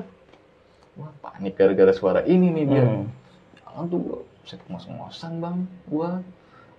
Wah 0.96 1.12
panik 1.20 1.60
gara-gara 1.60 1.92
suara 1.92 2.24
ini 2.24 2.48
nih 2.56 2.64
dia. 2.64 2.84
Hmm. 2.88 3.12
jalan 3.60 3.84
tuh 3.92 4.00
gua 4.00 4.20
set 4.48 4.64
ngos-ngosan 4.72 5.44
bang 5.44 5.58
gua. 5.92 6.24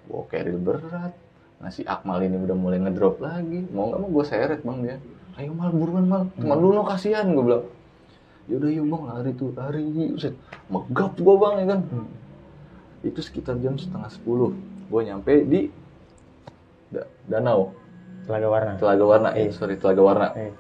Gua 0.09 0.25
carry 0.33 0.57
berat 0.57 1.13
nasi 1.59 1.83
Akmal 1.85 2.23
ini 2.23 2.37
udah 2.37 2.57
mulai 2.57 2.79
ngedrop 2.79 3.19
lagi. 3.19 3.65
Mau 3.71 3.91
nggak 3.91 4.01
mau 4.01 4.09
gua 4.11 4.25
seret 4.25 4.61
bang 4.61 4.79
dia. 4.83 4.97
Ayo 5.35 5.51
mal 5.51 5.71
buruan 5.71 6.07
mal. 6.07 6.23
Teman 6.35 6.59
dulu 6.59 6.83
kasihan 6.85 7.27
gua 7.31 7.45
bilang. 7.45 7.65
Yaudah 8.45 8.71
yuk 8.71 8.87
bang 8.87 9.03
lari 9.09 9.31
tuh 9.33 9.51
lari. 9.53 9.83
Set. 10.17 10.35
Megap 10.69 11.17
gua 11.19 11.35
bang 11.41 11.55
ya 11.61 11.67
kan? 11.75 11.81
Itu 13.01 13.21
sekitar 13.21 13.61
jam 13.61 13.77
setengah 13.77 14.09
sepuluh. 14.09 14.53
Gue 14.85 15.01
nyampe 15.05 15.45
di 15.45 15.69
da- 16.89 17.09
danau. 17.27 17.73
Telaga 18.25 18.49
warna. 18.49 18.73
telaga 18.81 19.05
warna. 19.05 19.29
Eh 19.37 19.49
Iya. 19.49 19.53
sorry 19.53 19.77
telaga 19.77 20.03
warna. 20.03 20.29
Eh. 20.37 20.53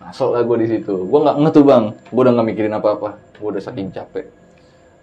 masuk 0.00 0.32
lah 0.32 0.40
gue 0.40 0.58
di 0.64 0.68
situ. 0.70 0.96
Gue 0.96 1.20
nggak 1.20 1.36
nge 1.38 1.50
tuh 1.52 1.64
bang. 1.68 1.84
Gue 2.08 2.20
udah 2.24 2.32
nggak 2.32 2.46
mikirin 2.48 2.72
apa 2.72 2.88
apa 2.96 3.08
gue 3.36 3.48
udah 3.52 3.60
saking 3.60 3.92
capek. 3.92 4.32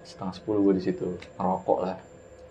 Setengah 0.01 0.34
sepuluh 0.34 0.59
gue 0.65 0.74
di 0.82 0.84
situ. 0.84 1.05
Ngerokok 1.38 1.80
lah 1.86 1.95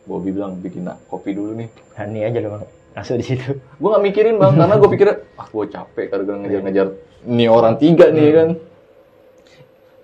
Bobby 0.06 0.30
bilang 0.30 0.62
bikin 0.62 0.86
kopi 1.10 1.34
dulu 1.34 1.52
nih 1.58 1.68
Hani 1.98 2.22
aja 2.22 2.38
lu 2.38 2.62
masuk 2.96 3.20
di 3.20 3.26
situ. 3.28 3.60
gue 3.60 3.88
nggak 3.92 4.04
mikirin 4.08 4.40
bang 4.40 4.56
karena 4.56 4.74
gue 4.80 4.88
pikir 4.88 5.06
ah 5.36 5.44
gue 5.44 5.64
capek 5.68 6.04
gara-gara 6.08 6.36
ngejar-ngejar 6.40 6.86
nih 7.28 7.48
orang 7.52 7.76
tiga 7.76 8.08
nih 8.08 8.28
kan 8.32 8.48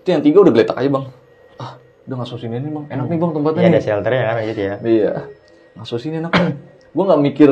itu 0.03 0.09
yang 0.12 0.20
tiga 0.20 0.38
udah 0.44 0.53
geletak 0.53 0.76
aja 0.76 0.90
bang 0.92 1.05
ah 1.57 1.72
udah 2.05 2.14
nggak 2.20 2.28
sini 2.36 2.57
nih 2.61 2.68
bang 2.68 2.84
enak 2.92 3.07
nih 3.09 3.18
bang 3.22 3.30
tempatnya 3.32 3.61
Ya 3.62 3.68
nih 3.70 3.72
ada 3.72 3.80
shelternya 3.80 4.22
kan 4.28 4.36
gitu 4.44 4.61
ya. 4.61 4.74
Iya. 4.84 5.12
Ngaso 5.72 5.96
sini 5.96 6.16
enak. 6.20 6.32
gue 6.92 7.05
nggak 7.09 7.20
mikir 7.24 7.50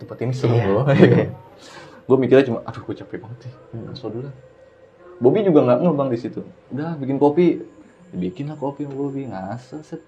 tempat 0.00 0.16
ini 0.24 0.32
seru 0.32 0.54
Iya. 0.56 0.66
loh. 0.72 0.84
gue 2.02 2.16
mikirnya 2.18 2.44
cuma, 2.48 2.58
aduh 2.64 2.82
gue 2.82 2.94
capek 2.98 3.18
banget 3.20 3.38
sih. 3.46 3.52
Hmm. 3.76 3.92
Ngaso 3.92 4.06
dulu 4.08 4.26
lah. 4.26 4.34
Bobby 5.20 5.44
juga 5.44 5.60
nggak 5.62 5.78
ngebang 5.84 6.08
di 6.08 6.18
situ. 6.18 6.40
Udah 6.72 6.96
bikin 6.96 7.20
kopi. 7.20 7.60
dibikin 8.12 8.44
lah 8.52 8.60
kopi 8.60 8.84
sama 8.84 8.92
Bobby 8.96 9.24
ngaso 9.24 9.80
set 9.80 10.04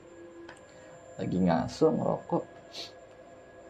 lagi 1.19 1.39
ngaso 1.39 1.95
ngerokok. 1.95 2.45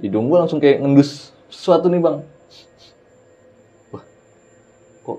Hidung 0.01 0.27
gue 0.29 0.39
langsung 0.41 0.61
kayak 0.61 0.83
ngendus 0.83 1.33
sesuatu 1.53 1.87
nih 1.93 2.03
bang. 2.03 2.19
Wah 3.95 4.05
kok 5.05 5.19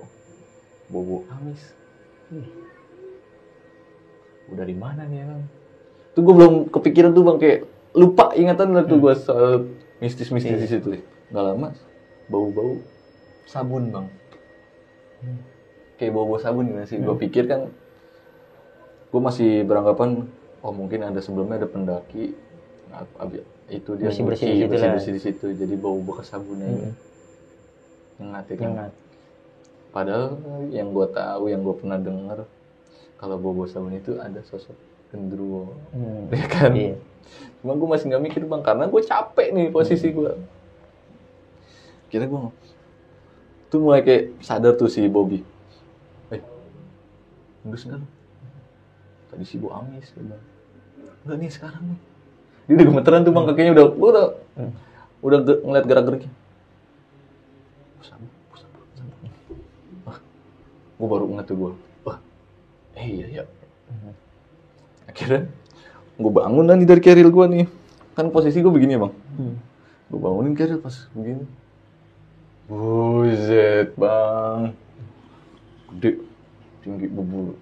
bobo 0.90 1.24
amis? 1.32 1.62
Ih. 2.34 2.48
udah 4.46 4.62
di 4.62 4.76
mana 4.78 5.02
nih 5.10 5.26
bang? 5.26 5.42
Tuh 6.14 6.22
gue 6.22 6.34
belum 6.34 6.54
kepikiran 6.70 7.10
tuh 7.14 7.24
bang 7.26 7.38
kayak 7.38 7.58
lupa 7.96 8.36
ingatan 8.36 8.76
lah 8.76 8.84
tuh 8.84 9.00
gue 9.00 9.14
soal 9.16 9.72
mistis-mistis 9.98 10.60
di 10.60 10.68
situ 10.68 10.88
nggak 11.32 11.42
lama 11.42 11.72
bau-bau 12.28 12.78
sabun 13.46 13.90
bang. 13.90 14.06
Kayak 15.96 16.12
bau-bau 16.12 16.38
sabun 16.38 16.68
gimana 16.68 16.86
sih? 16.86 17.00
Gue 17.00 17.16
pikir 17.16 17.48
kan 17.48 17.72
gue 19.10 19.20
masih 19.22 19.64
beranggapan 19.64 20.28
oh 20.60 20.70
mungkin 20.70 21.00
ada 21.02 21.18
sebelumnya 21.18 21.58
ada 21.58 21.68
pendaki 21.68 22.32
nah, 22.86 23.02
itu 23.66 23.90
dia 23.94 24.08
Bersih-bersih 24.08 24.46
nyuci, 24.46 24.54
di 24.54 24.62
situ 24.62 24.62
lah. 24.62 24.70
bersih-bersih 24.70 25.12
di 25.12 25.22
situ 25.22 25.46
jadi 25.54 25.74
bau 25.74 25.98
bekas 25.98 26.28
sabunnya 26.28 26.68
Hmm. 26.68 26.92
nyengat 28.16 28.44
ya 28.46 28.56
kan 28.56 28.64
Nyengat. 28.66 28.92
padahal 29.90 30.24
yang 30.68 30.88
gue 30.90 31.06
tahu 31.08 31.44
yang 31.46 31.60
gue 31.60 31.74
pernah 31.74 31.98
dengar 31.98 32.38
kalau 33.16 33.36
bau 33.36 33.52
bau 33.52 33.66
sabun 33.66 33.92
itu 33.92 34.16
ada 34.16 34.40
sosok 34.42 34.76
gendruwo 35.08 35.74
Hmm. 35.90 36.30
ya 36.32 36.46
kan 36.46 36.70
Iya. 36.72 36.94
cuma 37.58 37.74
gue 37.74 37.88
masih 37.88 38.06
nggak 38.06 38.22
mikir 38.22 38.42
bang 38.42 38.62
karena 38.62 38.84
gue 38.86 39.02
capek 39.02 39.48
nih 39.50 39.66
posisi 39.68 40.08
gue 40.08 40.30
kira 42.06 42.24
gue 42.24 42.38
tuh 43.66 43.82
mulai 43.82 44.00
kayak 44.00 44.38
sadar 44.40 44.72
tuh 44.72 44.86
si 44.86 45.02
Bobby 45.04 45.42
eh 46.28 46.38
gendus 47.60 47.82
nggak 47.82 47.98
lu 47.98 48.06
tadi 49.36 49.44
si 49.44 49.60
Bu 49.60 49.68
Amis 49.68 50.08
dia 50.10 50.24
bilang 50.24 50.42
enggak 51.22 51.36
nih 51.36 51.50
sekarang 51.52 51.82
nih 51.84 52.00
dia 52.66 52.74
udah 52.74 52.86
gemeteran 52.88 53.20
tuh 53.22 53.30
bang. 53.30 53.44
Kakinya 53.46 53.72
udah 53.76 53.86
gua 53.92 54.08
udah 54.10 54.26
Hmm. 54.56 54.72
udah 55.20 55.38
ge- 55.44 55.60
ngeliat 55.62 55.84
gerak 55.84 56.04
geriknya. 56.08 56.32
Wah 60.02 60.18
gue 60.96 61.06
baru 61.06 61.24
ngeliat 61.28 61.46
tuh 61.46 61.56
gue 61.56 61.70
wah 62.02 62.18
eh 62.96 63.06
iya 63.06 63.26
ya 63.28 63.44
Hmm. 63.86 64.10
akhirnya 65.06 65.46
gue 66.16 66.32
bangun 66.32 66.66
nih 66.66 66.88
dari 66.88 66.98
keril 66.98 67.30
gue 67.30 67.46
nih. 67.46 67.66
Kan 68.16 68.32
posisi 68.32 68.58
gue 68.58 68.72
begini 68.72 68.96
ya 68.96 69.00
bang. 69.04 69.14
Hmm. 69.36 69.56
gue 70.08 70.18
bangunin 70.18 70.56
keril 70.56 70.80
pas 70.80 71.06
begini. 71.12 71.44
Buset 72.66 73.94
bang. 73.94 74.72
Gede 75.94 76.18
tinggi 76.82 77.06
bubur 77.06 77.54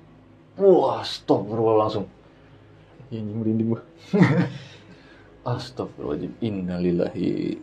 wah 0.59 1.03
stop 1.03 1.47
langsung 1.51 2.07
ya 3.11 3.19
ini 3.19 3.33
merinding 3.35 3.75
gue 3.75 3.83
Astagfirullahaladzim. 5.45 6.33
Innalillahi. 6.41 7.61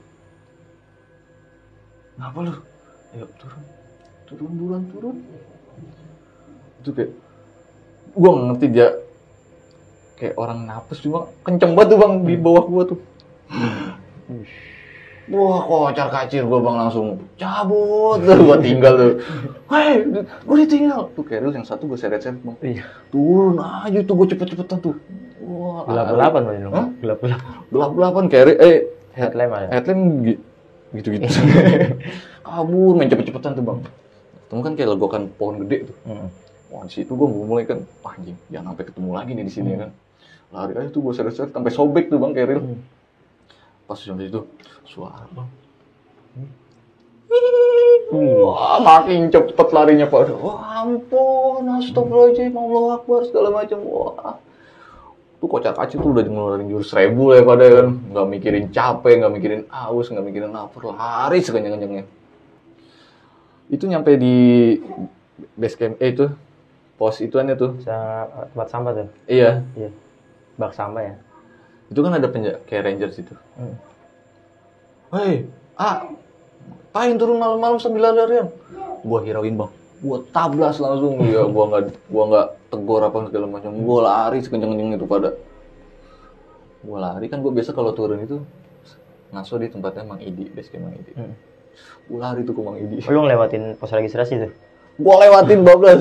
Ngapa 2.22 2.40
lu? 2.46 2.54
Ayo 3.18 3.26
turun. 3.42 3.64
Turun 4.30 4.52
buruan 4.54 4.84
turun. 4.94 5.18
Itu 6.78 6.94
kayak 6.94 7.12
Gue 8.12 8.30
nggak 8.30 8.46
ngerti 8.54 8.68
dia 8.70 8.88
Kayak 10.20 10.36
orang 10.38 10.60
napes 10.70 11.02
cuma 11.02 11.26
kenceng 11.42 11.74
banget 11.74 11.98
tuh 11.98 12.00
bang 12.06 12.14
di 12.22 12.36
bawah 12.38 12.64
gua 12.70 12.84
tuh 12.86 13.00
Wah 15.32 15.60
kocar 15.64 16.08
kacir 16.08 16.44
gua 16.44 16.60
bang 16.60 16.76
langsung 16.78 17.08
cabut 17.36 18.20
tuh 18.20 18.36
gua 18.48 18.58
tinggal 18.60 18.94
tuh 18.94 19.12
Hei 19.68 20.04
gua 20.44 20.56
ditinggal 20.60 21.08
Tuh 21.12 21.24
Keril 21.24 21.52
yang 21.52 21.64
satu 21.64 21.88
gua 21.88 21.96
seret-seret 21.96 22.38
bang 22.38 22.56
Iya. 22.60 22.84
Turun 23.08 23.56
aja 23.58 24.00
tuh 24.02 24.14
gua 24.14 24.28
cepet-cepetan 24.28 24.78
tuh 24.78 24.96
Wah 25.42 25.88
Gelap-gelapan 25.88 26.42
ini. 26.54 26.68
Hah? 26.70 26.88
Gelap-gelapan. 27.00 27.50
gelap-gelapan 27.68 28.24
Keril 28.28 28.58
eh 28.60 28.78
Headlamp 29.12 29.52
ada. 29.52 29.68
Headline 29.72 30.04
gi- 30.24 30.42
gitu-gitu. 30.92 31.28
Kabur 32.48 32.96
main 32.96 33.08
cepet-cepetan 33.08 33.56
tuh 33.56 33.64
bang. 33.64 33.80
Ketemu 34.48 34.62
kan 34.62 34.74
kayak 34.76 34.90
legokan 34.92 35.24
pohon 35.36 35.56
gede 35.64 35.88
tuh. 35.88 35.98
Hmm. 36.08 36.28
Wah 36.72 36.88
di 36.88 36.94
situ 36.94 37.12
gue 37.12 37.28
mulai 37.28 37.68
kan, 37.68 37.84
anjing, 38.08 38.40
jangan 38.48 38.72
sampai 38.72 38.86
ketemu 38.88 39.10
lagi 39.12 39.32
nih 39.36 39.44
di 39.44 39.52
sini 39.52 39.70
ya 39.76 39.78
kan. 39.84 39.92
Lari 40.52 40.74
aja 40.80 40.88
tuh 40.88 41.04
gue 41.04 41.12
seret-seret 41.12 41.52
sampai 41.52 41.72
sobek 41.72 42.08
tuh 42.08 42.20
bang 42.20 42.32
Keril. 42.32 42.60
Hmm. 42.64 42.80
Pas 43.92 44.00
sampai 44.00 44.32
situ, 44.32 44.48
suara. 44.88 45.28
Wah 48.16 48.80
makin 48.80 49.28
cepet 49.28 49.68
larinya 49.76 50.08
pak. 50.08 50.32
Wah 50.40 50.88
ampun, 50.88 51.68
astagfirullahaladzim, 51.76 52.56
Allah 52.56 53.04
Akbar 53.04 53.28
segala 53.28 53.52
macam. 53.52 53.84
Wah 53.84 54.40
tuh 55.44 55.50
kocak 55.50 55.74
kacir 55.74 55.98
tuh 56.00 56.14
udah 56.14 56.22
ngeluarin 56.22 56.70
jurus 56.70 56.94
seribu 56.94 57.34
lah 57.34 57.42
ya 57.42 57.44
pada 57.50 57.66
kan 57.66 57.88
nggak 58.14 58.28
mikirin 58.30 58.66
capek 58.70 59.14
nggak 59.26 59.34
mikirin 59.34 59.62
aus 59.74 60.14
nggak 60.14 60.22
mikirin 60.22 60.54
lapar 60.54 60.94
lari 60.94 61.42
sekencang 61.42 61.82
kencangnya 61.82 62.06
itu 63.74 63.84
nyampe 63.90 64.22
di 64.22 64.38
base 65.58 65.82
camp 65.82 65.98
eh 65.98 66.14
itu 66.14 66.30
pos 66.94 67.18
ituannya 67.26 67.58
tuh 67.58 67.74
tempat 67.82 68.68
sampah 68.70 68.92
tuh. 68.94 69.10
iya 69.26 69.66
Iya. 69.74 69.90
Bak 70.62 70.78
sampah 70.78 71.02
ya. 71.10 71.16
Itu 71.92 72.00
kan 72.00 72.16
ada 72.16 72.28
penja 72.32 72.58
kayak 72.66 72.88
ranger 72.88 73.10
situ 73.12 73.36
Hmm. 73.60 73.76
hei 75.14 75.46
ah 75.76 76.08
pahin 76.96 77.20
turun 77.20 77.38
malam-malam 77.38 77.78
sembilan 77.78 78.14
harian 78.16 78.48
gua 79.02 79.20
hirauin 79.26 79.58
bang. 79.58 79.72
Gua 80.02 80.18
tablas 80.34 80.78
langsung. 80.82 81.22
Ya 81.34 81.46
gua 81.46 81.64
nggak 81.70 81.84
gua 82.10 82.24
nggak 82.30 82.48
tegur 82.74 83.02
apa 83.02 83.18
segala 83.30 83.46
macam. 83.50 83.72
Gua 83.82 84.00
lari 84.06 84.40
sekencang-kencang 84.42 84.98
itu 84.98 85.08
pada. 85.10 85.30
Gua 86.82 86.98
lari 87.02 87.26
kan 87.30 87.42
gua 87.42 87.54
biasa 87.54 87.74
kalau 87.74 87.94
turun 87.94 88.22
itu 88.26 88.42
ngaso 89.32 89.56
di 89.62 89.72
tempatnya 89.72 90.04
Mang 90.04 90.20
Idi 90.20 90.52
camp 90.52 90.84
Mang 90.84 90.96
Idi. 90.98 91.12
Hmm. 91.16 91.36
gua 92.10 92.20
lari 92.30 92.42
tuh 92.44 92.54
ke 92.54 92.62
Mang 92.62 92.78
Idi. 92.78 93.00
Lu 93.06 93.20
ngelewatin 93.26 93.78
pos 93.78 93.92
registrasi 93.94 94.34
tuh. 94.38 94.52
gua 95.00 95.24
lewatin 95.24 95.64
bablas 95.66 95.98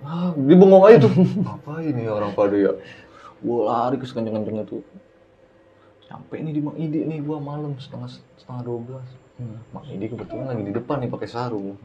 ah 0.00 0.32
di 0.32 0.54
bengong 0.56 0.84
aja 0.86 1.04
tuh. 1.04 1.12
Ngapain 1.44 1.92
nih 1.92 2.08
orang 2.08 2.32
pada 2.32 2.56
ya 2.56 2.72
gua 3.40 3.88
lari 3.88 3.96
ke 3.96 4.04
sekencang-kencangnya 4.04 4.68
tuh. 4.68 4.84
Sampai 6.04 6.42
nih 6.42 6.58
di 6.58 6.60
Mang 6.60 6.74
Idi 6.74 7.06
nih 7.06 7.22
gua 7.22 7.38
malam 7.38 7.78
setengah 7.78 8.10
setengah 8.34 8.62
dua 8.66 8.78
belas. 8.82 9.08
Mang 9.70 9.86
Idi 9.86 10.10
kebetulan 10.10 10.50
lagi 10.50 10.62
di 10.66 10.72
depan 10.74 11.00
nih 11.00 11.08
pakai 11.08 11.28
sarung. 11.30 11.78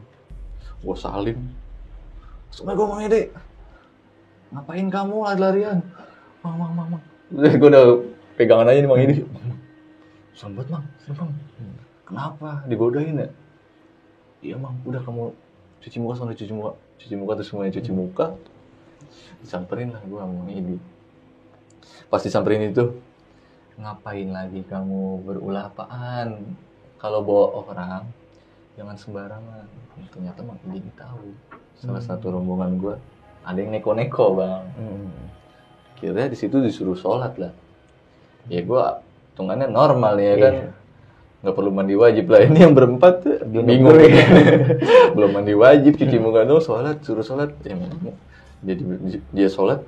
Gua 0.84 0.92
salim 0.98 1.40
Assalamualaikum 2.50 2.86
Mang 2.90 3.02
Idi. 3.06 3.22
Ngapain 4.52 4.86
kamu 4.90 5.16
lari-larian? 5.30 5.78
Mang 6.42 6.56
mang 6.58 6.72
mang 6.74 6.88
mang. 6.98 7.04
Gua 7.32 7.68
udah 7.70 7.84
pegangan 8.34 8.68
aja 8.68 8.82
nih 8.82 8.90
Mang 8.90 9.00
Idi. 9.00 9.14
Sambat 10.36 10.68
mang, 10.68 10.84
serem. 11.00 11.32
Kenapa? 12.04 12.66
Digodain 12.68 13.16
ya? 13.16 13.28
Iya 14.44 14.56
mang, 14.60 14.76
udah 14.84 15.00
kamu 15.00 15.32
cuci 15.80 15.96
muka 16.02 16.14
sana 16.20 16.36
cuci 16.36 16.52
muka. 16.52 16.76
Cuci 17.00 17.14
muka 17.16 17.32
terus 17.40 17.48
semuanya 17.48 17.72
cuci 17.78 17.90
muka. 17.94 18.36
Disamperin 19.40 19.94
lah 19.94 20.02
gua 20.04 20.26
sama 20.26 20.44
Mang 20.44 20.50
Idi 20.50 20.76
Pas 22.06 22.22
disamperin 22.22 22.70
itu 22.70 22.94
Ngapain 23.76 24.28
lagi 24.32 24.64
kamu 24.64 25.20
berulah 25.26 25.68
apaan? 25.68 26.56
Kalau 26.96 27.20
bawa 27.20 27.60
orang 27.60 28.08
Jangan 28.76 28.96
sembarangan. 28.96 29.64
Ternyata 30.12 30.40
Mang 30.44 30.60
Idi 30.72 30.92
tahu. 30.96 31.32
Salah 31.76 32.00
satu 32.04 32.32
rombongan 32.32 32.76
gua 32.80 32.96
Ada 33.44 33.64
yang 33.64 33.72
neko-neko 33.76 34.36
bang. 34.36 34.64
Hmm. 34.76 35.12
Kira 35.96 36.28
di 36.28 36.36
situ 36.36 36.60
disuruh 36.60 36.96
sholat 36.96 37.36
lah. 37.40 37.52
Ya 38.48 38.60
gua 38.64 39.00
hitungannya 39.32 39.68
normal 39.68 40.16
ya 40.20 40.34
kan. 40.40 40.54
Iya. 40.56 40.70
nggak 41.44 41.52
perlu 41.52 41.70
mandi 41.70 41.94
wajib 41.94 42.26
lah. 42.32 42.40
Ini 42.48 42.58
yang 42.68 42.74
berempat 42.74 43.14
tuh 43.22 43.36
bingung. 43.44 43.96
ya. 44.00 44.24
belum 45.14 45.30
mandi 45.36 45.52
wajib 45.52 46.00
cuci 46.00 46.16
muka 46.16 46.48
dong 46.48 46.64
sholat 46.64 47.00
suruh 47.04 47.22
sholat. 47.24 47.52
Ya 47.62 47.76
jadi 48.64 48.82
dia 49.30 49.48
sholat 49.52 49.84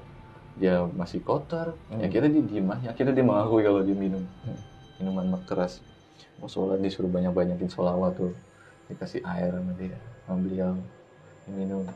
dia 0.58 0.82
masih 0.90 1.22
kotor 1.22 1.78
akhirnya 1.94 2.30
dia 2.34 2.44
diem 2.44 2.68
aja 2.68 2.90
akhirnya 2.90 3.14
dia 3.14 3.26
mengakui 3.26 3.62
kalau 3.62 3.80
dia 3.86 3.94
minum 3.94 4.26
minuman 4.98 5.38
keras. 5.46 5.80
Mau 6.38 6.50
sholat 6.50 6.78
disuruh 6.82 7.10
banyak 7.10 7.30
banyakin 7.30 7.70
sholawat 7.70 8.18
tuh 8.18 8.34
dikasih 8.90 9.22
air 9.26 9.54
sama 9.54 9.72
dia 9.78 9.98
sama 10.26 10.38
beliau 10.42 10.74
minum 11.50 11.86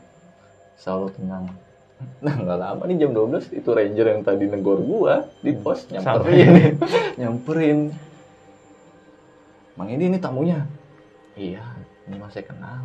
Allah 0.83 1.11
tenang. 1.15 1.45
Nah 2.19 2.35
nggak 2.35 2.59
lama 2.59 2.83
nih 2.83 2.99
jam 2.99 3.15
12 3.15 3.55
itu 3.55 3.69
ranger 3.71 4.07
yang 4.11 4.21
tadi 4.27 4.43
negor 4.51 4.83
gua 4.83 5.23
di 5.39 5.55
pos 5.55 5.87
nyamperin. 5.87 6.75
Nyamperin. 7.21 7.79
Mang 9.79 9.87
Edi 9.87 10.11
ini 10.11 10.19
tamunya? 10.19 10.67
Iya 11.39 11.63
ini 12.11 12.19
mas 12.19 12.35
saya 12.35 12.43
kenal. 12.43 12.83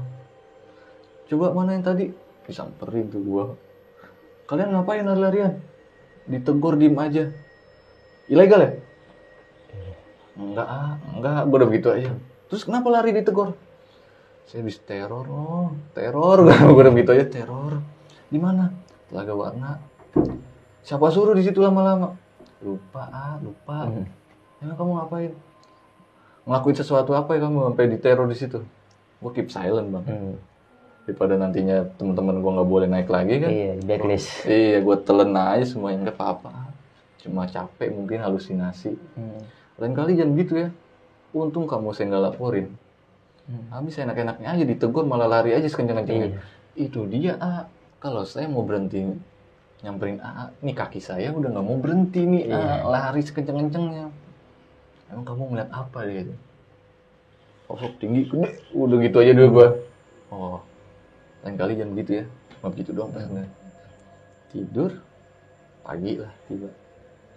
Coba 1.26 1.50
mana 1.50 1.74
yang 1.74 1.82
tadi? 1.82 2.14
Disamperin 2.46 3.10
tuh 3.10 3.22
gua 3.26 3.44
kalian 4.48 4.72
ngapain 4.72 5.04
lari-larian 5.04 5.60
ditegur 6.24 6.74
diem 6.80 6.96
aja 6.96 7.28
ilegal 8.32 8.60
ya 8.64 8.72
enggak 10.38 10.68
ah 10.68 10.96
enggak 11.14 11.40
gua 11.46 11.56
udah 11.62 11.68
begitu 11.68 11.88
aja 11.92 12.10
terus 12.48 12.64
kenapa 12.64 12.88
lari 12.88 13.12
ditegur 13.12 13.52
saya 14.48 14.64
habis 14.64 14.80
teror 14.82 15.28
oh 15.28 15.70
teror 15.92 16.48
gua 16.74 16.82
udah 16.88 16.92
begitu 16.92 17.12
aja 17.12 17.26
teror 17.28 17.78
di 18.28 18.40
mana 18.40 18.88
Telaga 19.08 19.32
Warna. 19.32 19.72
Siapa 20.84 21.08
suruh 21.08 21.32
di 21.32 21.44
situ 21.44 21.64
lama-lama? 21.64 22.12
Lupa, 22.60 23.08
ah, 23.08 23.36
lupa. 23.40 23.88
Hmm. 23.88 24.04
Emang 24.60 24.76
kamu 24.76 24.92
ngapain? 25.00 25.32
Ngelakuin 26.48 26.76
sesuatu 26.76 27.12
apa 27.12 27.36
ya 27.36 27.48
kamu 27.48 27.72
sampai 27.72 27.92
diteror 27.92 28.28
di 28.28 28.36
situ? 28.36 28.60
Gue 29.20 29.32
keep 29.32 29.48
silent 29.48 29.88
bang. 29.92 30.04
Hmm. 30.04 30.36
Daripada 31.08 31.40
nantinya 31.40 31.88
teman-teman 31.96 32.36
gue 32.44 32.52
nggak 32.52 32.68
boleh 32.68 32.84
naik 32.84 33.08
lagi 33.08 33.40
kan? 33.40 33.48
Iya, 33.48 33.72
blacklist. 33.80 34.44
Iya, 34.44 34.84
gue 34.84 34.96
telan 35.08 35.32
aja 35.32 35.64
semuanya 35.64 36.04
nggak 36.04 36.20
apa-apa. 36.20 36.52
Cuma 37.24 37.48
capek 37.48 37.88
mungkin 37.96 38.20
halusinasi. 38.20 38.92
Hmm. 39.16 39.40
Lain 39.80 39.96
kali 39.96 40.20
jangan 40.20 40.36
gitu 40.36 40.52
ya. 40.60 40.68
Untung 41.32 41.64
kamu 41.64 41.96
saya 41.96 42.12
nggak 42.12 42.24
laporin. 42.28 42.76
Hmm. 43.48 43.72
Habis 43.72 43.96
enak-enaknya 44.04 44.48
aja 44.52 44.64
ditegur 44.68 45.08
malah 45.08 45.32
lari 45.32 45.56
aja 45.56 45.64
sekencang-kencangnya. 45.64 46.36
Iya. 46.36 46.40
Itu 46.76 47.08
dia 47.08 47.40
A. 47.40 47.64
Kalau 48.04 48.28
saya 48.28 48.44
mau 48.44 48.60
berhenti 48.60 49.00
nyamperin 49.80 50.20
A, 50.20 50.52
nih 50.60 50.76
kaki 50.76 51.00
saya 51.00 51.32
udah 51.32 51.56
nggak 51.56 51.64
mau 51.64 51.80
berhenti 51.80 52.20
nih 52.20 52.52
A, 52.52 52.84
Iya. 52.84 52.84
lari 52.84 53.24
sekencang-kencangnya. 53.24 54.12
Emang 55.08 55.24
kamu 55.24 55.56
ngeliat 55.56 55.72
apa 55.72 56.04
dia? 56.04 56.28
Sosok 57.64 57.96
tinggi 57.96 58.28
gede, 58.28 58.60
udah 58.76 58.96
gitu 59.00 59.16
aja 59.24 59.32
dulu 59.32 59.48
gua. 59.56 59.68
Oh, 60.28 60.60
lain 61.44 61.56
kali 61.56 61.72
jangan 61.78 61.92
gitu 61.98 62.12
ya. 62.22 62.24
Cuma 62.58 62.68
begitu 62.74 62.90
doang 62.90 63.10
pesannya. 63.14 63.46
Tidur, 64.50 64.90
pagi 65.84 66.18
lah 66.18 66.32
tiba. 66.50 66.70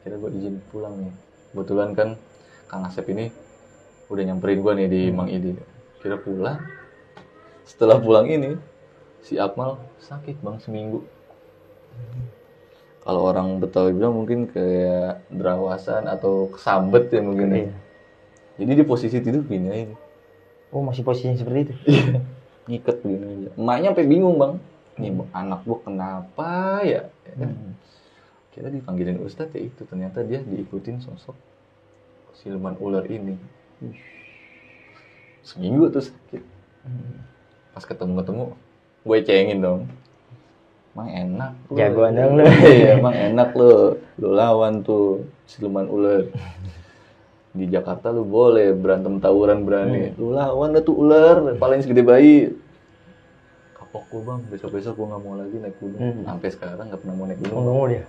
Kira 0.02 0.16
gua 0.18 0.30
izin 0.34 0.58
pulang 0.74 0.94
nih. 0.98 1.14
Kebetulan 1.54 1.90
kan 1.94 2.10
Kang 2.72 2.88
Asep 2.88 3.06
ini 3.12 3.30
udah 4.10 4.24
nyamperin 4.26 4.60
gua 4.64 4.74
nih 4.74 4.88
di 4.90 5.02
Mang 5.14 5.30
Idi. 5.30 5.54
Kira 6.02 6.18
pulang. 6.18 6.58
Setelah 7.68 8.02
pulang 8.02 8.26
ini, 8.26 8.58
si 9.22 9.38
Akmal 9.38 9.78
sakit 10.02 10.42
bang 10.42 10.58
seminggu. 10.58 11.06
Kalau 13.02 13.22
orang 13.26 13.58
Betawi 13.58 13.98
bilang 13.98 14.14
mungkin 14.14 14.50
kayak 14.50 15.26
derawasan 15.30 16.06
atau 16.06 16.50
kesambet 16.54 17.10
ya 17.10 17.22
mungkin. 17.22 17.50
ya. 17.50 17.58
Iya. 17.66 17.74
Jadi 18.62 18.72
di 18.78 18.84
posisi 18.86 19.18
tidur 19.22 19.42
gini 19.46 19.68
aja. 19.70 19.96
Oh, 20.70 20.86
masih 20.86 21.02
posisinya 21.02 21.38
seperti 21.38 21.70
itu. 21.70 21.74
Ngiket 22.70 22.98
begini 23.02 23.26
aja. 23.26 23.50
Emaknya 23.58 23.88
sampai 23.94 24.08
bingung 24.10 24.36
bang. 24.38 24.54
Nih 25.00 25.12
anak 25.34 25.66
gua 25.66 25.80
kenapa 25.82 26.52
ya? 26.84 27.10
Ya 27.26 27.34
kan? 27.40 27.50
Hmm. 27.56 27.74
Kira 28.52 28.68
dipanggilin 28.68 29.24
Ustadz 29.24 29.56
ya 29.56 29.64
itu 29.64 29.82
ternyata 29.88 30.22
dia 30.22 30.44
diikutin 30.44 31.00
sosok 31.00 31.34
siluman 32.42 32.74
ular 32.82 33.06
ini. 33.06 33.38
Seminggu 35.46 35.94
tuh 35.94 36.10
sakit. 36.10 36.44
Hmm. 36.86 37.22
Pas 37.72 37.86
ketemu-ketemu, 37.86 38.46
gue 39.06 39.18
cengin 39.24 39.60
dong. 39.62 39.82
Emang 40.92 41.08
enak. 41.08 41.54
lu. 41.72 41.78
Jagoan 41.78 42.14
dong 42.18 42.34
lu. 42.42 42.46
Iya, 42.68 43.00
emang 43.00 43.16
enak 43.16 43.50
lo. 43.56 43.96
Lu 44.20 44.30
lawan 44.34 44.84
tuh 44.84 45.24
siluman 45.48 45.88
ular. 45.88 46.28
Di 47.52 47.68
Jakarta 47.68 48.16
lu 48.16 48.24
boleh 48.24 48.72
berantem 48.72 49.20
tawuran 49.20 49.68
berani. 49.68 50.16
Lu 50.16 50.32
lawan 50.32 50.72
tuh 50.80 50.96
ular, 50.96 51.60
paling 51.60 51.84
segede 51.84 52.00
bayi. 52.00 52.56
Kapok 53.76 54.08
gue 54.08 54.22
bang, 54.24 54.40
besok-besok 54.48 54.96
gue 54.96 55.08
nggak 55.12 55.22
mau 55.22 55.36
lagi 55.36 55.56
naik 55.60 55.76
gunung. 55.84 56.00
Hmm. 56.00 56.24
Sampai 56.24 56.50
sekarang 56.56 56.86
nggak 56.88 57.02
pernah 57.04 57.16
mau 57.20 57.26
naik 57.28 57.40
gunung. 57.44 57.56
Ngomong 57.60 57.88
dia. 57.92 58.04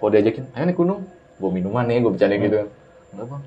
Kalau 0.00 0.10
diajakin, 0.10 0.44
ayo 0.56 0.64
naik 0.64 0.78
gunung. 0.80 1.00
Gue 1.36 1.50
minuman 1.52 1.84
nih, 1.84 2.00
gue 2.00 2.10
bercanda 2.16 2.36
gitu 2.40 2.56
kan. 2.56 2.68
Enggak 3.12 3.26
bang, 3.28 3.42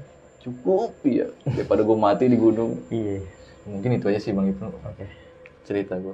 cukup 0.45 0.91
ya. 1.01 1.27
Daripada 1.49 1.81
gue 1.81 1.97
mati 1.97 2.25
di 2.29 2.37
gunung. 2.37 2.71
Iya. 2.93 3.25
Mungkin 3.65 3.89
itu 3.97 4.05
aja 4.05 4.19
sih 4.21 4.33
bang 4.33 4.53
itu 4.53 4.61
Oke. 4.61 5.05
cerita 5.65 5.97
gue. 5.97 6.13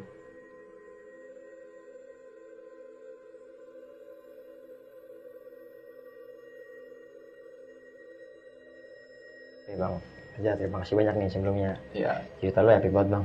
Bang. 9.78 9.94
Aja 10.38 10.54
terima 10.54 10.82
kasih 10.82 10.94
banyak 10.98 11.16
nih 11.18 11.30
sebelumnya. 11.30 11.72
Ya, 11.94 12.22
Cerita 12.38 12.62
lu 12.62 12.70
epic 12.70 12.94
banget, 12.94 13.10
Bang. 13.14 13.24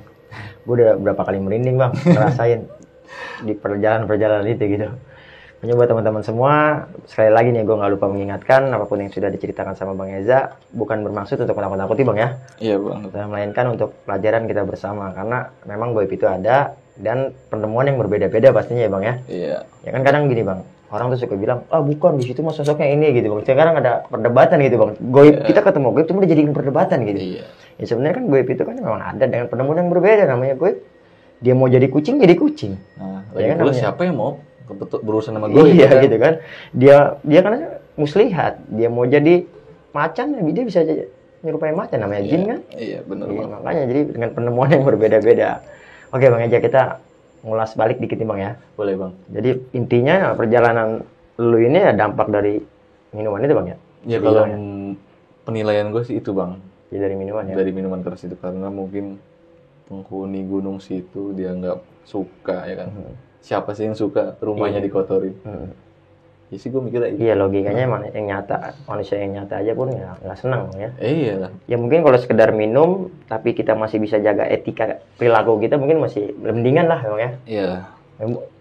Gue 0.64 0.74
udah 0.80 0.96
berapa 0.96 1.22
kali 1.24 1.38
merinding, 1.40 1.76
Bang, 1.76 1.92
ngerasain 2.04 2.64
di 3.46 3.52
perjalanan-perjalanan 3.52 4.46
itu 4.48 4.64
gitu. 4.68 4.88
Pokoknya 5.62 5.78
buat 5.78 5.88
teman-teman 5.94 6.22
semua, 6.26 6.54
sekali 7.06 7.30
lagi 7.30 7.54
nih 7.54 7.62
gue 7.62 7.76
nggak 7.78 7.92
lupa 7.94 8.10
mengingatkan 8.10 8.66
apa 8.74 8.82
pun 8.82 8.98
yang 8.98 9.14
sudah 9.14 9.30
diceritakan 9.30 9.78
sama 9.78 9.94
Bang 9.94 10.10
Eza 10.10 10.58
bukan 10.74 11.06
bermaksud 11.06 11.38
untuk 11.38 11.54
menakut-nakuti 11.54 12.02
Bang 12.02 12.18
ya. 12.18 12.28
iya 12.58 12.74
bang. 12.82 13.06
Dan 13.14 13.30
melainkan 13.30 13.70
untuk 13.70 13.94
pelajaran 14.02 14.50
kita 14.50 14.66
bersama 14.66 15.14
karena 15.14 15.54
memang 15.62 15.94
goib 15.94 16.10
itu 16.10 16.26
ada 16.26 16.74
dan 16.98 17.30
penemuan 17.46 17.86
yang 17.86 17.94
berbeda-beda 18.02 18.50
pastinya 18.50 18.82
ya 18.82 18.90
Bang 18.90 19.04
ya. 19.06 19.14
Iya, 19.30 19.56
Ya 19.86 19.90
kan 19.94 20.02
kadang 20.02 20.26
gini 20.26 20.42
Bang, 20.42 20.66
orang 20.92 21.08
tuh 21.10 21.24
suka 21.24 21.34
bilang, 21.34 21.64
ah 21.72 21.80
bukan 21.80 22.20
di 22.20 22.28
situ 22.28 22.44
mah 22.44 22.52
sosoknya 22.52 22.92
ini 22.92 23.16
gitu 23.16 23.32
Bang. 23.32 23.42
Sekarang 23.42 23.74
ada 23.80 24.04
perdebatan 24.06 24.60
gitu 24.60 24.76
Bang. 24.76 24.90
Goib 25.00 25.40
kita 25.42 25.64
ketemu 25.64 25.88
goib 25.90 26.06
cuma 26.06 26.20
dijadikan 26.20 26.52
perdebatan 26.52 26.98
gitu. 27.08 27.18
iya. 27.18 27.44
Ya 27.80 27.84
sebenarnya 27.88 28.14
kan 28.20 28.24
goib 28.28 28.46
itu 28.46 28.62
kan 28.62 28.76
memang 28.76 29.00
ada 29.00 29.24
dengan 29.24 29.48
penemuan 29.48 29.80
yang 29.80 29.88
berbeda 29.88 30.28
namanya 30.28 30.54
goib. 30.54 30.76
Dia 31.40 31.56
mau 31.56 31.66
jadi 31.66 31.88
kucing 31.88 32.20
jadi 32.20 32.36
kucing. 32.36 32.76
Nah, 33.00 33.24
Ya 33.34 33.56
kan 33.56 33.64
namanya. 33.64 33.74
siapa 33.74 34.04
yang 34.04 34.14
mau 34.14 34.38
kebetul 34.68 35.00
berurusan 35.02 35.32
sama 35.34 35.48
gue? 35.48 35.74
iya 35.74 35.88
gitu 35.98 36.16
kan. 36.20 36.38
Dia 36.70 36.96
dia 37.24 37.40
kan 37.40 37.52
muslihat, 37.96 38.60
dia 38.68 38.88
mau 38.92 39.08
jadi 39.08 39.42
macan 39.92 40.26
ya 40.36 40.40
dia 40.46 40.64
bisa 40.64 40.80
jadi 40.84 41.08
nyerupai 41.42 41.74
macan 41.74 41.98
namanya 41.98 42.22
jin 42.22 42.42
kan. 42.46 42.58
Iya, 42.70 43.02
benar 43.02 43.26
Iya, 43.26 43.44
makanya 43.50 43.82
jadi 43.90 44.00
dengan 44.12 44.30
penemuan 44.30 44.68
yang 44.70 44.84
berbeda-beda. 44.86 45.64
Oke 46.12 46.28
Bang 46.28 46.44
Eja 46.44 46.60
kita 46.60 47.00
ngulas 47.42 47.74
balik 47.74 47.98
dikit 47.98 48.18
nih 48.18 48.28
Bang 48.28 48.40
ya. 48.40 48.52
Boleh 48.74 48.94
bang. 48.94 49.12
Jadi 49.30 49.50
intinya 49.74 50.32
perjalanan 50.32 51.02
lu 51.38 51.58
ini 51.58 51.78
ya 51.78 51.92
dampak 51.92 52.30
dari 52.30 52.62
minuman 53.10 53.42
itu 53.42 53.54
Bang 53.54 53.68
ya? 53.68 53.76
Ya 54.02 54.18
kalau 54.18 54.46
ya? 54.46 54.56
penilaian 55.42 55.90
gue 55.90 56.02
sih 56.02 56.18
itu 56.18 56.30
bang. 56.30 56.58
Ya 56.90 56.98
dari 57.02 57.14
minuman 57.14 57.44
ya. 57.46 57.54
Dari 57.58 57.70
minuman 57.74 58.00
keras 58.02 58.22
itu 58.22 58.34
karena 58.38 58.70
mungkin 58.70 59.18
penghuni 59.86 60.46
gunung 60.46 60.78
situ 60.78 61.34
dia 61.34 61.50
nggak 61.52 61.78
suka 62.06 62.66
ya 62.66 62.74
kan. 62.86 62.88
Hmm. 62.94 63.14
Siapa 63.42 63.74
sih 63.74 63.90
yang 63.90 63.98
suka 63.98 64.38
rumahnya 64.38 64.78
Iya. 64.78 64.86
dikotori? 64.86 65.32
Hmm. 65.42 65.70
Ya 66.52 66.60
sih 66.60 66.68
gue 66.68 66.84
mikirnya 66.84 67.16
itu. 67.16 67.24
Iya 67.24 67.32
logikanya 67.32 67.82
emang 67.88 68.04
yang 68.12 68.28
nyata 68.28 68.76
manusia 68.84 69.16
yang 69.16 69.40
nyata 69.40 69.64
aja 69.64 69.72
pun 69.72 69.88
ya 69.88 70.12
nggak 70.20 70.36
senang 70.36 70.68
Bang 70.68 70.78
ya. 70.78 70.90
Eh, 71.00 71.12
iya 71.24 71.34
lah. 71.40 71.50
Ya 71.64 71.80
mungkin 71.80 72.04
kalau 72.04 72.20
sekedar 72.20 72.52
minum 72.52 73.08
tapi 73.24 73.56
kita 73.56 73.72
masih 73.72 73.96
bisa 73.96 74.20
jaga 74.20 74.44
etika 74.44 75.00
perilaku 75.16 75.56
kita 75.64 75.80
mungkin 75.80 76.04
masih 76.04 76.36
mendingan 76.36 76.92
lah 76.92 77.00
ya. 77.16 77.30
Iya. 77.48 77.68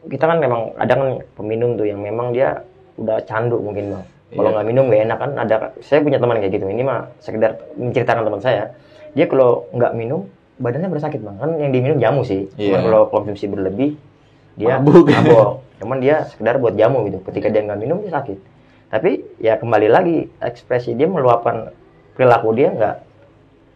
Kita 0.08 0.24
kan 0.24 0.40
memang 0.40 0.72
ada 0.80 0.94
kan 0.96 1.20
peminum 1.36 1.76
tuh 1.76 1.84
yang 1.84 2.00
memang 2.00 2.32
dia 2.32 2.64
udah 2.96 3.28
candu 3.28 3.60
mungkin 3.60 3.92
bang. 3.92 4.04
Kalau 4.32 4.48
Iya. 4.48 4.56
nggak 4.56 4.68
minum 4.72 4.84
nggak 4.88 5.02
enak 5.12 5.18
kan. 5.20 5.32
Ada 5.36 5.56
saya 5.84 6.00
punya 6.00 6.16
teman 6.16 6.40
kayak 6.40 6.54
gitu. 6.56 6.72
Ini 6.72 6.84
mah 6.88 7.12
sekedar 7.20 7.60
menceritakan 7.76 8.24
teman 8.24 8.40
saya. 8.40 8.72
Dia 9.12 9.28
kalau 9.28 9.68
nggak 9.76 9.92
minum 10.00 10.32
badannya 10.64 10.88
bersakit 10.88 11.20
bang. 11.20 11.36
Kan 11.36 11.60
yang 11.60 11.76
diminum 11.76 12.00
jamu 12.00 12.24
sih. 12.24 12.48
Iya. 12.56 12.88
kalau 12.88 13.12
konsumsi 13.12 13.52
berlebih 13.52 14.00
dia 14.56 14.80
Mabuk. 14.80 15.12
mabok. 15.12 15.60
Cuman 15.82 15.98
dia 15.98 16.30
sekedar 16.30 16.62
buat 16.62 16.78
jamu 16.78 17.10
gitu. 17.10 17.20
Ketika 17.26 17.50
dia 17.50 17.66
nggak 17.66 17.80
minum 17.82 17.98
dia 18.00 18.14
sakit. 18.14 18.38
Tapi 18.94 19.42
ya 19.42 19.58
kembali 19.58 19.88
lagi 19.90 20.30
ekspresi 20.38 20.94
dia 20.94 21.10
meluapkan 21.10 21.74
perilaku 22.14 22.54
dia 22.54 22.70
nggak 22.70 22.96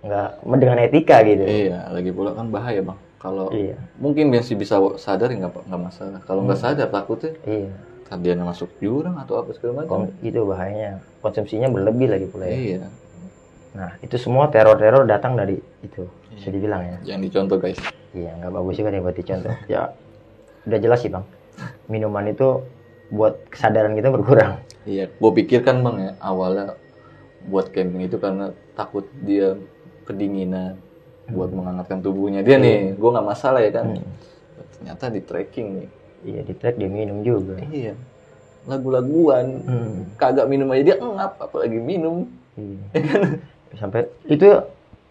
nggak 0.06 0.30
dengan 0.62 0.78
etika 0.86 1.18
gitu. 1.26 1.42
Iya, 1.42 1.90
lagi 1.90 2.14
pula 2.14 2.38
kan 2.38 2.54
bahaya 2.54 2.86
bang. 2.86 3.00
Kalau 3.18 3.50
Iya. 3.50 3.74
mungkin 3.98 4.30
masih 4.30 4.54
bisa 4.54 4.78
sadar 5.02 5.34
ya 5.34 5.50
nggak 5.50 5.66
nggak 5.66 5.82
masalah. 5.82 6.20
Kalau 6.30 6.46
nggak 6.46 6.62
sadar 6.62 6.88
takutnya 6.94 7.34
Iya. 7.42 7.74
kan 8.06 8.22
dia 8.22 8.38
masuk 8.38 8.70
jurang 8.78 9.18
atau 9.18 9.42
apa 9.42 9.50
segala 9.58 9.82
macam. 9.82 10.14
Itu 10.22 10.46
bahayanya. 10.46 11.02
Konsumsinya 11.26 11.74
berlebih 11.74 12.06
lagi 12.14 12.30
pula 12.30 12.46
ya. 12.46 12.54
Iya. 12.54 12.80
Nah, 13.76 13.92
itu 14.00 14.16
semua 14.16 14.48
teror-teror 14.48 15.04
datang 15.04 15.36
dari 15.36 15.58
itu. 15.82 16.06
Bisa 16.32 16.48
dibilang 16.54 16.86
ya. 16.86 16.98
Jangan 17.12 17.22
dicontoh 17.26 17.58
guys. 17.60 17.80
Iya, 18.16 18.32
nggak 18.40 18.52
bagus 18.54 18.76
juga 18.78 18.90
nih 18.94 19.02
buat 19.04 19.16
dicontoh. 19.18 19.52
Ya, 19.74 19.92
udah 20.64 20.80
jelas 20.80 21.00
sih, 21.04 21.12
Bang. 21.12 21.26
Minuman 21.92 22.26
itu 22.30 22.66
buat 23.10 23.38
kesadaran 23.50 23.94
kita 23.94 24.10
berkurang. 24.10 24.62
Iya, 24.86 25.10
gue 25.10 25.32
pikir 25.42 25.66
kan 25.66 25.82
bang 25.82 25.98
ya 25.98 26.12
awalnya 26.22 26.78
buat 27.46 27.70
camping 27.74 28.06
itu 28.06 28.18
karena 28.18 28.54
takut 28.74 29.06
dia 29.22 29.58
kedinginan 30.06 30.78
buat 31.30 31.50
menghangatkan 31.50 32.06
tubuhnya 32.06 32.46
dia 32.46 32.62
nih. 32.62 32.94
Gue 32.98 33.10
nggak 33.10 33.28
masalah 33.28 33.62
ya 33.62 33.72
kan. 33.74 33.98
Hmm. 33.98 34.06
Ternyata 34.78 35.06
di 35.10 35.22
trekking 35.26 35.68
nih. 35.82 35.90
Iya, 36.26 36.42
di 36.42 36.54
track 36.58 36.76
dia 36.78 36.90
minum 36.90 37.22
juga. 37.22 37.58
Iya. 37.70 37.94
Lagu-laguan. 38.66 39.46
Hmm. 39.66 39.94
Kagak 40.18 40.50
minum 40.50 40.70
aja 40.74 40.84
dia 40.94 40.98
ngap 40.98 41.38
apalagi 41.42 41.78
minum. 41.78 42.30
Iya. 42.58 42.82
Sampai 43.82 44.10
itu 44.30 44.46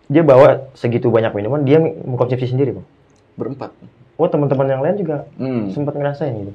dia 0.08 0.22
bawa 0.22 0.68
segitu 0.76 1.08
banyak 1.08 1.32
minuman, 1.32 1.64
dia 1.64 1.80
mengkonsumsi 1.80 2.52
sendiri, 2.52 2.76
Bang. 2.76 2.86
Berempat. 3.40 3.72
Oh, 4.14 4.30
teman-teman 4.30 4.68
yang 4.70 4.82
lain 4.82 4.96
juga 4.96 5.26
Hmm. 5.34 5.70
sempat 5.70 5.94
ngerasain 5.94 6.30
gitu. 6.32 6.52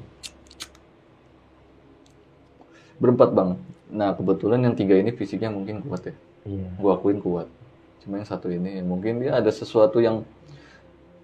Berempat 3.00 3.32
bang. 3.32 3.50
Nah 3.90 4.12
kebetulan 4.14 4.60
yang 4.60 4.74
tiga 4.76 4.96
ini 4.96 5.10
fisiknya 5.10 5.48
mungkin 5.48 5.80
kuat 5.82 6.08
ya. 6.08 6.14
Iya. 6.44 6.68
Gue 6.76 6.90
akuin 6.92 7.20
kuat. 7.20 7.48
Cuma 8.00 8.16
yang 8.16 8.28
satu 8.28 8.48
ini 8.48 8.80
mungkin 8.80 9.20
dia 9.20 9.36
ada 9.36 9.48
sesuatu 9.48 10.00
yang 10.00 10.24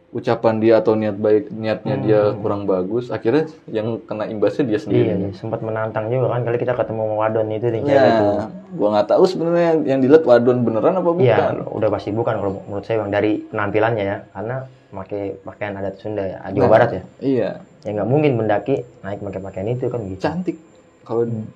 ucapan 0.06 0.62
dia 0.62 0.78
atau 0.78 0.94
niat 0.94 1.18
baik 1.18 1.50
niatnya 1.50 1.96
dia 1.98 2.20
Hmm. 2.30 2.38
kurang 2.40 2.62
bagus 2.64 3.10
akhirnya 3.10 3.50
yang 3.66 3.98
kena 4.00 4.24
imbasnya 4.26 4.64
dia 4.64 4.78
sendiri 4.78 5.02
Iya, 5.02 5.14
iya, 5.18 5.30
sempat 5.34 5.60
menantang 5.60 6.06
juga 6.08 6.30
kan 6.30 6.46
kali 6.46 6.56
kita 6.56 6.72
ketemu 6.72 7.02
Wadon 7.18 7.48
itu 7.50 7.66
di 7.68 7.78
Ya, 7.82 8.00
itu. 8.06 8.26
gua 8.72 8.88
nggak 8.94 9.08
tahu 9.08 9.24
sebenarnya 9.26 9.82
yang, 9.82 10.00
dilihat 10.00 10.22
wadon 10.22 10.62
beneran 10.62 10.94
apa 10.94 11.10
bukan. 11.10 11.26
Iya, 11.26 11.64
udah 11.66 11.88
pasti 11.90 12.10
bukan 12.10 12.34
kalau 12.36 12.52
menurut 12.62 12.84
saya 12.84 13.02
bang 13.02 13.10
dari 13.10 13.32
penampilannya 13.44 14.04
ya, 14.04 14.18
karena 14.30 14.56
pakai 14.86 15.22
pakaian 15.42 15.74
adat 15.74 15.94
Sunda 15.98 16.22
ya, 16.22 16.38
Jawa 16.48 16.64
Nah, 16.64 16.70
Barat 16.70 16.90
ya. 16.92 17.02
Iya, 17.20 17.50
Ya 17.82 17.90
nggak 17.92 18.08
mungkin 18.08 18.32
mendaki 18.34 18.82
naik 19.00 19.20
pakai 19.20 19.40
pakaian 19.42 19.68
itu 19.68 19.86
kan 19.86 20.00
gitu. 20.02 20.18
cantik. 20.18 20.56
Kalau 21.02 21.22
Hmm. 21.22 21.46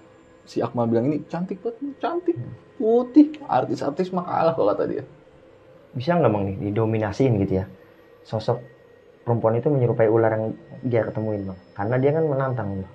si 0.44 0.58
Akmal 0.58 0.86
bilang 0.86 1.06
ini 1.06 1.22
cantik 1.26 1.58
banget, 1.58 1.78
cantik, 1.98 2.36
putih, 2.76 3.38
artis-artis 3.44 4.10
mah 4.10 4.22
kalah 4.22 4.54
kalau 4.54 4.70
kata 4.70 4.84
dia. 4.86 5.02
Bisa 5.90 6.14
nggak 6.14 6.28
bang 6.28 6.42
nih 6.46 6.56
didominasiin 6.68 7.34
gitu 7.40 7.54
ya? 7.58 7.66
Sosok 8.26 8.58
perempuan 9.24 9.58
itu 9.58 9.68
menyerupai 9.68 10.08
ular 10.08 10.32
yang 10.36 10.44
dia 10.86 11.02
ketemuin 11.06 11.42
bang, 11.48 11.58
karena 11.76 11.96
dia 12.00 12.10
kan 12.16 12.24
menantang 12.26 12.68
bang. 12.80 12.92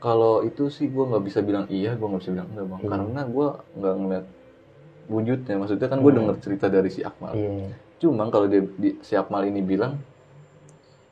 Kalau 0.00 0.40
itu 0.40 0.72
sih 0.72 0.88
gua 0.88 1.04
nggak 1.12 1.24
bisa 1.28 1.40
bilang 1.44 1.66
iya, 1.68 1.92
gua 1.92 2.08
nggak 2.14 2.22
bisa 2.24 2.32
bilang 2.32 2.48
enggak 2.52 2.66
bang, 2.66 2.80
Iya. 2.80 2.88
karena 2.90 3.20
gua 3.28 3.46
nggak 3.76 3.94
ngeliat 4.00 4.26
wujudnya. 5.12 5.54
Maksudnya 5.60 5.88
kan 5.92 5.98
gua 6.00 6.12
Hmm. 6.12 6.18
denger 6.24 6.36
cerita 6.40 6.66
dari 6.72 6.88
si 6.88 7.00
Akmal. 7.04 7.36
Iya, 7.36 7.68
Cuma 8.00 8.24
kalau 8.32 8.48
dia 8.48 8.64
di, 8.64 8.96
si 9.04 9.12
Akmal 9.12 9.44
ini 9.44 9.60
bilang, 9.60 10.00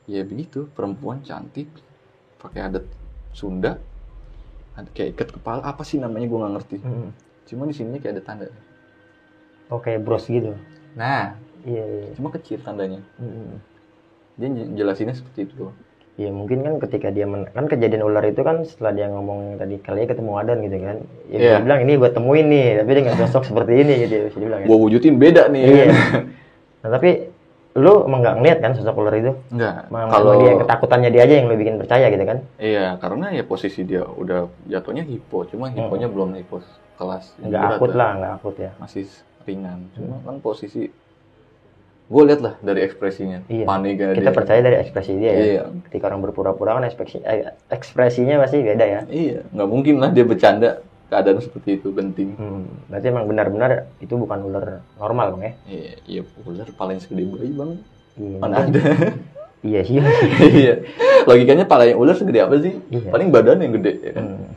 ya 0.08 0.24
begitu, 0.24 0.64
perempuan 0.72 1.20
cantik, 1.20 1.68
pakai 2.40 2.60
adat 2.64 2.84
Sunda, 3.36 3.76
kayak 4.96 5.14
ikat 5.14 5.28
kepala 5.36 5.60
apa 5.62 5.82
sih 5.84 6.00
namanya 6.00 6.26
gua 6.32 6.38
nggak 6.46 6.54
ngerti. 6.56 6.76
Mm-mm. 6.80 7.10
Cuma 7.48 7.68
di 7.68 7.74
sininya 7.76 8.00
kayak 8.00 8.14
ada 8.18 8.24
tanda. 8.24 8.48
Oke 9.68 10.00
bros 10.00 10.24
gitu. 10.24 10.56
Nah, 10.96 11.36
Iya, 11.64 11.84
iya. 11.84 12.08
cuma 12.14 12.28
kecil 12.30 12.58
tandanya. 12.60 13.00
Mm-mm. 13.18 13.58
Dia 14.38 14.48
jelasinnya 14.76 15.14
seperti 15.14 15.50
itu. 15.50 15.70
Iya 16.18 16.34
mungkin 16.34 16.66
kan 16.66 16.74
ketika 16.82 17.14
dia 17.14 17.30
men- 17.30 17.46
kan 17.46 17.70
kejadian 17.70 18.02
ular 18.02 18.26
itu 18.26 18.42
kan 18.42 18.66
setelah 18.66 18.90
dia 18.90 19.06
ngomong 19.06 19.54
tadi 19.54 19.78
kali 19.78 20.02
ya 20.02 20.10
ketemu 20.10 20.30
Wadon 20.34 20.58
gitu 20.66 20.76
kan, 20.82 20.96
ya 21.30 21.36
Iya. 21.38 21.50
dia 21.54 21.60
bilang 21.62 21.80
ini 21.86 21.92
gue 21.94 22.10
temuin 22.10 22.46
nih, 22.50 22.66
tapi 22.82 22.90
dengan 22.90 23.14
sosok 23.16 23.42
seperti 23.46 23.72
ini 23.78 23.94
gitu, 24.02 24.14
bisa 24.26 24.38
dibilang. 24.38 24.60
ya. 24.62 24.66
Gua 24.66 24.78
wujudin 24.82 25.14
beda 25.14 25.42
nih. 25.48 25.62
Iya. 25.62 25.86
Nah 26.78 26.94
tapi 26.94 27.10
lu 27.74 28.06
emang 28.06 28.22
nggak 28.22 28.36
ngeliat 28.38 28.58
kan 28.58 28.72
sosok 28.74 28.98
ular 28.98 29.14
itu? 29.14 29.34
Enggak. 29.50 29.86
Kalau 29.90 30.32
dia 30.38 30.52
ketakutannya 30.56 31.10
dia 31.10 31.22
aja 31.26 31.34
yang 31.38 31.46
lu 31.46 31.54
bikin 31.54 31.74
percaya 31.78 32.06
gitu 32.10 32.22
kan? 32.22 32.38
iya, 32.58 32.98
karena 32.98 33.30
ya 33.30 33.42
posisi 33.42 33.82
dia 33.82 34.02
udah 34.02 34.46
jatuhnya 34.66 35.02
hipo, 35.02 35.46
cuma 35.46 35.70
hiponya 35.70 36.06
belum 36.06 36.34
hipo 36.34 36.62
kelas 36.98 37.34
Nggak 37.38 37.62
akut 37.78 37.90
ya. 37.90 37.98
lah, 37.98 38.10
nggak 38.18 38.32
akut 38.38 38.56
ya. 38.58 38.70
Masih 38.78 39.06
ringan. 39.42 39.86
Cuma 39.94 40.18
kan 40.22 40.38
posisi 40.38 40.90
gue 42.08 42.22
lihat 42.24 42.40
lah 42.40 42.54
dari 42.58 42.80
ekspresinya, 42.80 43.44
Iya. 43.46 43.68
paniknya 43.68 44.16
Kita 44.16 44.32
dia. 44.32 44.36
percaya 44.36 44.60
dari 44.64 44.76
ekspresi 44.80 45.12
dia 45.14 45.28
ya. 45.28 45.44
Iya. 45.44 45.62
Ketika 45.84 46.08
orang 46.08 46.24
berpura-pura 46.24 46.80
kan 46.80 46.84
ekspresi, 46.84 47.20
eh, 47.20 47.52
ekspresinya 47.68 48.40
pasti 48.40 48.64
beda 48.64 48.84
ya. 48.84 49.00
Iya, 49.04 49.44
nggak 49.52 49.68
mungkin 49.68 50.00
lah 50.00 50.08
dia 50.08 50.24
bercanda 50.24 50.80
keadaan 51.08 51.40
seperti 51.40 51.76
itu 51.76 51.92
genting. 51.92 52.32
Hmm, 52.34 52.64
berarti 52.88 53.06
emang 53.08 53.28
benar-benar 53.28 53.70
itu 54.00 54.16
bukan 54.16 54.40
ular 54.40 54.80
normal 54.96 55.36
bang 55.36 55.42
ya? 55.42 55.52
Iya, 55.68 55.92
iya 56.08 56.20
ular 56.42 56.68
paling 56.72 56.96
segede 56.96 57.28
bayi 57.28 57.52
bang. 57.52 57.70
Iya, 58.16 58.36
Mana 58.40 58.56
ada? 58.64 58.80
iya 59.68 59.80
sih. 59.84 60.00
iya. 60.64 60.74
Logikanya 61.28 61.68
palanya 61.68 61.92
ular 61.92 62.16
segede 62.16 62.40
apa 62.40 62.56
sih? 62.56 62.72
Iya. 62.88 63.12
Paling 63.12 63.28
badan 63.28 63.60
yang 63.60 63.76
gede 63.76 63.92
ya 64.00 64.12
kan. 64.16 64.24
Hmm. 64.32 64.48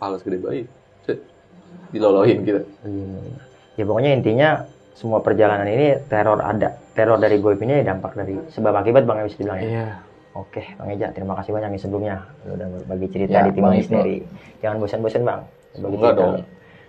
Pala 0.00 0.16
segede 0.16 0.40
bayi. 0.40 0.64
Dilolohin 1.86 2.42
kita. 2.42 2.60
Iya. 2.82 3.20
Ya 3.76 3.84
pokoknya 3.84 4.10
intinya 4.16 4.48
semua 4.96 5.20
perjalanan 5.20 5.68
ini 5.68 6.00
teror 6.08 6.40
ada. 6.40 6.80
Teror 6.96 7.20
dari 7.20 7.36
goib 7.36 7.60
ini 7.60 7.84
dampak 7.84 8.16
dari 8.16 8.40
sebab 8.48 8.72
akibat 8.80 9.04
Bang 9.04 9.20
bisa 9.20 9.36
dibilang 9.36 9.60
ya. 9.60 9.68
Iya. 9.68 9.86
Oke, 10.36 10.64
Bang 10.76 10.92
Eja, 10.92 11.12
terima 11.16 11.32
kasih 11.36 11.52
banyak 11.52 11.76
nih 11.76 11.80
sebelumnya. 11.80 12.16
Lu 12.44 12.56
udah 12.56 12.68
berbagi 12.68 13.08
cerita 13.08 13.40
Ya, 13.40 13.48
di 13.48 13.56
Bang 13.56 13.72
Misteri. 13.72 14.20
Jangan 14.60 14.76
bosan-bosan, 14.80 15.24
Bang. 15.24 15.40
Berbagi 15.76 15.96
Enggak 15.96 16.12
cerita. 16.12 16.20
dong. 16.20 16.34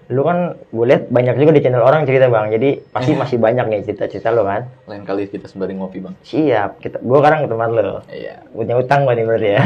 Lu 0.07 0.21
kan 0.23 0.37
gue 0.71 0.85
lihat 0.87 1.03
banyak 1.11 1.35
juga 1.35 1.51
di 1.51 1.61
channel 1.63 1.83
orang 1.83 2.03
cerita, 2.03 2.27
Bang. 2.27 2.47
Jadi 2.51 2.79
pasti 2.91 3.11
masih 3.15 3.39
banyak 3.39 3.65
nih 3.71 3.79
cerita-cerita 3.87 4.35
lu 4.35 4.43
kan. 4.43 4.67
Lain 4.87 5.03
kali 5.03 5.31
kita 5.31 5.47
sembari 5.47 5.75
ngopi 5.75 5.99
bang. 5.99 6.15
Siap, 6.23 6.79
kita 6.79 6.99
gua 7.03 7.23
sekarang 7.23 7.39
ke 7.43 7.49
tempat 7.51 7.69
lu. 7.71 7.91
Iya. 8.07 8.35
Punya 8.51 8.75
utang 8.75 9.07
gua 9.07 9.15
nih 9.15 9.23
berarti 9.23 9.49
ya. 9.55 9.61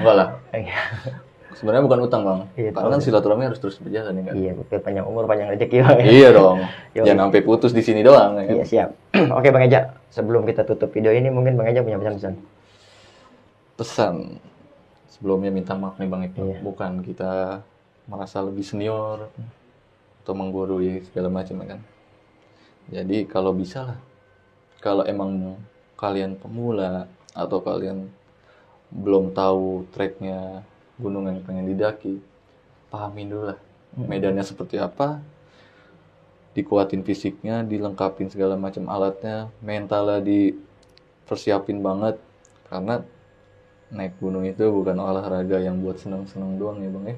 Enggak 0.00 0.14
lah. 0.16 0.28
Iya. 1.52 1.58
Sebenarnya 1.60 1.84
bukan 1.84 2.00
utang 2.08 2.22
bang. 2.24 2.40
Iya, 2.56 2.70
Karena 2.72 2.88
kan 2.96 3.00
silaturahmi 3.04 3.44
harus 3.44 3.60
terus 3.60 3.76
berjalan 3.76 4.12
ya 4.16 4.22
kan. 4.24 4.34
iya, 4.40 4.52
panjang 4.80 5.04
umur, 5.04 5.28
panjang 5.28 5.52
rezeki, 5.52 5.76
Bang. 5.84 5.98
Iya 6.00 6.28
dong. 6.32 6.56
Jangan 6.96 7.28
sampai 7.28 7.42
putus 7.44 7.72
di 7.76 7.82
sini 7.84 8.00
doang 8.00 8.40
ya 8.40 8.44
kan. 8.48 8.54
Iya, 8.56 8.64
siap. 8.64 8.90
Oke, 9.38 9.52
Bang 9.52 9.68
Eja. 9.68 9.92
Sebelum 10.08 10.48
kita 10.48 10.64
tutup 10.64 10.88
video 10.92 11.12
ini, 11.12 11.28
mungkin 11.28 11.60
Bang 11.60 11.68
Eja 11.68 11.84
punya 11.84 12.00
pesan-pesan. 12.00 12.34
Pesan 13.76 14.14
sebelumnya 15.22 15.54
minta 15.54 15.78
maaf 15.78 16.02
nih 16.02 16.10
bang 16.10 16.22
Iqbal. 16.26 16.42
Iya. 16.50 16.58
Bukan 16.66 16.92
kita 17.06 17.62
merasa 18.10 18.42
lebih 18.42 18.66
senior 18.66 19.30
atau 20.26 20.34
menggurui 20.34 21.06
segala 21.06 21.30
macam 21.30 21.62
ya 21.62 21.66
kan. 21.78 21.80
Jadi 22.90 23.30
kalau 23.30 23.54
bisa 23.54 23.86
lah, 23.86 23.98
kalau 24.82 25.06
emang 25.06 25.54
kalian 25.94 26.34
pemula 26.34 27.06
atau 27.38 27.62
kalian 27.62 28.10
belum 28.90 29.30
tahu 29.30 29.86
treknya 29.94 30.66
gunung 31.02 31.26
yang 31.26 31.42
pengen 31.42 31.66
didaki, 31.66 32.22
pahamin 32.88 33.26
dulu 33.28 33.44
lah 33.50 33.58
medannya 33.92 34.40
seperti 34.40 34.80
apa, 34.80 35.20
dikuatin 36.56 37.04
fisiknya, 37.04 37.60
dilengkapin 37.64 38.32
segala 38.32 38.56
macam 38.56 38.88
alatnya, 38.88 39.52
mentalnya 39.60 40.20
dipersiapin 40.24 41.80
banget 41.84 42.16
karena 42.72 43.04
naik 43.92 44.16
gunung 44.16 44.48
itu 44.48 44.64
bukan 44.72 44.96
olahraga 44.96 45.60
yang 45.60 45.76
buat 45.84 46.00
senang-senang 46.00 46.56
doang 46.56 46.80
ya 46.80 46.88
bang 46.88 47.06
ya. 47.12 47.16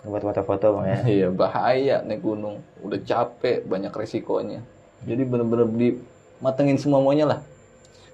Buat 0.00 0.22
foto-foto, 0.24 0.80
Bang 0.80 0.86
ya. 0.88 0.98
Iya 1.20 1.28
bahaya 1.28 2.00
naik 2.06 2.22
gunung, 2.22 2.62
udah 2.80 3.00
capek, 3.02 3.66
banyak 3.66 3.92
resikonya. 3.92 4.62
Jadi 5.04 5.22
bener-bener 5.26 5.68
dimatengin 5.68 6.78
semuanya 6.78 7.26
lah. 7.36 7.40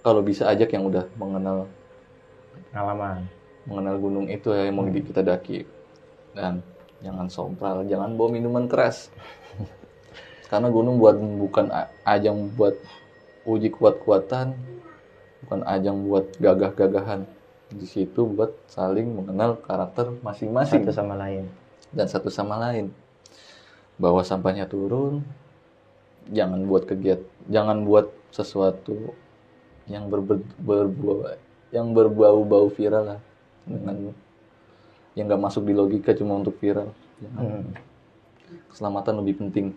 Kalau 0.01 0.23
bisa 0.25 0.49
ajak 0.49 0.71
yang 0.73 0.87
udah 0.87 1.07
mengenal 1.19 1.67
Pengalaman. 2.77 3.25
Mengenal 3.67 3.99
gunung 3.99 4.27
itu 4.31 4.55
ya 4.55 4.71
yang 4.71 4.77
mau 4.79 4.87
di- 4.87 5.03
kita 5.03 5.23
daki 5.23 5.67
dan 6.33 6.63
jangan 7.03 7.27
sompral, 7.29 7.83
jangan 7.85 8.15
bawa 8.15 8.29
minuman 8.33 8.67
keras. 8.71 9.11
Karena 10.51 10.71
gunung 10.71 11.03
buat 11.03 11.19
bukan 11.19 11.69
ajang 12.07 12.55
buat 12.55 12.79
uji 13.43 13.69
kuat-kuatan, 13.75 14.55
bukan 15.45 15.61
ajang 15.67 16.07
buat 16.07 16.31
gagah-gagahan. 16.39 17.27
Di 17.67 17.83
situ 17.83 18.23
buat 18.31 18.55
saling 18.71 19.11
mengenal 19.11 19.59
karakter 19.59 20.15
masing-masing 20.23 20.87
Satu 20.87 20.95
sama 20.95 21.19
lain. 21.19 21.51
dan 21.91 22.07
satu 22.07 22.31
sama 22.31 22.55
lain. 22.63 22.95
Bawa 23.99 24.23
sampahnya 24.23 24.71
turun, 24.71 25.27
jangan 26.31 26.63
buat 26.63 26.87
kegiat, 26.87 27.19
jangan 27.51 27.83
buat 27.83 28.13
sesuatu 28.31 29.15
yang 29.91 30.07
berber, 30.07 30.43
berbau 30.63 31.27
yang 31.75 31.91
berbau-bau 31.91 32.71
viral 32.71 33.17
lah 33.17 33.21
dengan 33.67 34.15
yang 35.19 35.27
nggak 35.29 35.43
masuk 35.43 35.67
di 35.67 35.75
logika 35.75 36.15
cuma 36.15 36.39
untuk 36.39 36.57
viral. 36.63 36.95
Hmm. 37.37 37.75
Keselamatan 38.71 39.21
lebih 39.21 39.43
penting. 39.43 39.75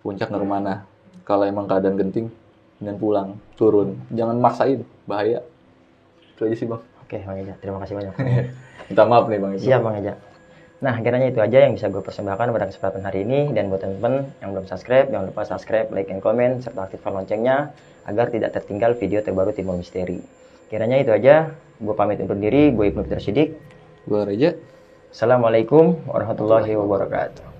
Puncak 0.00 0.30
nggak 0.30 0.42
ke 0.42 0.48
mana? 0.48 0.74
Kalau 1.26 1.42
emang 1.42 1.66
keadaan 1.66 1.98
genting, 1.98 2.30
dan 2.80 2.94
pulang, 3.00 3.40
turun. 3.56 3.96
Jangan 4.12 4.36
maksain, 4.36 4.84
bahaya. 5.08 5.40
Itu 6.36 6.44
aja 6.44 6.56
sih 6.56 6.68
bang. 6.68 6.82
Oke, 7.06 7.22
Bang 7.24 7.38
Eja. 7.40 7.54
Terima 7.62 7.78
kasih 7.80 7.94
banyak. 7.96 8.14
Minta 8.90 9.02
maaf 9.08 9.24
nih 9.30 9.38
bang. 9.40 9.52
Siap, 9.56 9.80
Bang 9.80 9.96
Eja. 10.02 10.14
Nah, 10.76 10.92
kiranya 11.00 11.32
itu 11.32 11.40
aja 11.40 11.64
yang 11.64 11.72
bisa 11.72 11.88
gue 11.88 12.04
persembahkan 12.04 12.52
pada 12.52 12.68
kesempatan 12.68 13.00
hari 13.00 13.24
ini. 13.24 13.54
Dan 13.56 13.72
buat 13.72 13.80
teman-teman 13.80 14.28
yang 14.44 14.52
belum 14.52 14.66
subscribe, 14.68 15.08
jangan 15.08 15.32
lupa 15.32 15.42
subscribe, 15.48 15.88
like, 15.88 16.12
and 16.12 16.20
comment, 16.20 16.60
serta 16.60 16.84
aktifkan 16.84 17.16
loncengnya 17.16 17.72
agar 18.04 18.28
tidak 18.28 18.52
tertinggal 18.52 18.92
video 18.92 19.24
terbaru 19.24 19.56
Timur 19.56 19.80
Misteri. 19.80 20.20
Kiranya 20.66 20.98
itu 20.98 21.14
aja. 21.14 21.54
Gue 21.78 21.94
pamit 21.94 22.18
undur 22.18 22.38
diri. 22.38 22.74
Gue 22.74 22.90
Ibnu 22.90 23.06
Peter 23.06 23.22
Sidik. 23.22 23.54
Gua 24.06 24.22
Reja. 24.22 24.54
Assalamualaikum 25.10 25.98
warahmatullahi 26.06 26.78
wabarakatuh. 26.78 27.55